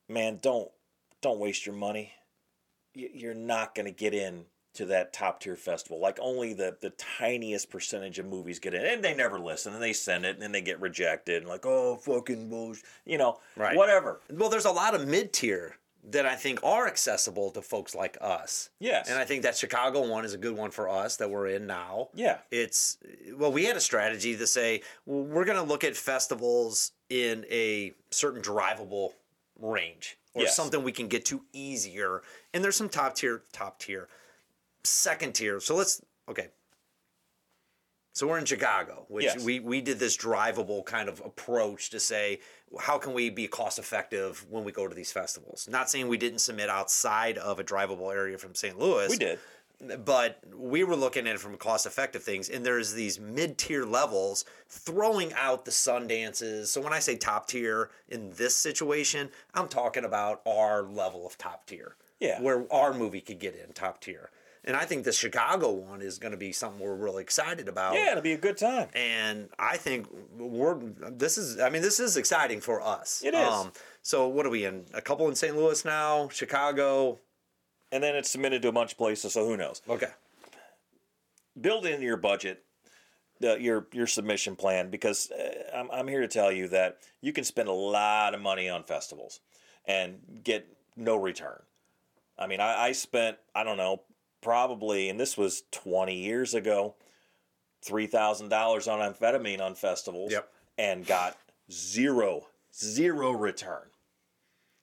man, 0.09 0.39
don't 0.43 0.71
don't 1.21 1.39
waste 1.39 1.67
your 1.67 1.75
money. 1.75 2.13
You- 2.95 3.11
You're 3.13 3.35
not 3.35 3.75
going 3.75 3.87
to 3.87 3.93
get 3.93 4.15
in 4.15 4.45
to 4.75 4.85
that 4.87 5.13
top 5.13 5.41
tier 5.41 5.57
festival. 5.57 5.99
Like 6.01 6.19
only 6.21 6.53
the 6.55 6.77
the 6.81 6.91
tiniest 6.91 7.71
percentage 7.71 8.19
of 8.19 8.27
movies 8.27 8.59
get 8.59 8.75
in, 8.75 8.85
and 8.85 9.03
they 9.05 9.15
never 9.15 9.39
listen, 9.39 9.73
and 9.75 9.83
they 9.83 9.93
send 9.93 10.25
it, 10.25 10.35
and 10.35 10.43
then 10.43 10.53
they 10.53 10.61
get 10.61 10.81
rejected, 10.81 11.39
and 11.43 11.49
like, 11.49 11.67
oh 11.67 11.97
fucking 11.97 12.49
bullshit, 12.49 12.85
you 13.05 13.19
know, 13.19 13.41
Right. 13.57 13.77
whatever. 13.77 14.21
Well, 14.31 14.49
there's 14.49 14.65
a 14.67 14.71
lot 14.71 14.95
of 14.95 15.07
mid 15.09 15.33
tier 15.33 15.77
that 16.11 16.25
I 16.25 16.37
think 16.37 16.63
are 16.63 16.87
accessible 16.87 17.51
to 17.51 17.61
folks 17.61 17.95
like 17.95 18.17
us. 18.21 18.71
Yes. 18.79 19.11
And 19.11 19.19
I 19.19 19.25
think 19.25 19.43
that 19.43 19.57
Chicago 19.57 20.07
one 20.09 20.25
is 20.25 20.33
a 20.33 20.39
good 20.39 20.57
one 20.57 20.71
for 20.71 20.89
us 20.89 21.17
that 21.17 21.29
we're 21.29 21.49
in 21.49 21.67
now. 21.67 22.09
Yeah. 22.15 22.39
It's, 22.53 22.97
well, 23.35 23.53
we 23.53 23.65
had 23.65 23.77
a 23.77 23.81
strategy 23.81 24.37
to 24.37 24.47
say, 24.47 24.83
well, 25.05 25.25
we're 25.25 25.45
going 25.45 25.59
to 25.59 25.63
look 25.65 25.83
at 25.85 25.97
festivals 25.97 26.93
in 27.11 27.45
a 27.51 27.93
certain 28.11 28.41
drivable 28.41 29.11
range 29.59 30.19
or 30.35 30.43
Yes. 30.43 30.57
something 30.57 30.83
we 30.83 30.93
can 30.93 31.09
get 31.09 31.25
to 31.27 31.45
easier. 31.53 32.23
And 32.55 32.63
there's 32.63 32.77
some 32.77 32.89
top 32.89 33.15
tier, 33.17 33.43
top 33.53 33.79
tier, 33.79 34.09
second 34.85 35.35
tier. 35.35 35.61
So 35.61 35.75
let's, 35.75 36.01
okay. 36.29 36.49
So 38.13 38.27
we're 38.27 38.39
in 38.39 38.47
Chicago, 38.47 39.05
which 39.09 39.25
Yes. 39.25 39.45
we, 39.45 39.61
we 39.61 39.81
did 39.81 39.99
this 39.99 40.17
drivable 40.17 40.85
kind 40.85 41.09
of 41.09 41.21
approach 41.25 41.91
to 41.91 42.01
say, 42.01 42.41
how 42.81 42.99
can 42.99 43.13
we 43.15 43.31
be 43.31 43.47
cost 43.47 43.79
effective 43.79 44.45
when 44.51 44.65
we 44.65 44.73
go 44.73 44.89
to 44.89 44.95
these 44.95 45.13
festivals? 45.13 45.69
Not 45.71 45.89
saying 45.89 46.09
we 46.09 46.17
didn't 46.19 46.41
submit 46.41 46.69
outside 46.69 47.39
of 47.39 47.61
a 47.61 47.65
drivable 47.65 48.13
area 48.13 48.37
from 48.37 48.55
St. 48.55 48.79
Louis. 48.79 49.09
We 49.09 49.17
did. 49.19 49.39
But 50.05 50.41
we 50.57 50.83
were 50.83 50.97
looking 50.97 51.29
at 51.29 51.37
it 51.37 51.41
from 51.41 51.57
cost 51.57 51.87
effective 51.87 52.23
things, 52.25 52.49
and 52.49 52.67
there's 52.67 52.95
these 52.95 53.21
mid 53.21 53.59
tier 53.59 53.85
levels 53.85 54.45
throwing 54.69 55.33
out 55.35 55.65
the 55.65 55.71
Sundances. 55.71 56.67
So 56.67 56.81
when 56.81 56.93
I 56.93 56.99
say 56.99 57.17
top 57.17 57.47
tier 57.47 57.91
in 58.09 58.33
this 58.33 58.57
situation, 58.57 59.31
I'm 59.55 59.69
talking 59.69 60.05
about 60.05 60.41
our 60.47 60.83
level 60.83 61.27
of 61.27 61.39
top 61.39 61.67
tier. 61.67 61.95
Yeah. 62.19 62.43
Where 62.43 62.67
our 62.73 62.93
movie 62.93 63.21
could 63.21 63.39
get 63.39 63.55
in 63.55 63.73
top 63.73 64.01
tier. 64.01 64.31
And 64.65 64.77
I 64.77 64.85
think 64.85 65.05
the 65.05 65.13
Chicago 65.13 65.71
one 65.71 66.03
is 66.03 66.19
going 66.19 66.33
to 66.33 66.37
be 66.37 66.51
something 66.51 66.81
we're 66.81 66.97
really 66.97 67.23
excited 67.23 67.69
about. 67.69 67.95
Yeah, 67.95 68.11
it'll 68.11 68.23
be 68.23 68.33
a 68.33 68.37
good 68.37 68.57
time. 68.59 68.89
And 68.93 69.49
I 69.59 69.77
think 69.77 70.09
we're 70.37 70.75
this 70.75 71.39
is 71.39 71.61
I 71.61 71.71
mean 71.71 71.83
this 71.83 72.01
is 72.01 72.17
exciting 72.17 72.61
for 72.61 72.83
us. 72.83 73.23
Um, 73.23 73.29
It 73.29 73.35
is. 73.37 73.67
so 74.03 74.27
what 74.27 74.45
are 74.45 74.51
we 74.51 74.65
in? 74.65 74.85
A 74.93 75.01
couple 75.01 75.29
in 75.29 75.37
St. 75.37 75.57
Louis 75.57 75.85
now, 75.85 76.29
Chicago. 76.31 77.21
And 77.91 78.03
then 78.03 78.15
it's 78.15 78.31
submitted 78.31 78.63
to 78.63 78.69
a 78.69 78.73
bunch 78.73 78.93
of 78.93 78.99
places, 78.99 79.33
so 79.33 79.47
who 79.47 79.57
knows? 79.57 79.81
Okay. 79.89 80.09
build 81.61 81.87
into 81.87 82.05
your 82.05 82.17
budget 82.17 82.65
the, 83.41 83.57
your 83.61 83.87
your 83.93 84.07
submission 84.07 84.57
plan 84.57 84.91
because 84.91 85.31
uh, 85.31 85.77
I'm, 85.77 85.91
I'm 85.93 86.09
here 86.09 86.21
to 86.21 86.29
tell 86.29 86.51
you 86.53 86.69
that 86.69 86.99
you 87.21 87.33
can 87.33 87.45
spend 87.45 87.69
a 87.69 87.73
lot 87.73 88.35
of 88.35 88.41
money 88.41 88.69
on 88.69 88.83
festivals 88.85 89.41
and 89.87 90.19
get 90.43 90.67
no 90.97 91.17
return. 91.17 91.63
I 92.39 92.47
mean, 92.49 92.61
I, 92.61 92.87
I 92.89 92.93
spent 92.93 93.39
I 93.55 93.63
don't 93.65 93.77
know 93.77 94.03
probably, 94.41 95.09
and 95.09 95.19
this 95.19 95.37
was 95.37 95.63
20 95.73 96.15
years 96.15 96.55
ago, 96.55 96.95
$3,000 97.85 98.51
on 98.93 99.13
amphetamine 99.13 99.61
on 99.61 99.75
festivals 99.75 100.31
Yep. 100.33 100.49
and 100.79 101.07
got 101.07 101.37
zero, 101.73 102.47
zero 102.75 103.33
return. 103.33 103.89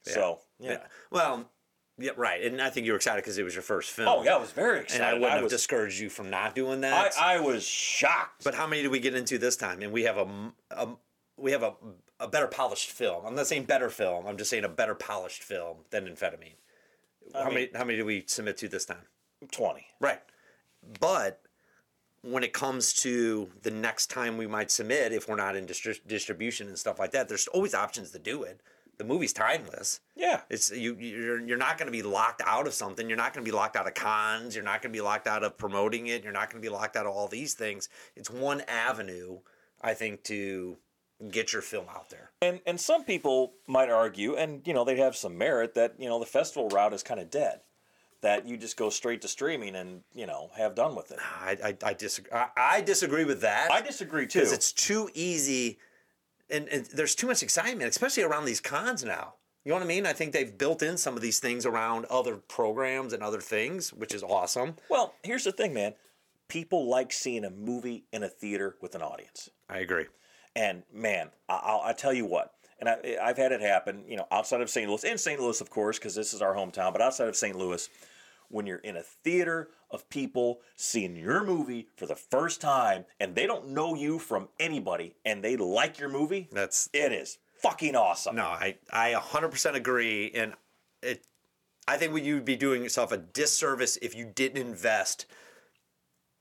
So, 0.04 0.40
yeah. 0.60 0.72
Yeah. 0.72 0.78
Well, 1.10 1.50
yeah, 1.98 2.12
right. 2.18 2.44
And 2.44 2.62
I 2.62 2.70
think 2.70 2.86
you 2.86 2.92
were 2.92 2.98
excited 2.98 3.24
because 3.24 3.38
it 3.38 3.44
was 3.44 3.54
your 3.54 3.62
first 3.64 3.92
film. 3.92 4.08
Oh, 4.10 4.24
yeah, 4.24 4.36
I 4.36 4.38
was 4.38 4.52
very 4.52 4.82
excited. 4.82 5.04
And 5.04 5.10
I 5.10 5.14
wouldn't 5.14 5.32
have 5.32 5.44
was, 5.44 5.52
discouraged 5.52 6.00
you 6.00 6.10
from 6.10 6.30
not 6.30 6.54
doing 6.56 6.82
that. 6.82 7.14
I 7.18 7.40
was 7.40 7.66
shocked. 7.66 8.44
but 8.44 8.54
how 8.54 8.68
many 8.68 8.82
did 8.82 8.92
we 8.92 9.00
get 9.00 9.16
into 9.16 9.38
this 9.38 9.56
time? 9.56 9.82
And 9.82 9.92
we 9.92 10.04
have 10.04 10.18
a, 10.18 10.54
a 10.72 10.90
we 11.38 11.52
have 11.52 11.64
a, 11.64 11.74
a 12.20 12.28
better 12.28 12.48
polished 12.48 12.92
film. 12.92 13.26
I'm 13.26 13.36
not 13.36 13.48
saying 13.48 13.64
better 13.64 13.90
film. 13.90 14.26
I'm 14.28 14.38
just 14.38 14.50
saying 14.50 14.64
a 14.66 14.70
better 14.70 14.96
polished 14.96 15.44
film 15.44 15.78
than 15.90 16.06
amphetamine. 16.06 16.56
how 17.34 17.46
mean- 17.46 17.54
many 17.54 17.70
how 17.74 17.86
many 17.86 17.98
did 17.98 18.06
we 18.06 18.24
submit 18.28 18.58
to 18.58 18.68
this 18.68 18.86
time? 18.86 19.06
20. 19.52 19.86
Right. 20.00 20.22
But 21.00 21.42
when 22.22 22.44
it 22.44 22.54
comes 22.54 22.94
to 22.94 23.50
the 23.62 23.72
next 23.72 24.08
time 24.10 24.38
we 24.38 24.48
might 24.48 24.72
submit, 24.72 25.14
if 25.14 25.28
we're 25.28 25.36
not 25.36 25.56
in 25.56 25.68
distri- 25.68 26.00
distribution 26.08 26.68
and 26.68 26.78
stuff 26.78 27.00
like 27.00 27.12
that, 27.12 27.30
there's 27.30 27.48
always 27.48 27.76
options 27.76 28.12
to 28.12 28.20
do 28.20 28.44
it. 28.44 28.62
The 28.98 29.04
movie's 29.04 29.34
timeless. 29.34 30.00
Yeah. 30.16 30.42
It's 30.50 30.72
you. 30.72 30.96
You're 30.96 31.46
you're 31.46 31.58
not 31.58 31.78
going 31.78 31.88
to 31.88 31.92
be 31.92 32.04
locked 32.04 32.42
out 32.46 32.68
of 32.68 32.74
something. 32.74 33.08
You're 33.08 33.18
not 33.18 33.34
going 33.34 33.46
to 33.46 33.50
be 33.52 33.56
locked 33.56 33.76
out 33.76 33.88
of 33.88 33.94
cons. 33.94 34.56
You're 34.56 34.64
not 34.64 34.82
going 34.82 34.94
to 34.94 34.98
be 34.98 35.02
locked 35.02 35.28
out 35.28 35.44
of 35.44 35.58
promoting 35.58 36.08
it. 36.08 36.24
You're 36.24 36.34
not 36.34 36.50
going 36.50 36.62
to 36.62 36.68
be 36.68 36.74
locked 36.74 36.96
out 36.96 37.06
of 37.06 37.14
all 37.14 37.28
these 37.28 37.54
things. 37.54 37.90
It's 38.16 38.30
one 38.30 38.62
avenue, 38.68 39.40
I 39.82 39.94
think, 39.94 40.24
to 40.26 40.78
get 41.32 41.54
your 41.54 41.62
film 41.62 41.86
out 41.90 42.10
there. 42.10 42.32
And 42.42 42.60
and 42.66 42.80
some 42.80 43.04
people 43.04 43.54
might 43.68 43.90
argue, 43.90 44.36
and 44.36 44.66
you 44.66 44.74
know 44.74 44.84
they 44.84 44.98
have 44.98 45.16
some 45.16 45.38
merit 45.38 45.74
that 45.76 45.96
you 45.98 46.08
know 46.08 46.20
the 46.20 46.26
festival 46.26 46.70
route 46.70 46.94
is 46.94 47.04
kind 47.04 47.20
of 47.20 47.30
dead, 47.30 47.62
that 48.22 48.48
you 48.48 48.58
just 48.58 48.78
go 48.78 48.90
straight 48.90 49.22
to 49.22 49.28
streaming 49.28 49.76
and 49.76 50.02
you 50.14 50.26
know 50.26 50.50
have 50.56 50.76
done 50.76 50.96
with 50.96 51.12
it. 51.12 51.20
I 51.22 51.58
I, 51.64 51.90
I 51.90 51.94
disagree. 51.94 52.32
I, 52.32 52.48
I 52.56 52.82
disagree 52.82 53.26
with 53.26 53.42
that. 53.42 53.72
I 53.72 53.82
disagree 53.82 54.28
too. 54.28 54.40
because 54.40 54.54
it's 54.54 54.72
too 54.72 55.10
easy 55.14 55.80
and, 56.50 56.68
and 56.70 56.86
there's 56.88 57.16
too 57.16 57.28
much 57.28 57.42
excitement 57.44 57.90
especially 57.90 58.24
around 58.24 58.46
these 58.46 58.62
cons 58.62 59.04
now 59.04 59.34
you 59.64 59.70
know 59.70 59.76
what 59.76 59.84
i 59.84 59.88
mean 59.88 60.06
i 60.06 60.14
think 60.14 60.32
they've 60.32 60.58
built 60.58 60.82
in 60.84 60.98
some 60.98 61.16
of 61.16 61.22
these 61.22 61.40
things 61.40 61.66
around 61.66 62.06
other 62.06 62.36
programs 62.36 63.14
and 63.14 63.24
other 63.24 63.42
things 63.42 63.92
which 63.94 64.14
is 64.14 64.24
awesome 64.24 64.76
well, 64.90 65.14
here's 65.24 65.44
the 65.44 65.52
thing, 65.52 65.74
man. 65.74 65.94
People 66.48 66.88
like 66.88 67.12
seeing 67.12 67.44
a 67.44 67.50
movie 67.50 68.06
in 68.14 68.22
a 68.24 68.30
theater 68.30 68.76
with 68.82 68.94
an 68.96 69.02
audience, 69.02 69.50
i 69.70 69.80
agree 69.80 70.06
and 70.56 70.84
man, 70.94 71.30
I- 71.50 71.62
I'll, 71.64 71.82
I 71.82 71.94
tell 71.94 72.14
you 72.14 72.26
what. 72.26 72.54
And 72.80 72.90
I, 72.90 73.18
I've 73.22 73.38
had 73.38 73.52
it 73.52 73.62
happen, 73.62 74.04
you 74.08 74.18
know, 74.18 74.28
outside 74.32 74.62
of 74.62 74.70
St. 74.70 74.90
Louis, 74.90 75.04
in 75.04 75.18
St. 75.18 75.40
Louis, 75.40 75.60
of 75.62 75.70
course, 75.70 75.98
because 75.98 76.14
this 76.16 76.34
is 76.34 76.42
our 76.42 76.54
hometown, 76.54 76.92
but 76.92 77.02
outside 77.02 77.28
of 77.28 77.36
St. 77.36 77.58
Louis, 77.58 77.90
when 78.50 78.66
you're 78.66 78.78
in 78.78 78.96
a 78.98 79.04
theater 79.04 79.70
of 79.92 80.10
people 80.10 80.60
seeing 80.76 81.16
your 81.16 81.44
movie 81.44 81.88
for 81.96 82.06
the 82.06 82.16
first 82.16 82.62
time 82.62 83.06
and 83.20 83.36
they 83.36 83.46
don't 83.46 83.68
know 83.70 83.96
you 83.96 84.20
from 84.20 84.50
anybody 84.60 85.16
and 85.26 85.44
they 85.44 85.56
like 85.58 86.00
your 86.00 86.10
movie, 86.10 86.50
that's 86.52 86.90
it 86.94 87.12
is 87.12 87.38
fucking 87.60 87.96
awesome. 87.96 88.36
no 88.36 88.44
i 88.44 88.76
i 88.92 89.14
100% 89.14 89.76
agree 89.76 90.30
and 90.36 90.54
it 91.02 91.26
i 91.88 91.98
think 91.98 92.22
you'd 92.24 92.46
be 92.46 92.56
doing 92.56 92.84
yourself 92.84 93.12
a 93.12 93.18
disservice 93.18 93.98
if 94.02 94.14
you 94.14 94.26
didn't 94.26 94.62
invest 94.62 95.26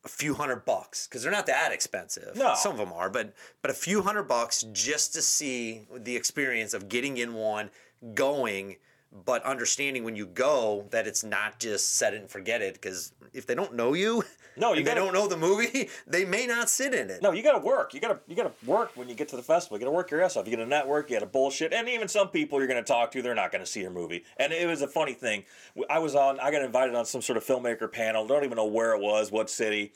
a 0.04 0.08
few 0.08 0.34
hundred 0.34 0.64
bucks 0.64 1.06
because 1.06 1.22
they're 1.22 1.32
not 1.32 1.46
that 1.46 1.72
expensive. 1.72 2.36
No. 2.36 2.54
some 2.54 2.72
of 2.72 2.78
them 2.78 2.92
are, 2.92 3.08
but 3.08 3.32
but 3.62 3.70
a 3.70 3.74
few 3.74 4.02
hundred 4.02 4.24
bucks 4.24 4.64
just 4.72 5.14
to 5.14 5.22
see 5.22 5.86
the 5.94 6.14
experience 6.14 6.74
of 6.74 6.88
getting 6.88 7.16
in 7.16 7.34
one, 7.34 7.70
going, 8.12 8.76
but 9.24 9.42
understanding 9.44 10.02
when 10.04 10.16
you 10.16 10.26
go 10.26 10.86
that 10.90 11.06
it's 11.06 11.22
not 11.22 11.60
just 11.60 11.96
set 11.96 12.14
it 12.14 12.20
and 12.20 12.28
forget 12.30 12.60
it. 12.62 12.74
Because 12.74 13.12
if 13.32 13.46
they 13.46 13.54
don't 13.54 13.74
know 13.74 13.94
you, 13.94 14.24
No, 14.56 14.68
you 14.72 14.78
and 14.78 14.86
they 14.86 14.90
gotta- 14.90 15.00
don't 15.00 15.12
know 15.14 15.26
the 15.26 15.36
movie, 15.36 15.88
they 16.06 16.24
may 16.24 16.46
not 16.46 16.70
sit 16.70 16.94
in 16.94 17.10
it. 17.10 17.20
No, 17.22 17.32
you 17.32 17.42
got 17.42 17.58
to 17.58 17.64
work. 17.64 17.92
You 17.92 17.98
got 18.00 18.08
to 18.08 18.18
you 18.28 18.36
got 18.36 18.56
to 18.60 18.66
work 18.70 18.92
when 18.96 19.08
you 19.08 19.16
get 19.16 19.26
to 19.30 19.36
the 19.36 19.42
festival. 19.42 19.76
You 19.78 19.84
got 19.84 19.90
to 19.90 19.96
work 19.96 20.10
your 20.12 20.22
ass 20.22 20.36
off. 20.36 20.46
You 20.46 20.56
got 20.56 20.62
to 20.62 20.68
network. 20.68 21.10
You 21.10 21.16
got 21.16 21.20
to 21.24 21.26
bullshit. 21.26 21.72
And 21.72 21.88
even 21.88 22.06
some 22.06 22.28
people 22.28 22.58
you're 22.60 22.68
to 22.84 22.86
talk 22.86 23.10
to, 23.12 23.22
they're 23.22 23.34
not 23.34 23.50
to 23.64 23.70
see 23.70 23.80
your 23.80 23.90
movie. 23.90 24.22
And 24.36 24.52
it 24.52 24.68
was 24.68 24.80
a 24.80 24.86
funny 24.86 25.12
thing. 25.14 25.42
I 25.90 25.98
was 25.98 26.14
on. 26.14 26.38
I 26.38 26.52
got 26.52 26.62
invited 26.62 26.94
on 26.94 27.04
some 27.04 27.20
sort 27.20 27.36
of 27.36 27.44
filmmaker 27.44 27.90
panel. 27.90 28.28
Don't 28.28 28.44
even 28.44 28.54
know 28.56 28.66
where 28.66 28.94
it 28.94 29.00
was, 29.00 29.32
what 29.32 29.50
city. 29.50 29.92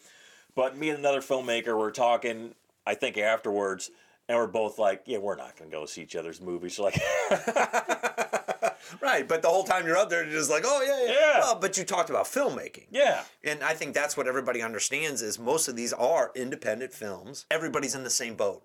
But 0.56 0.76
me 0.76 0.88
and 0.90 0.98
another 0.98 1.20
filmmaker 1.20 1.78
were 1.78 1.92
talking. 1.92 2.54
I 2.84 2.94
think 2.94 3.16
afterwards, 3.16 3.90
and 4.28 4.36
we're 4.38 4.46
both 4.46 4.78
like, 4.78 5.02
"Yeah, 5.06 5.18
we're 5.18 5.36
not 5.36 5.56
going 5.56 5.70
to 5.70 5.76
go 5.76 5.86
see 5.86 6.02
each 6.02 6.16
other's 6.16 6.40
movies." 6.40 6.74
So 6.76 6.84
like, 6.84 7.00
Right, 9.02 9.26
but 9.28 9.42
the 9.42 9.48
whole 9.48 9.64
time 9.64 9.86
you're 9.86 9.96
up 9.98 10.08
there, 10.08 10.24
you're 10.24 10.32
just 10.32 10.50
like, 10.50 10.62
oh 10.66 10.82
yeah, 10.82 11.06
yeah. 11.06 11.12
Yeah. 11.12 11.40
Well, 11.40 11.58
but 11.60 11.76
you 11.76 11.84
talked 11.84 12.10
about 12.10 12.24
filmmaking. 12.24 12.86
yeah, 12.90 13.22
And 13.44 13.62
I 13.62 13.74
think 13.74 13.92
that's 13.94 14.16
what 14.16 14.26
everybody 14.26 14.62
understands 14.62 15.20
is 15.20 15.38
most 15.38 15.68
of 15.68 15.76
these 15.76 15.92
are 15.92 16.30
independent 16.34 16.92
films. 16.92 17.44
Everybody's 17.50 17.94
in 17.94 18.02
the 18.04 18.10
same 18.10 18.34
boat. 18.34 18.64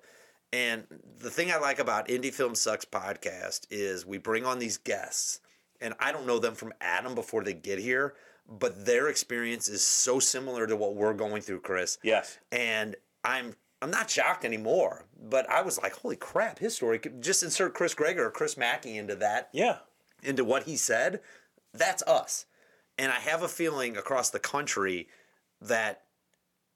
And 0.54 0.86
the 1.20 1.30
thing 1.30 1.52
I 1.52 1.58
like 1.58 1.80
about 1.80 2.08
Indie 2.08 2.34
Film 2.34 2.56
Sucks 2.56 2.86
podcast 2.86 3.68
is 3.70 4.06
we 4.06 4.18
bring 4.18 4.46
on 4.46 4.60
these 4.60 4.78
guests, 4.78 5.40
and 5.82 5.94
I 6.00 6.12
don't 6.12 6.28
know 6.28 6.40
them 6.40 6.56
from 6.56 6.74
Adam 6.80 7.16
before 7.16 7.44
they 7.44 7.54
get 7.54 7.80
here, 7.80 8.14
but 8.48 8.86
their 8.86 9.10
experience 9.10 9.68
is 9.68 9.84
so 9.84 10.20
similar 10.20 10.68
to 10.68 10.76
what 10.76 10.96
we're 10.96 11.14
going 11.14 11.42
through, 11.42 11.62
Chris. 11.62 11.98
yes, 12.04 12.38
And 12.52 12.96
I'm 13.26 13.56
I'm 13.84 13.92
not 13.92 14.10
shocked 14.10 14.46
anymore, 14.46 15.06
but 15.22 15.50
I 15.50 15.62
was 15.62 15.82
like, 15.82 15.94
holy 15.94 16.16
crap, 16.16 16.60
his 16.60 16.76
story. 16.76 17.00
could- 17.00 17.22
Just 17.22 17.44
insert 17.44 17.74
Chris 17.74 17.94
Grega 17.94 18.18
or 18.20 18.32
Chris 18.32 18.56
Macke 18.56 18.96
into 18.96 19.16
that 19.18 19.50
yeah, 19.52 19.78
into 20.24 20.44
what 20.44 20.64
he 20.64 20.76
said, 20.78 21.20
that's 21.74 22.02
us. 22.04 22.46
And 22.98 23.12
I 23.12 23.20
have 23.20 23.42
a 23.44 23.48
feeling 23.48 23.98
across 23.98 24.30
the 24.30 24.40
country 24.40 25.08
that 25.62 26.04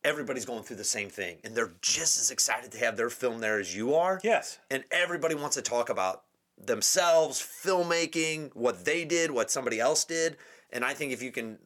everybody's 0.04 0.46
going 0.46 0.63
through 0.63 0.76
the 0.78 0.84
same 0.84 1.10
thing 1.10 1.38
and 1.43 1.56
they're 1.56 1.74
just 1.82 2.20
as 2.20 2.32
excited 2.32 2.72
to 2.72 2.78
have 2.80 2.98
their 2.98 3.10
film 3.10 3.39
there 3.39 3.60
as 3.60 3.76
you 3.76 3.93
are. 3.96 4.20
yes, 4.24 4.60
And 4.72 4.84
everybody 4.91 5.36
wants 5.36 5.56
to 5.56 5.62
talk 5.62 5.89
about 5.89 6.24
themselves, 6.58 7.39
filmmaking, 7.41 8.52
what 8.56 8.86
they 8.86 9.06
did, 9.06 9.32
what 9.32 9.52
somebody 9.52 9.80
else 9.80 10.04
did. 10.06 10.38
And 10.72 10.84
I 10.84 10.93
think 10.93 11.12
if 11.12 11.22
you 11.22 11.32
can 11.32 11.58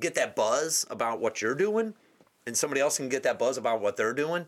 get 0.00 0.14
that 0.14 0.36
buzz 0.36 0.86
about 0.90 1.20
what 1.20 1.40
you're 1.42 1.54
doing 1.54 1.94
and 2.46 2.56
somebody 2.56 2.80
else 2.80 2.96
can 2.98 3.08
get 3.08 3.22
that 3.24 3.38
buzz 3.38 3.56
about 3.58 3.80
what 3.80 3.96
they're 3.96 4.14
doing, 4.14 4.46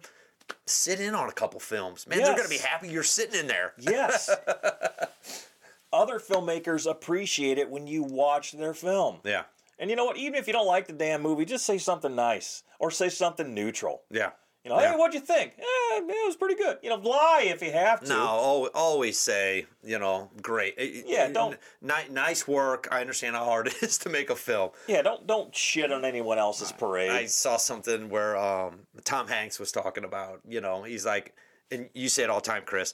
sit 0.67 1.01
in 1.01 1.15
on 1.15 1.29
a 1.29 1.33
couple 1.33 1.61
films. 1.61 2.07
Man, 2.07 2.19
they're 2.19 2.33
going 2.37 2.45
to 2.45 2.49
be 2.49 2.59
happy 2.59 2.89
you're 2.89 3.03
sitting 3.03 3.39
in 3.39 3.47
there. 3.47 3.75
yes. 3.79 4.31
Other 5.93 6.21
filmmakers 6.21 6.89
appreciate 6.89 7.59
it 7.59 7.69
when 7.69 7.87
you 7.89 8.05
watch 8.05 8.53
their 8.53 8.75
film. 8.75 9.19
Yeah. 9.25 9.43
And 9.79 9.91
you 9.91 9.97
know 9.97 10.05
what? 10.05 10.19
Even 10.19 10.37
if 10.37 10.47
you 10.47 10.53
don't 10.53 10.67
like 10.67 10.87
the 10.87 10.93
damn 10.93 11.23
movie, 11.23 11.45
just 11.45 11.67
say 11.67 11.79
something 11.79 12.15
nice 12.15 12.63
or 12.79 12.91
say 12.91 13.09
something 13.09 13.53
neutral. 13.55 14.03
Yeah. 14.11 14.31
You 14.65 14.71
know, 14.71 14.79
Yeah. 14.79 14.93
hey, 14.93 14.99
what'd 14.99 15.15
you 15.15 15.21
think? 15.21 15.55
Eh, 15.59 15.63
it 15.63 16.27
was 16.27 16.37
pretty 16.37 16.55
good. 16.55 16.79
You 16.83 16.91
know, 16.91 16.97
lie 16.97 17.45
if 17.47 17.63
you 17.63 17.73
have 17.73 18.01
to. 18.01 18.09
No, 18.09 18.69
always 18.75 19.19
say, 19.19 19.67
you 19.83 19.99
know, 19.99 20.31
great. 20.43 20.75
Eh, 20.77 21.03
Yeah, 21.07 21.19
eh, 21.25 21.33
don't- 21.33 21.59
Ni- 21.81 22.09
nice 22.11 22.47
work. 22.47 22.87
I 22.91 23.01
understand 23.01 23.37
how 23.37 23.45
hard 23.47 23.67
it 23.69 23.83
is 23.83 23.97
to 23.99 24.11
make 24.11 24.29
a 24.29 24.37
film. 24.37 24.71
Yeah, 24.87 25.01
don't 25.01 25.27
don't 25.27 25.55
shit 25.55 25.91
on 25.91 26.05
anyone 26.05 26.39
else's 26.39 26.73
parade. 26.73 27.11
I 27.11 27.25
saw 27.25 27.57
something 27.57 28.11
where 28.11 28.37
um, 28.37 28.87
Tom 29.05 29.29
Hanks 29.29 29.59
was 29.59 29.73
talking 29.73 30.05
about, 30.05 30.41
you 30.47 30.61
know, 30.61 30.83
he's 30.83 31.07
like, 31.07 31.35
and 31.71 31.89
you 31.95 32.11
say 32.11 32.25
it 32.25 32.31
all 32.31 32.41
the 32.41 32.47
time, 32.51 32.65
Chris. 32.67 32.93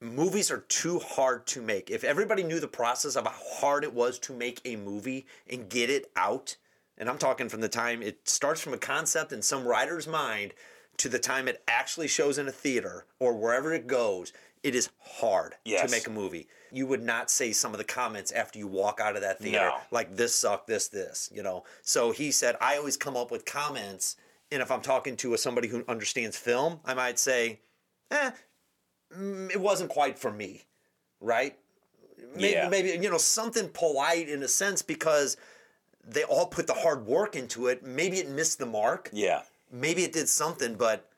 Movies 0.00 0.50
are 0.50 0.60
too 0.68 0.98
hard 0.98 1.46
to 1.48 1.60
make. 1.60 1.90
If 1.90 2.04
everybody 2.04 2.42
knew 2.42 2.58
the 2.58 2.66
process 2.68 3.16
of 3.16 3.26
how 3.26 3.34
hard 3.60 3.84
it 3.84 3.92
was 3.92 4.18
to 4.20 4.32
make 4.32 4.60
a 4.64 4.76
movie 4.76 5.26
and 5.48 5.68
get 5.68 5.90
it 5.90 6.10
out, 6.16 6.56
and 6.96 7.08
I'm 7.10 7.18
talking 7.18 7.48
from 7.50 7.60
the 7.60 7.68
time 7.68 8.02
it 8.02 8.26
starts 8.28 8.60
from 8.62 8.72
a 8.72 8.78
concept 8.78 9.30
in 9.32 9.42
some 9.42 9.64
writer's 9.66 10.08
mind 10.08 10.54
to 11.02 11.08
the 11.08 11.18
time 11.18 11.48
it 11.48 11.60
actually 11.66 12.06
shows 12.06 12.38
in 12.38 12.46
a 12.46 12.52
theater 12.52 13.06
or 13.18 13.34
wherever 13.34 13.72
it 13.74 13.88
goes, 13.88 14.32
it 14.62 14.72
is 14.76 14.88
hard 15.00 15.56
Yes. 15.64 15.84
to 15.84 15.90
make 15.90 16.06
a 16.06 16.10
movie. 16.10 16.46
You 16.70 16.86
would 16.86 17.02
not 17.02 17.28
say 17.28 17.50
some 17.52 17.72
of 17.72 17.78
the 17.78 17.84
comments 17.84 18.30
after 18.30 18.56
you 18.60 18.68
walk 18.68 19.00
out 19.00 19.16
of 19.16 19.22
that 19.22 19.40
theater 19.40 19.66
No. 19.66 19.78
like 19.90 20.14
this 20.14 20.32
sucked, 20.32 20.68
this, 20.68 20.86
this, 20.86 21.28
you 21.34 21.42
know. 21.42 21.64
So 21.82 22.12
he 22.12 22.30
said, 22.30 22.56
I 22.60 22.76
always 22.76 22.96
come 22.96 23.16
up 23.16 23.32
with 23.32 23.44
comments, 23.44 24.14
and 24.52 24.62
if 24.62 24.70
I'm 24.70 24.80
talking 24.80 25.16
to 25.16 25.34
a, 25.34 25.38
somebody 25.38 25.66
who 25.66 25.84
understands 25.88 26.36
film, 26.36 26.78
I 26.84 26.94
might 26.94 27.18
say, 27.18 27.58
eh, 28.12 28.30
mm, 29.12 29.50
it 29.50 29.60
wasn't 29.60 29.90
quite 29.90 30.16
for 30.20 30.30
me, 30.30 30.62
right? 31.20 31.58
Maybe, 32.36 32.50
Yeah. 32.52 32.68
maybe 32.68 32.90
you 32.90 33.10
know 33.10 33.18
something 33.18 33.68
polite 33.70 34.28
in 34.28 34.44
a 34.44 34.48
sense 34.48 34.82
because 34.82 35.36
they 36.04 36.22
all 36.22 36.46
put 36.46 36.68
the 36.68 36.74
hard 36.74 37.06
work 37.06 37.34
into 37.34 37.66
it. 37.66 37.82
Maybe 37.82 38.18
it 38.20 38.28
missed 38.28 38.60
the 38.60 38.66
mark. 38.66 39.10
yeah. 39.12 39.42
Maybe 39.72 40.04
it 40.04 40.12
did 40.12 40.28
something, 40.28 40.74
but 40.74 41.08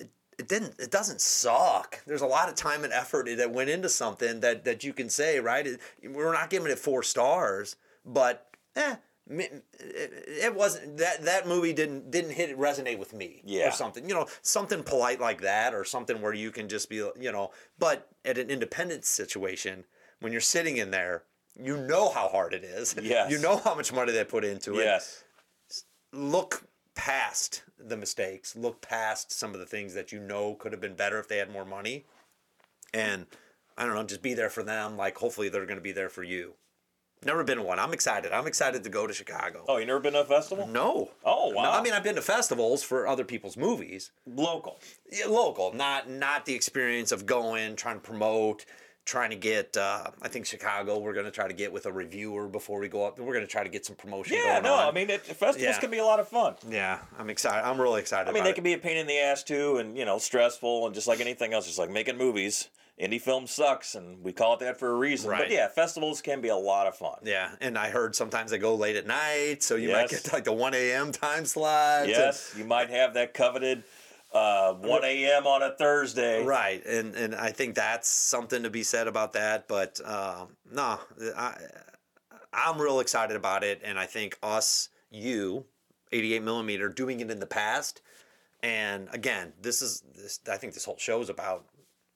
it, 0.00 0.10
it 0.38 0.48
didn't. 0.48 0.74
It 0.80 0.90
doesn't 0.90 1.20
suck. 1.20 2.02
There's 2.06 2.22
a 2.22 2.26
lot 2.26 2.48
of 2.48 2.54
time 2.54 2.84
and 2.84 2.92
effort 2.92 3.28
that 3.36 3.52
went 3.52 3.68
into 3.70 3.88
something 3.90 4.40
that 4.40 4.64
that 4.64 4.82
you 4.82 4.92
can 4.94 5.08
say, 5.10 5.38
right? 5.40 5.66
It, 5.66 5.80
we're 6.10 6.32
not 6.32 6.48
giving 6.50 6.72
it 6.72 6.78
four 6.78 7.02
stars, 7.02 7.76
but 8.04 8.48
eh, 8.76 8.96
it, 9.28 9.62
it 9.78 10.54
wasn't 10.54 10.96
that 10.96 11.22
that 11.26 11.46
movie 11.46 11.72
didn't 11.74 12.10
didn't 12.10 12.30
hit 12.32 12.58
resonate 12.58 12.98
with 12.98 13.12
me 13.12 13.42
Yeah. 13.44 13.68
or 13.68 13.72
something. 13.72 14.08
You 14.08 14.14
know, 14.14 14.26
something 14.40 14.82
polite 14.82 15.20
like 15.20 15.42
that, 15.42 15.74
or 15.74 15.84
something 15.84 16.20
where 16.22 16.32
you 16.34 16.50
can 16.50 16.68
just 16.70 16.88
be, 16.88 16.96
you 16.96 17.30
know. 17.30 17.50
But 17.78 18.08
at 18.24 18.38
an 18.38 18.48
independent 18.48 19.04
situation, 19.04 19.84
when 20.20 20.32
you're 20.32 20.40
sitting 20.40 20.78
in 20.78 20.90
there, 20.92 21.24
you 21.62 21.76
know 21.76 22.08
how 22.10 22.28
hard 22.28 22.54
it 22.54 22.64
is. 22.64 22.94
Yes. 23.02 23.30
You 23.30 23.38
know 23.38 23.58
how 23.58 23.74
much 23.74 23.92
money 23.92 24.12
they 24.12 24.24
put 24.24 24.44
into 24.44 24.78
it 24.78 24.84
Yes. 24.84 25.24
look 26.12 26.64
past 26.94 27.62
the 27.78 27.96
mistakes, 27.96 28.54
look 28.56 28.80
past 28.80 29.32
some 29.32 29.54
of 29.54 29.60
the 29.60 29.66
things 29.66 29.94
that 29.94 30.12
you 30.12 30.20
know 30.20 30.54
could 30.54 30.72
have 30.72 30.80
been 30.80 30.94
better 30.94 31.18
if 31.18 31.28
they 31.28 31.38
had 31.38 31.50
more 31.50 31.64
money, 31.64 32.04
and 32.92 33.26
I 33.76 33.86
don't 33.86 33.94
know, 33.94 34.04
just 34.04 34.22
be 34.22 34.34
there 34.34 34.50
for 34.50 34.62
them. 34.62 34.96
Like 34.96 35.16
hopefully 35.18 35.48
they're 35.48 35.66
going 35.66 35.78
to 35.78 35.82
be 35.82 35.92
there 35.92 36.08
for 36.10 36.22
you. 36.22 36.54
Never 37.24 37.44
been 37.44 37.58
to 37.58 37.62
one. 37.62 37.78
I'm 37.78 37.92
excited. 37.92 38.32
I'm 38.32 38.48
excited 38.48 38.82
to 38.82 38.90
go 38.90 39.06
to 39.06 39.14
Chicago. 39.14 39.64
Oh, 39.68 39.76
you 39.76 39.86
never 39.86 40.00
been 40.00 40.14
to 40.14 40.22
a 40.22 40.24
festival? 40.24 40.66
No. 40.66 41.12
Oh, 41.24 41.50
No, 41.50 41.56
wow. 41.56 41.70
I 41.78 41.80
mean, 41.80 41.92
I've 41.92 42.02
been 42.02 42.16
to 42.16 42.22
festivals 42.22 42.82
for 42.82 43.06
other 43.06 43.24
people's 43.24 43.56
movies. 43.56 44.10
Local. 44.26 44.80
Yeah, 45.10 45.26
local, 45.26 45.72
not 45.72 46.10
not 46.10 46.46
the 46.46 46.54
experience 46.54 47.12
of 47.12 47.24
going, 47.24 47.76
trying 47.76 47.96
to 47.96 48.00
promote, 48.00 48.64
trying 49.04 49.30
to 49.30 49.36
get. 49.36 49.76
Uh, 49.76 50.10
I 50.20 50.28
think 50.28 50.46
Chicago. 50.46 50.98
We're 50.98 51.12
going 51.12 51.26
to 51.26 51.30
try 51.32 51.48
to 51.48 51.54
get 51.54 51.72
with 51.72 51.86
a 51.86 51.92
reviewer 51.92 52.48
before 52.48 52.80
we 52.80 52.88
go 52.88 53.04
up. 53.06 53.18
We're 53.18 53.32
going 53.32 53.44
to 53.44 53.50
try 53.50 53.62
to 53.62 53.68
get 53.68 53.84
some 53.84 53.96
promotion. 53.96 54.36
Yeah, 54.36 54.60
going 54.60 54.64
no, 54.64 54.74
on. 54.74 54.88
I 54.88 54.92
mean, 54.92 55.10
it, 55.10 55.22
festivals 55.22 55.60
Yeah. 55.62 55.78
can 55.78 55.90
be 55.90 55.98
a 55.98 56.04
lot 56.04 56.20
of 56.20 56.28
fun. 56.28 56.54
yeah, 56.68 56.98
I'm 57.18 57.30
excited. 57.30 57.66
I'm 57.66 57.80
really 57.80 58.00
excited. 58.00 58.28
I 58.28 58.32
mean, 58.32 58.44
they 58.44 58.50
it. 58.50 58.54
can 58.54 58.64
be 58.64 58.72
a 58.74 58.78
pain 58.78 58.96
in 58.96 59.06
the 59.06 59.18
ass 59.18 59.42
too, 59.42 59.78
and 59.78 59.96
you 59.96 60.04
know, 60.04 60.18
stressful, 60.18 60.86
and 60.86 60.94
just 60.94 61.08
like 61.08 61.20
anything 61.20 61.52
else, 61.52 61.66
just 61.66 61.78
like 61.78 61.90
making 61.90 62.16
movies. 62.16 62.68
Indie 63.00 63.20
film 63.20 63.46
sucks, 63.46 63.94
and 63.94 64.22
we 64.22 64.32
call 64.32 64.54
it 64.54 64.60
that 64.60 64.78
for 64.78 64.90
a 64.90 64.94
reason. 64.94 65.30
Right. 65.30 65.40
But 65.40 65.50
yeah, 65.50 65.66
festivals 65.68 66.20
can 66.20 66.40
be 66.42 66.48
a 66.48 66.56
lot 66.56 66.86
of 66.86 66.94
fun. 66.94 67.16
Yeah, 67.24 67.50
and 67.60 67.76
I 67.76 67.88
heard 67.88 68.14
sometimes 68.14 68.50
they 68.50 68.58
go 68.58 68.74
late 68.76 68.96
at 68.96 69.06
night, 69.06 69.62
so 69.62 69.76
you 69.76 69.90
might 69.90 70.10
get 70.10 70.30
like 70.32 70.44
the 70.44 70.52
1 70.52 70.74
a.m. 70.74 71.10
time 71.10 71.46
slot. 71.46 72.06
Yes, 72.06 72.54
you 72.56 72.64
might 72.64 72.90
have 72.90 73.14
that 73.14 73.32
coveted 73.32 73.82
uh, 74.34 74.74
1 74.74 75.04
a.m. 75.04 75.46
on 75.46 75.62
a 75.62 75.72
Thursday. 75.76 76.44
Right, 76.44 76.84
and 76.86 77.14
and 77.14 77.34
I 77.34 77.50
think 77.50 77.74
that's 77.74 78.08
something 78.08 78.62
to 78.62 78.70
be 78.70 78.82
said 78.82 79.06
about 79.08 79.32
that. 79.34 79.68
But 79.68 80.00
um, 80.04 80.56
no, 80.70 80.98
I 81.36 81.54
I'm 82.52 82.80
real 82.80 83.00
excited 83.00 83.36
about 83.36 83.64
it, 83.64 83.80
and 83.84 83.98
I 83.98 84.06
think 84.06 84.38
us, 84.42 84.88
you, 85.10 85.64
88 86.12 86.42
millimeter, 86.42 86.88
doing 86.88 87.20
it 87.20 87.30
in 87.30 87.40
the 87.40 87.46
past, 87.46 88.02
and 88.62 89.08
again, 89.12 89.52
this 89.60 89.82
is 89.82 90.02
this. 90.14 90.40
I 90.50 90.56
think 90.56 90.74
this 90.74 90.84
whole 90.84 90.98
show 90.98 91.20
is 91.20 91.28
about 91.28 91.64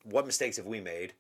what 0.05 0.27
mistakes 0.27 0.57
have 0.57 0.67
we 0.67 0.81
made. 0.81 1.15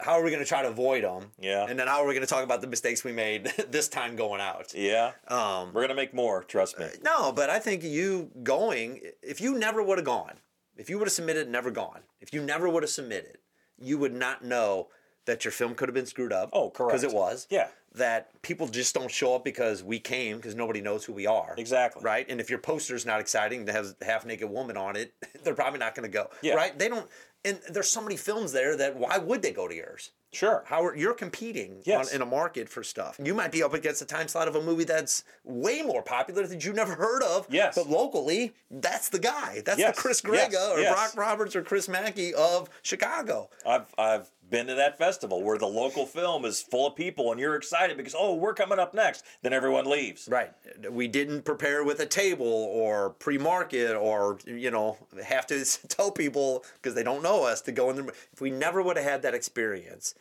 How 0.00 0.12
are 0.12 0.22
we 0.24 0.30
going 0.30 0.42
to 0.42 0.48
try 0.48 0.62
to 0.62 0.68
avoid 0.68 1.04
them? 1.04 1.30
Yeah. 1.38 1.66
And 1.68 1.78
then 1.78 1.86
how 1.86 2.02
are 2.02 2.06
we 2.06 2.14
going 2.14 2.26
to 2.26 2.32
talk 2.32 2.44
about 2.44 2.60
the 2.60 2.66
mistakes 2.66 3.04
we 3.04 3.12
made 3.12 3.44
this 3.70 3.88
time 3.88 4.16
going 4.16 4.40
out? 4.40 4.72
Yeah, 4.74 5.12
Um, 5.28 5.72
we're 5.72 5.82
gonna 5.82 5.94
make 5.94 6.14
more. 6.14 6.42
Trust 6.44 6.78
me. 6.78 6.86
no, 7.04 7.32
but 7.32 7.50
I 7.50 7.58
think 7.58 7.82
you 7.84 8.30
going, 8.42 9.00
if 9.22 9.40
you 9.40 9.58
never 9.58 9.82
would 9.82 9.98
have 9.98 10.04
gone, 10.06 10.34
if 10.76 10.88
you 10.90 10.98
would 10.98 11.06
have 11.06 11.12
submitted 11.12 11.48
never 11.48 11.70
gone, 11.70 12.00
if 12.20 12.32
you 12.32 12.42
never 12.42 12.68
would 12.68 12.82
have 12.82 12.90
submitted, 12.90 13.38
you 13.78 13.98
would 13.98 14.14
not 14.14 14.44
know 14.44 14.88
that 15.26 15.44
your 15.44 15.52
film 15.52 15.74
could 15.74 15.88
have 15.88 15.94
been 15.94 16.06
screwed 16.06 16.32
up. 16.32 16.50
Oh, 16.52 16.70
correct. 16.70 16.92
Because 17.00 17.04
it 17.04 17.14
was. 17.16 17.46
Yeah. 17.50 17.68
That 17.94 18.40
people 18.42 18.68
just 18.68 18.94
don't 18.94 19.10
show 19.10 19.34
up 19.34 19.44
because 19.44 19.82
we 19.82 19.98
came 19.98 20.36
because 20.38 20.54
nobody 20.54 20.80
knows 20.80 21.04
who 21.04 21.12
we 21.12 21.26
are. 21.26 21.54
Exactly. 21.58 22.02
Right? 22.02 22.26
And 22.28 22.40
if 22.40 22.48
your 22.48 22.58
poster's 22.58 23.04
not 23.04 23.20
exciting 23.20 23.66
have 23.66 23.94
a 24.00 24.04
half 24.04 24.24
naked 24.24 24.48
woman 24.48 24.76
on 24.76 24.96
it, 24.96 25.12
they're 25.44 25.54
probably 25.54 25.78
not 25.78 25.94
going 25.94 26.10
to 26.10 26.12
go. 26.12 26.28
Yeah. 26.40 26.54
Right? 26.54 26.78
They 26.78 26.88
don't. 26.88 27.06
And 27.44 27.58
there's 27.70 27.88
so 27.88 28.00
many 28.00 28.16
films 28.16 28.52
there 28.52 28.76
that 28.76 28.96
why 28.96 29.18
would 29.18 29.42
they 29.42 29.50
go 29.52 29.66
to 29.68 29.74
yours? 29.74 30.10
Sure. 30.32 30.62
How 30.66 30.82
are, 30.84 30.96
you're 30.96 31.12
competing 31.12 31.82
Yes. 31.84 32.08
on, 32.10 32.14
in 32.14 32.22
a 32.22 32.26
market 32.26 32.68
for 32.68 32.82
stuff. 32.82 33.20
You 33.22 33.34
might 33.34 33.52
be 33.52 33.62
up 33.62 33.74
against 33.74 34.00
a 34.00 34.06
time 34.06 34.28
slot 34.28 34.48
of 34.48 34.54
a 34.54 34.62
movie 34.62 34.84
that's 34.84 35.24
way 35.44 35.82
more 35.82 36.02
popular 36.02 36.46
that 36.46 36.64
you 36.64 36.72
never 36.72 36.94
heard 36.94 37.22
of. 37.22 37.46
Yes. 37.50 37.74
But 37.74 37.88
locally, 37.90 38.54
that's 38.70 39.10
the 39.10 39.18
guy. 39.18 39.60
That's 39.66 39.78
Yes. 39.78 39.94
the 39.94 40.00
Chris 40.00 40.22
Grega 40.22 40.52
Yes. 40.52 40.78
or. 40.78 40.94
Brock 40.94 41.16
Roberts 41.16 41.54
or 41.56 41.62
Chris 41.62 41.88
Macke 41.88 42.32
of 42.32 42.70
Chicago. 42.82 43.50
I've 43.66 43.92
I've 43.98 44.30
been 44.52 44.68
to 44.68 44.74
that 44.74 44.96
festival 44.96 45.42
where 45.42 45.58
the 45.58 45.66
local 45.66 46.06
film 46.06 46.44
is 46.44 46.62
full 46.62 46.86
of 46.86 46.94
people, 46.94 47.32
and 47.32 47.40
you're 47.40 47.56
excited 47.56 47.96
because 47.96 48.14
oh, 48.16 48.34
we're 48.34 48.54
coming 48.54 48.78
up 48.78 48.94
next. 48.94 49.24
Then 49.42 49.52
everyone 49.52 49.86
leaves. 49.86 50.28
Right. 50.30 50.52
We 50.88 51.08
didn't 51.08 51.44
prepare 51.44 51.82
with 51.82 51.98
a 51.98 52.06
table 52.06 52.46
or 52.46 53.10
pre-market 53.10 53.96
or 53.96 54.38
you 54.46 54.70
know 54.70 54.98
have 55.24 55.48
to 55.48 55.64
tell 55.88 56.12
people 56.12 56.64
because 56.74 56.94
they 56.94 57.02
don't 57.02 57.24
know 57.24 57.44
us 57.44 57.60
to 57.62 57.72
go 57.72 57.90
in 57.90 57.96
there. 57.96 58.06
If 58.32 58.40
we 58.40 58.52
never 58.52 58.80
would 58.80 58.96
have 58.96 59.06
had 59.06 59.22
that 59.22 59.34
experience, 59.34 60.14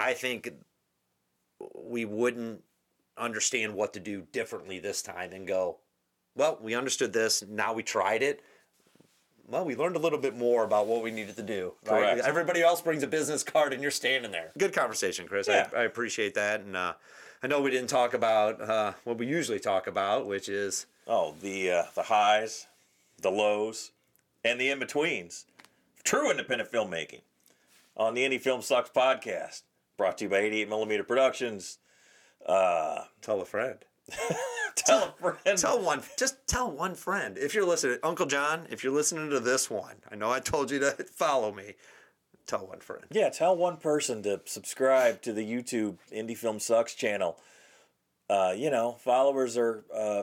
I 0.00 0.14
think 0.14 0.50
we 1.74 2.04
wouldn't 2.04 2.62
understand 3.16 3.74
what 3.74 3.92
to 3.92 4.00
do 4.00 4.22
differently 4.32 4.78
this 4.78 5.02
time 5.02 5.32
and 5.32 5.46
go, 5.46 5.78
well, 6.34 6.58
we 6.62 6.74
understood 6.74 7.12
this. 7.12 7.44
Now 7.46 7.72
we 7.72 7.82
tried 7.82 8.22
it. 8.22 8.42
Well, 9.48 9.64
we 9.64 9.74
learned 9.74 9.96
a 9.96 9.98
little 9.98 10.18
bit 10.18 10.36
more 10.36 10.62
about 10.62 10.86
what 10.86 11.02
we 11.02 11.10
needed 11.10 11.36
to 11.36 11.42
do. 11.42 11.72
Right? 11.86 12.14
Correct. 12.14 12.20
Everybody 12.26 12.60
else 12.62 12.82
brings 12.82 13.02
a 13.02 13.06
business 13.06 13.42
card 13.42 13.72
and 13.72 13.80
you're 13.80 13.90
standing 13.90 14.30
there. 14.30 14.50
Good 14.58 14.74
conversation, 14.74 15.26
Chris. 15.26 15.48
Yeah. 15.48 15.68
I, 15.74 15.80
I 15.80 15.82
appreciate 15.84 16.34
that. 16.34 16.60
And 16.60 16.76
uh, 16.76 16.92
I 17.42 17.46
know 17.46 17.62
we 17.62 17.70
didn't 17.70 17.88
talk 17.88 18.12
about 18.12 18.60
uh, 18.60 18.92
what 19.04 19.16
we 19.16 19.26
usually 19.26 19.58
talk 19.58 19.86
about, 19.86 20.26
which 20.26 20.48
is 20.48 20.86
Oh, 21.06 21.34
the 21.40 21.70
uh, 21.70 21.82
the 21.94 22.02
highs, 22.02 22.66
the 23.22 23.30
lows, 23.30 23.92
and 24.44 24.60
the 24.60 24.68
in 24.70 24.78
betweens. 24.78 25.46
True 26.04 26.30
independent 26.30 26.70
filmmaking 26.70 27.22
on 27.96 28.12
the 28.14 28.22
Indie 28.28 28.40
Film 28.40 28.60
Sucks 28.60 28.90
podcast, 28.90 29.62
brought 29.96 30.18
to 30.18 30.24
you 30.24 30.30
by 30.30 30.38
88 30.38 30.68
Millimeter 30.68 31.04
Productions. 31.04 31.78
Uh, 32.44 33.04
tell 33.22 33.40
a 33.40 33.44
friend. 33.46 33.78
tell 34.74 35.02
a 35.02 35.12
friend. 35.20 35.58
Tell 35.58 35.80
one, 35.80 36.02
just 36.18 36.46
tell 36.46 36.70
one 36.70 36.94
friend. 36.94 37.36
If 37.38 37.54
you're 37.54 37.66
listening, 37.66 37.98
Uncle 38.02 38.26
John, 38.26 38.66
if 38.70 38.82
you're 38.82 38.92
listening 38.92 39.30
to 39.30 39.40
this 39.40 39.70
one, 39.70 39.96
I 40.10 40.16
know 40.16 40.30
I 40.30 40.40
told 40.40 40.70
you 40.70 40.78
to 40.80 40.90
follow 41.12 41.52
me. 41.52 41.74
Tell 42.46 42.66
one 42.66 42.80
friend. 42.80 43.04
Yeah, 43.10 43.28
tell 43.28 43.56
one 43.56 43.76
person 43.76 44.22
to 44.22 44.40
subscribe 44.46 45.20
to 45.22 45.32
the 45.32 45.44
YouTube 45.44 45.98
Indie 46.10 46.36
Film 46.36 46.58
Sucks 46.58 46.94
channel. 46.94 47.38
Uh, 48.30 48.54
you 48.56 48.70
know, 48.70 48.92
followers 48.92 49.56
are 49.56 49.84
uh, 49.94 50.22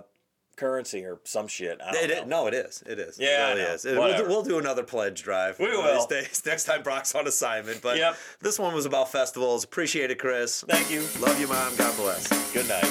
currency 0.55 1.03
or 1.05 1.19
some 1.23 1.47
shit. 1.47 1.79
I 1.85 1.91
don't 1.91 2.03
It 2.03 2.09
know. 2.09 2.21
is, 2.21 2.27
no, 2.27 2.47
it 2.47 2.53
is. 2.53 2.83
It 2.87 2.99
is. 2.99 3.17
Yeah, 3.19 3.49
it 3.51 3.55
really 3.55 3.61
is. 3.73 3.85
It- 3.85 3.97
we'll, 3.97 4.17
do, 4.17 4.25
we'll 4.27 4.43
do 4.43 4.57
another 4.59 4.83
pledge 4.83 5.21
drive. 5.23 5.59
We 5.59 5.65
one 5.75 5.85
these 5.87 5.97
will. 5.97 6.07
days. 6.07 6.41
Next 6.45 6.63
time 6.65 6.83
Brock's 6.83 7.13
on 7.15 7.27
assignment. 7.27 7.81
But 7.81 7.97
Yep. 7.97 8.17
this 8.41 8.57
one 8.59 8.73
was 8.73 8.85
about 8.85 9.11
festivals. 9.11 9.63
Appreciate 9.63 10.11
it, 10.11 10.19
Chris. 10.19 10.63
Thank 10.67 10.89
you. 10.91 11.01
Love 11.19 11.39
you, 11.39 11.47
Mom. 11.47 11.75
God 11.75 11.95
bless. 11.97 12.27
Good 12.53 12.67
night. 12.67 12.83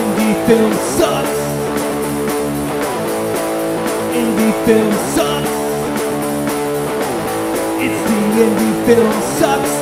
Indie 0.00 0.46
film 0.46 0.72
sucks. 0.74 1.38
Indie 4.14 4.66
film 4.66 4.92
sucks. 5.14 5.48
It's 7.82 8.00
the 8.10 8.16
Indie 8.42 8.86
Film 8.86 9.12
Sucks 9.38 9.79